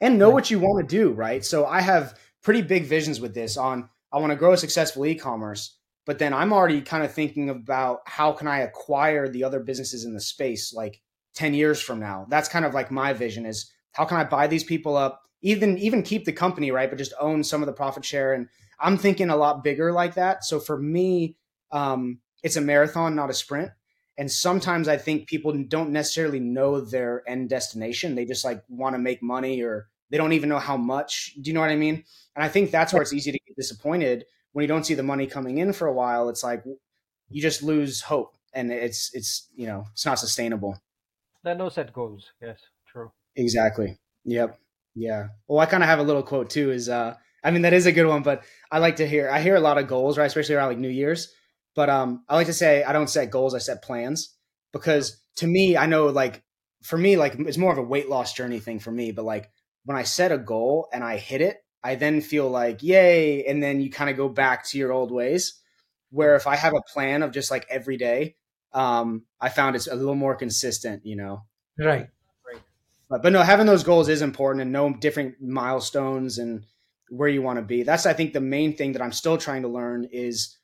And 0.00 0.18
know 0.18 0.30
what 0.30 0.50
you 0.50 0.58
want 0.58 0.88
to 0.88 0.96
do, 0.96 1.10
right? 1.10 1.44
So 1.44 1.66
I 1.66 1.80
have 1.80 2.18
pretty 2.42 2.62
big 2.62 2.84
visions 2.84 3.20
with 3.20 3.34
this 3.34 3.56
on 3.56 3.88
I 4.12 4.18
want 4.18 4.30
to 4.30 4.36
grow 4.36 4.52
a 4.52 4.56
successful 4.56 5.04
e-commerce, 5.04 5.76
but 6.06 6.18
then 6.18 6.32
I'm 6.32 6.52
already 6.52 6.80
kind 6.80 7.04
of 7.04 7.12
thinking 7.12 7.50
about 7.50 8.00
how 8.06 8.32
can 8.32 8.48
I 8.48 8.60
acquire 8.60 9.28
the 9.28 9.44
other 9.44 9.60
businesses 9.60 10.04
in 10.04 10.14
the 10.14 10.20
space 10.20 10.72
like 10.72 11.02
10 11.34 11.52
years 11.52 11.80
from 11.80 12.00
now. 12.00 12.26
That's 12.30 12.48
kind 12.48 12.64
of 12.64 12.72
like 12.74 12.90
my 12.90 13.12
vision 13.12 13.44
is 13.44 13.70
how 13.92 14.04
can 14.04 14.16
I 14.16 14.24
buy 14.24 14.46
these 14.46 14.64
people 14.64 14.96
up, 14.96 15.22
even 15.42 15.78
even 15.78 16.02
keep 16.02 16.24
the 16.24 16.32
company, 16.32 16.70
right? 16.70 16.88
But 16.88 16.98
just 16.98 17.12
own 17.20 17.44
some 17.44 17.62
of 17.62 17.66
the 17.66 17.72
profit 17.72 18.04
share. 18.04 18.32
And 18.32 18.48
I'm 18.80 18.96
thinking 18.96 19.30
a 19.30 19.36
lot 19.36 19.64
bigger 19.64 19.92
like 19.92 20.14
that. 20.14 20.44
So 20.44 20.60
for 20.60 20.78
me, 20.80 21.36
um, 21.70 22.20
it's 22.42 22.56
a 22.56 22.60
marathon, 22.60 23.14
not 23.14 23.30
a 23.30 23.34
sprint. 23.34 23.70
And 24.18 24.30
sometimes 24.30 24.88
I 24.88 24.96
think 24.96 25.28
people 25.28 25.52
don't 25.68 25.90
necessarily 25.90 26.40
know 26.40 26.80
their 26.80 27.22
end 27.28 27.48
destination. 27.48 28.16
They 28.16 28.24
just 28.24 28.44
like 28.44 28.62
want 28.68 28.94
to 28.94 28.98
make 28.98 29.22
money 29.22 29.62
or 29.62 29.88
they 30.10 30.18
don't 30.18 30.32
even 30.32 30.48
know 30.48 30.58
how 30.58 30.76
much. 30.76 31.34
Do 31.40 31.48
you 31.48 31.54
know 31.54 31.60
what 31.60 31.70
I 31.70 31.76
mean? 31.76 32.04
And 32.34 32.44
I 32.44 32.48
think 32.48 32.70
that's 32.70 32.92
where 32.92 33.00
it's 33.00 33.12
easy 33.12 33.30
to 33.30 33.38
get 33.38 33.56
disappointed 33.56 34.24
when 34.52 34.64
you 34.64 34.68
don't 34.68 34.84
see 34.84 34.94
the 34.94 35.02
money 35.04 35.26
coming 35.28 35.58
in 35.58 35.72
for 35.72 35.86
a 35.86 35.92
while. 35.92 36.28
It's 36.28 36.42
like 36.42 36.64
you 37.30 37.40
just 37.40 37.62
lose 37.62 38.00
hope 38.02 38.34
and 38.52 38.72
it's 38.72 39.14
it's 39.14 39.48
you 39.54 39.66
know, 39.66 39.84
it's 39.92 40.04
not 40.04 40.18
sustainable. 40.18 40.76
There 41.44 41.54
are 41.54 41.58
no 41.58 41.68
set 41.68 41.92
goals. 41.92 42.32
Yes, 42.42 42.58
true. 42.90 43.12
Exactly. 43.36 43.98
Yep. 44.24 44.58
Yeah. 44.96 45.28
Well, 45.46 45.60
I 45.60 45.66
kind 45.66 45.84
of 45.84 45.88
have 45.88 46.00
a 46.00 46.02
little 46.02 46.24
quote 46.24 46.50
too 46.50 46.72
is 46.72 46.88
uh 46.88 47.14
I 47.44 47.52
mean 47.52 47.62
that 47.62 47.72
is 47.72 47.86
a 47.86 47.92
good 47.92 48.06
one, 48.06 48.24
but 48.24 48.42
I 48.72 48.78
like 48.78 48.96
to 48.96 49.06
hear 49.06 49.30
I 49.30 49.40
hear 49.40 49.54
a 49.54 49.60
lot 49.60 49.78
of 49.78 49.86
goals, 49.86 50.18
right? 50.18 50.26
Especially 50.26 50.56
around 50.56 50.68
like 50.70 50.78
New 50.78 50.88
Year's 50.88 51.32
but 51.78 51.88
um, 51.88 52.24
I 52.28 52.34
like 52.34 52.48
to 52.48 52.52
say 52.52 52.82
I 52.82 52.92
don't 52.92 53.08
set 53.08 53.30
goals, 53.30 53.54
I 53.54 53.58
set 53.58 53.84
plans 53.84 54.34
because 54.72 55.22
to 55.36 55.46
me, 55.46 55.76
I 55.76 55.86
know 55.86 56.06
like 56.06 56.42
for 56.82 56.98
me, 56.98 57.16
like 57.16 57.36
it's 57.38 57.56
more 57.56 57.70
of 57.70 57.78
a 57.78 57.82
weight 57.82 58.08
loss 58.08 58.32
journey 58.32 58.58
thing 58.58 58.80
for 58.80 58.90
me. 58.90 59.12
But 59.12 59.24
like 59.24 59.48
when 59.84 59.96
I 59.96 60.02
set 60.02 60.32
a 60.32 60.38
goal 60.38 60.88
and 60.92 61.04
I 61.04 61.18
hit 61.18 61.40
it, 61.40 61.58
I 61.84 61.94
then 61.94 62.20
feel 62.20 62.50
like 62.50 62.82
yay, 62.82 63.44
and 63.44 63.62
then 63.62 63.80
you 63.80 63.92
kind 63.92 64.10
of 64.10 64.16
go 64.16 64.28
back 64.28 64.66
to 64.70 64.78
your 64.78 64.90
old 64.90 65.12
ways. 65.12 65.60
Where 66.10 66.34
if 66.34 66.48
I 66.48 66.56
have 66.56 66.74
a 66.74 66.82
plan 66.92 67.22
of 67.22 67.30
just 67.30 67.48
like 67.48 67.64
every 67.70 67.96
day, 67.96 68.34
um, 68.72 69.26
I 69.40 69.48
found 69.48 69.76
it's 69.76 69.86
a 69.86 69.94
little 69.94 70.16
more 70.16 70.34
consistent, 70.34 71.06
you 71.06 71.14
know. 71.14 71.44
Right. 71.78 72.08
Right. 72.44 72.62
But, 73.08 73.22
but 73.22 73.32
no, 73.32 73.42
having 73.42 73.66
those 73.66 73.84
goals 73.84 74.08
is 74.08 74.20
important 74.20 74.62
and 74.62 74.72
know 74.72 74.92
different 74.94 75.40
milestones 75.40 76.38
and 76.38 76.64
where 77.08 77.28
you 77.28 77.40
want 77.40 77.60
to 77.60 77.64
be. 77.64 77.84
That's 77.84 78.04
I 78.04 78.14
think 78.14 78.32
the 78.32 78.40
main 78.40 78.76
thing 78.76 78.94
that 78.94 79.02
I'm 79.02 79.12
still 79.12 79.38
trying 79.38 79.62
to 79.62 79.68
learn 79.68 80.08
is 80.10 80.57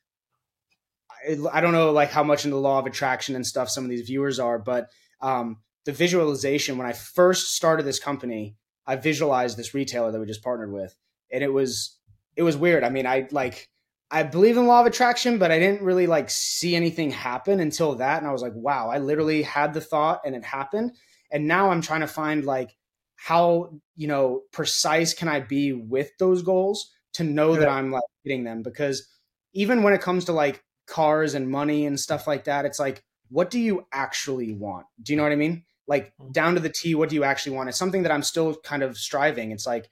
I 1.53 1.61
don't 1.61 1.73
know 1.73 1.93
like 1.93 2.11
how 2.11 2.25
much 2.25 2.45
in 2.45 2.51
the 2.51 2.59
law 2.59 2.79
of 2.79 2.87
attraction 2.87 3.35
and 3.35 3.47
stuff 3.47 3.71
some 3.71 3.85
of 3.85 3.91
these 3.91 4.07
viewers 4.07 4.39
are, 4.39 4.59
but 4.59 4.91
um, 5.21 5.59
the 5.85 5.93
visualization 5.93 6.79
when 6.79 6.87
I 6.87 6.93
first 6.93 7.55
started 7.55 7.85
this 7.85 7.99
company, 7.99 8.57
I 8.87 8.97
visualized 8.97 9.57
this 9.57 9.75
retailer 9.75 10.13
that 10.13 10.21
we 10.21 10.27
just 10.27 10.43
partnered 10.43 10.73
with, 10.73 10.95
and 11.33 11.43
it 11.43 11.53
was 11.53 11.99
it 12.37 12.43
was 12.43 12.57
weird. 12.57 12.85
I 12.85 12.91
mean, 12.91 13.07
I 13.07 13.29
like 13.31 13.69
I 14.11 14.23
believe 14.23 14.57
in 14.57 14.67
law 14.67 14.81
of 14.81 14.87
attraction, 14.87 15.39
but 15.39 15.51
I 15.51 15.59
didn't 15.59 15.83
really 15.83 16.07
like 16.07 16.31
see 16.31 16.75
anything 16.77 17.11
happen 17.11 17.61
until 17.61 17.95
that, 17.97 18.19
and 18.19 18.29
I 18.29 18.33
was 18.33 18.43
like, 18.43 18.55
wow, 18.55 18.91
I 18.91 18.99
literally 18.99 19.43
had 19.43 19.75
the 19.75 19.81
thought 19.81 20.21
and 20.25 20.35
it 20.35 20.45
happened, 20.45 20.93
and 21.31 21.47
now 21.47 21.71
I'm 21.71 21.83
trying 21.83 22.01
to 22.01 22.07
find 22.07 22.45
like 22.45 22.77
how 23.17 23.71
you 23.97 24.09
know 24.09 24.43
precise 24.53 25.15
can 25.15 25.29
I 25.29 25.41
be 25.41 25.73
with 25.73 26.11
those 26.19 26.43
goals 26.43 26.91
to 27.15 27.25
know 27.25 27.57
that 27.57 27.69
I'm 27.69 27.91
like 27.91 28.03
hitting 28.25 28.45
them? 28.45 28.63
Because 28.63 29.09
even 29.53 29.83
when 29.83 29.95
it 29.95 30.01
comes 30.01 30.27
to 30.27 30.33
like 30.33 30.64
cars 30.87 31.35
and 31.35 31.49
money 31.49 31.87
and 31.87 31.99
stuff 31.99 32.27
like 32.27 32.45
that. 32.45 32.65
It's 32.65 32.79
like, 32.79 33.03
what 33.31 33.51
do 33.51 33.59
you 33.59 33.87
actually 33.93 34.53
want? 34.53 34.87
Do 35.03 35.13
you 35.13 35.17
know 35.17 35.23
what 35.23 35.33
I 35.33 35.37
mean? 35.37 35.65
Like 35.87 36.13
mm-hmm. 36.17 36.33
down 36.33 36.55
to 36.55 36.61
the 36.61 36.69
T, 36.71 36.95
what 36.95 37.09
do 37.09 37.15
you 37.15 37.25
actually 37.25 37.57
want? 37.57 37.69
It's 37.69 37.79
something 37.79 38.03
that 38.03 38.13
I'm 38.13 38.23
still 38.23 38.55
kind 38.57 38.83
of 38.83 38.97
striving. 38.97 39.51
It's 39.51 39.67
like, 39.67 39.89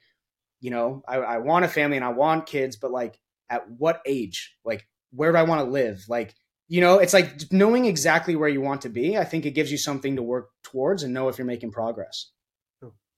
you 0.61 0.71
know, 0.71 1.03
I, 1.07 1.17
I 1.17 1.37
want 1.39 1.65
a 1.65 1.67
family 1.67 1.97
and 1.97 2.05
I 2.05 2.09
want 2.09 2.45
kids, 2.45 2.75
but 2.75 2.91
like 2.91 3.19
at 3.49 3.69
what 3.69 4.01
age? 4.05 4.55
Like, 4.63 4.87
where 5.11 5.31
do 5.31 5.37
I 5.37 5.43
want 5.43 5.59
to 5.59 5.71
live? 5.71 6.03
Like, 6.07 6.35
you 6.67 6.81
know, 6.81 6.99
it's 6.99 7.13
like 7.13 7.51
knowing 7.51 7.85
exactly 7.85 8.35
where 8.35 8.49
you 8.49 8.61
want 8.61 8.81
to 8.81 8.89
be. 8.89 9.17
I 9.17 9.25
think 9.25 9.45
it 9.45 9.51
gives 9.51 9.71
you 9.71 9.77
something 9.77 10.15
to 10.15 10.23
work 10.23 10.49
towards 10.63 11.03
and 11.03 11.13
know 11.13 11.27
if 11.27 11.37
you're 11.37 11.45
making 11.45 11.71
progress. 11.71 12.31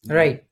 Right. 0.08 0.44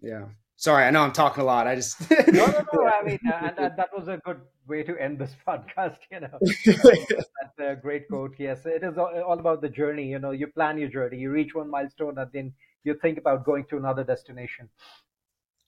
Yeah. 0.00 0.26
Sorry, 0.62 0.84
I 0.84 0.92
know 0.92 1.00
I'm 1.00 1.10
talking 1.10 1.42
a 1.42 1.44
lot. 1.44 1.66
I 1.66 1.74
just 1.74 2.08
no, 2.08 2.46
no, 2.46 2.64
no. 2.72 2.86
I 2.86 3.02
mean, 3.04 3.18
uh, 3.26 3.48
and 3.48 3.56
that, 3.56 3.76
that 3.76 3.88
was 3.92 4.06
a 4.06 4.18
good 4.18 4.40
way 4.68 4.84
to 4.84 4.96
end 4.96 5.18
this 5.18 5.34
podcast. 5.48 5.96
You 6.08 6.20
know, 6.20 6.38
that's 6.40 7.58
a 7.58 7.74
great 7.74 8.06
quote. 8.06 8.36
Yes, 8.38 8.64
it 8.64 8.84
is 8.84 8.96
all 8.96 9.40
about 9.40 9.60
the 9.60 9.68
journey. 9.68 10.06
You 10.06 10.20
know, 10.20 10.30
you 10.30 10.46
plan 10.46 10.78
your 10.78 10.88
journey, 10.88 11.18
you 11.18 11.32
reach 11.32 11.52
one 11.52 11.68
milestone, 11.68 12.16
and 12.16 12.30
then 12.32 12.52
you 12.84 12.94
think 13.02 13.18
about 13.18 13.44
going 13.44 13.64
to 13.70 13.76
another 13.76 14.04
destination. 14.04 14.68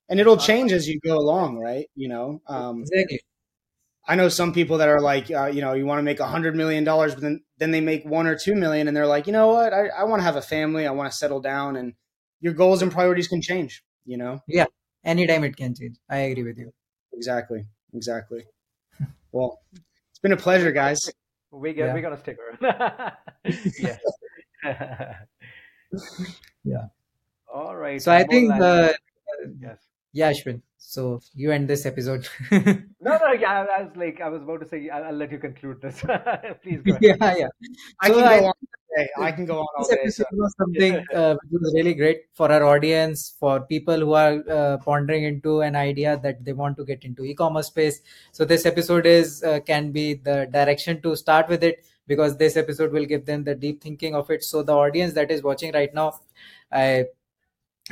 And 0.09 0.20
it'll 0.20 0.34
uh, 0.34 0.47
change 0.47 0.70
as 0.70 0.88
you 0.88 1.01
go 1.01 1.18
along, 1.18 1.59
right? 1.59 1.90
You 1.97 2.09
know, 2.11 2.40
um, 2.47 2.82
exactly. 2.82 3.18
I 4.07 4.14
know 4.14 4.28
some 4.28 4.53
people 4.53 4.78
that 4.78 4.88
are 4.88 5.01
like, 5.01 5.28
uh, 5.28 5.47
you 5.47 5.61
know, 5.61 5.72
you 5.72 5.86
want 5.86 5.99
to 5.99 6.05
make 6.05 6.20
a 6.20 6.26
hundred 6.28 6.55
million 6.55 6.84
dollars, 6.84 7.14
but 7.14 7.22
then 7.22 7.42
then 7.59 7.72
they 7.72 7.80
make 7.80 8.05
one 8.05 8.28
or 8.28 8.38
two 8.38 8.55
million, 8.55 8.86
and 8.86 8.97
they're 8.97 9.09
like, 9.09 9.26
you 9.26 9.32
know 9.32 9.49
what, 9.49 9.72
I, 9.72 9.88
I 9.88 10.05
want 10.05 10.20
to 10.20 10.24
have 10.24 10.36
a 10.36 10.42
family, 10.42 10.86
I 10.86 10.92
want 10.92 11.11
to 11.11 11.18
settle 11.18 11.40
down, 11.40 11.74
and 11.74 11.95
your 12.40 12.53
goals 12.53 12.80
and 12.80 12.92
priorities 12.92 13.26
can 13.26 13.42
change. 13.42 13.82
You 14.07 14.18
know. 14.18 14.40
Yeah 14.47 14.66
anytime 15.05 15.45
it 15.45 15.57
can 15.57 15.75
change. 15.75 15.97
I 16.09 16.19
agree 16.19 16.45
with 16.45 16.59
you. 16.59 16.73
Exactly. 17.13 17.65
Exactly. 17.95 18.45
well, 19.33 19.61
it's 19.73 20.19
been 20.21 20.33
a 20.33 20.37
pleasure, 20.37 20.73
guys. 20.73 21.11
We 21.51 21.73
get 21.73 21.87
yeah. 21.87 21.95
we're 21.95 22.03
gonna 22.03 22.19
stick 22.19 22.39
around. 22.39 23.13
yes. 23.79 24.01
yeah. 26.65 26.87
All 27.53 27.77
right. 27.77 28.03
So 28.03 28.11
I 28.13 28.25
think 28.25 28.53
uh, 28.53 28.93
yes. 29.61 29.79
Yeah, 30.15 30.31
Ashwin. 30.31 30.62
So 30.79 31.21
you 31.35 31.51
end 31.51 31.67
this 31.67 31.87
episode. 31.87 32.29
no, 32.53 32.62
no. 33.01 33.33
Yeah, 33.39 33.67
I 33.77 33.83
was 33.83 33.97
like, 33.97 34.21
I 34.21 34.29
was 34.29 34.43
about 34.43 34.61
to 34.61 34.69
say, 34.69 34.89
I'll, 34.89 35.05
I'll 35.05 35.12
let 35.12 35.33
you 35.33 35.39
conclude 35.39 35.81
this. 35.83 36.01
Please 36.62 36.83
go 36.83 36.93
ahead. 36.93 37.19
Yeah, 37.21 37.35
yeah. 37.37 37.49
I 38.01 38.09
so 38.09 38.15
can 38.15 38.25
I, 38.25 38.39
go 38.39 38.47
on 38.47 38.55
day. 38.97 39.09
I 39.19 39.33
can 39.33 39.45
go 39.45 39.59
on 39.59 39.67
all 39.77 39.89
day. 39.89 40.09
So. 40.11 40.25
was 40.31 40.55
something 40.57 40.95
uh, 41.15 41.35
which 41.51 41.61
was 41.61 41.75
really 41.75 41.95
great 41.95 42.23
for 42.33 42.53
our 42.53 42.62
audience, 42.62 43.35
for 43.41 43.61
people 43.61 43.99
who 43.99 44.12
are 44.12 44.43
uh, 44.49 44.79
pondering 44.79 45.25
into 45.25 45.62
an 45.62 45.75
idea 45.75 46.21
that 46.23 46.45
they 46.45 46.53
want 46.53 46.77
to 46.77 46.85
get 46.85 47.05
into 47.05 47.25
e-commerce 47.25 47.67
space. 47.67 48.01
So 48.31 48.45
this 48.45 48.65
episode 48.65 49.05
is 49.07 49.43
uh, 49.43 49.61
can 49.67 49.91
be 49.91 50.15
the 50.15 50.49
direction 50.53 51.03
to 51.03 51.17
start 51.17 51.49
with 51.49 51.65
it 51.65 51.85
because 52.07 52.37
this 52.37 52.57
episode 52.57 52.93
will 52.93 53.07
give 53.07 53.27
them 53.27 53.43
the 53.43 53.55
deep 53.55 53.83
thinking 53.83 54.15
of 54.15 54.31
it. 54.31 54.45
So 54.45 54.62
the 54.62 54.75
audience 54.75 55.15
that 55.15 55.31
is 55.31 55.43
watching 55.43 55.73
right 55.73 55.93
now, 55.93 56.21
I 56.71 57.07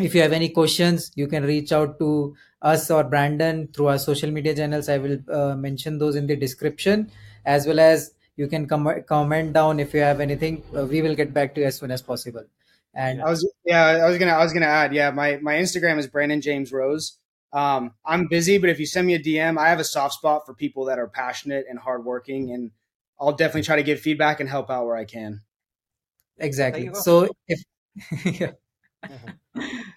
if 0.00 0.14
you 0.14 0.22
have 0.22 0.32
any 0.32 0.48
questions 0.48 1.12
you 1.14 1.26
can 1.26 1.44
reach 1.44 1.72
out 1.72 1.98
to 1.98 2.34
us 2.62 2.90
or 2.90 3.04
brandon 3.04 3.68
through 3.74 3.88
our 3.88 3.98
social 3.98 4.30
media 4.30 4.54
channels. 4.54 4.88
I 4.88 4.98
will 4.98 5.18
uh, 5.30 5.54
mention 5.56 5.98
those 5.98 6.16
in 6.16 6.26
the 6.26 6.36
description 6.36 7.10
as 7.44 7.66
well 7.66 7.80
as 7.80 8.14
you 8.36 8.46
can 8.46 8.66
com- 8.66 9.02
comment 9.06 9.52
down 9.52 9.80
if 9.80 9.92
you 9.92 10.00
have 10.00 10.20
anything. 10.20 10.62
Uh, 10.74 10.86
we 10.86 11.02
will 11.02 11.14
get 11.14 11.34
back 11.34 11.54
to 11.54 11.60
you 11.60 11.66
as 11.66 11.76
soon 11.76 11.90
as 11.90 12.00
possible. 12.00 12.44
And 12.94 13.22
i 13.22 13.30
was 13.30 13.50
yeah 13.64 13.86
i 14.04 14.08
was 14.08 14.18
gonna 14.18 14.32
i 14.32 14.44
was 14.44 14.52
gonna 14.52 14.66
add 14.66 14.92
yeah 14.92 15.10
my 15.10 15.38
my 15.38 15.54
instagram 15.54 15.98
is 15.98 16.06
brandon 16.06 16.42
james 16.42 16.72
rose. 16.72 17.18
Um, 17.54 17.92
i'm 18.04 18.28
busy 18.28 18.58
but 18.58 18.68
if 18.68 18.78
you 18.78 18.84
send 18.84 19.06
me 19.06 19.14
a 19.14 19.18
dm 19.18 19.58
i 19.58 19.70
have 19.70 19.80
a 19.80 19.84
soft 19.84 20.14
spot 20.14 20.44
for 20.44 20.52
people 20.52 20.86
that 20.86 20.98
are 20.98 21.08
passionate 21.08 21.64
and 21.70 21.78
hardworking 21.78 22.50
and 22.50 22.70
i'll 23.18 23.32
definitely 23.32 23.62
try 23.62 23.76
to 23.76 23.82
give 23.82 24.00
feedback 24.00 24.40
and 24.40 24.48
help 24.48 24.70
out 24.70 24.84
where 24.84 24.96
i 24.96 25.06
can. 25.06 25.40
Exactly. 26.38 26.90
So 26.92 27.28
if 27.48 27.62
yeah. 28.40 28.52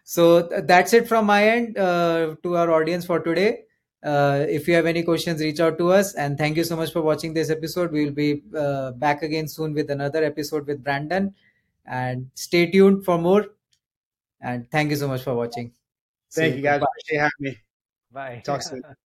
So 0.03 0.41
that's 0.41 0.93
it 0.93 1.07
from 1.07 1.25
my 1.25 1.47
end 1.47 1.77
uh, 1.77 2.35
to 2.43 2.57
our 2.57 2.71
audience 2.71 3.05
for 3.05 3.19
today 3.19 3.65
uh, 4.05 4.45
if 4.47 4.67
you 4.67 4.75
have 4.75 4.85
any 4.85 5.01
questions, 5.01 5.41
reach 5.41 5.59
out 5.59 5.79
to 5.79 5.91
us. 5.91 6.13
And 6.13 6.37
thank 6.37 6.57
you 6.57 6.63
so 6.63 6.75
much 6.75 6.93
for 6.93 7.01
watching 7.01 7.33
this 7.33 7.49
episode. 7.49 7.91
We 7.91 8.05
will 8.05 8.13
be 8.13 8.43
uh, 8.55 8.91
back 8.91 9.23
again 9.23 9.47
soon 9.47 9.73
with 9.73 9.89
another 9.89 10.23
episode 10.23 10.67
with 10.67 10.83
Brandon. 10.83 11.33
And 11.87 12.29
stay 12.35 12.69
tuned 12.69 13.03
for 13.03 13.17
more. 13.17 13.47
And 14.39 14.69
thank 14.69 14.91
you 14.91 14.95
so 14.95 15.07
much 15.07 15.23
for 15.23 15.33
watching. 15.33 15.73
Thank 16.31 16.53
See 16.53 16.57
you 16.57 16.63
guys. 16.63 16.83
Appreciate 16.83 17.19
having 17.19 17.31
me. 17.39 17.57
Bye. 18.11 18.41
Talk 18.45 18.61
soon. 18.61 18.81
Bye. 18.81 18.93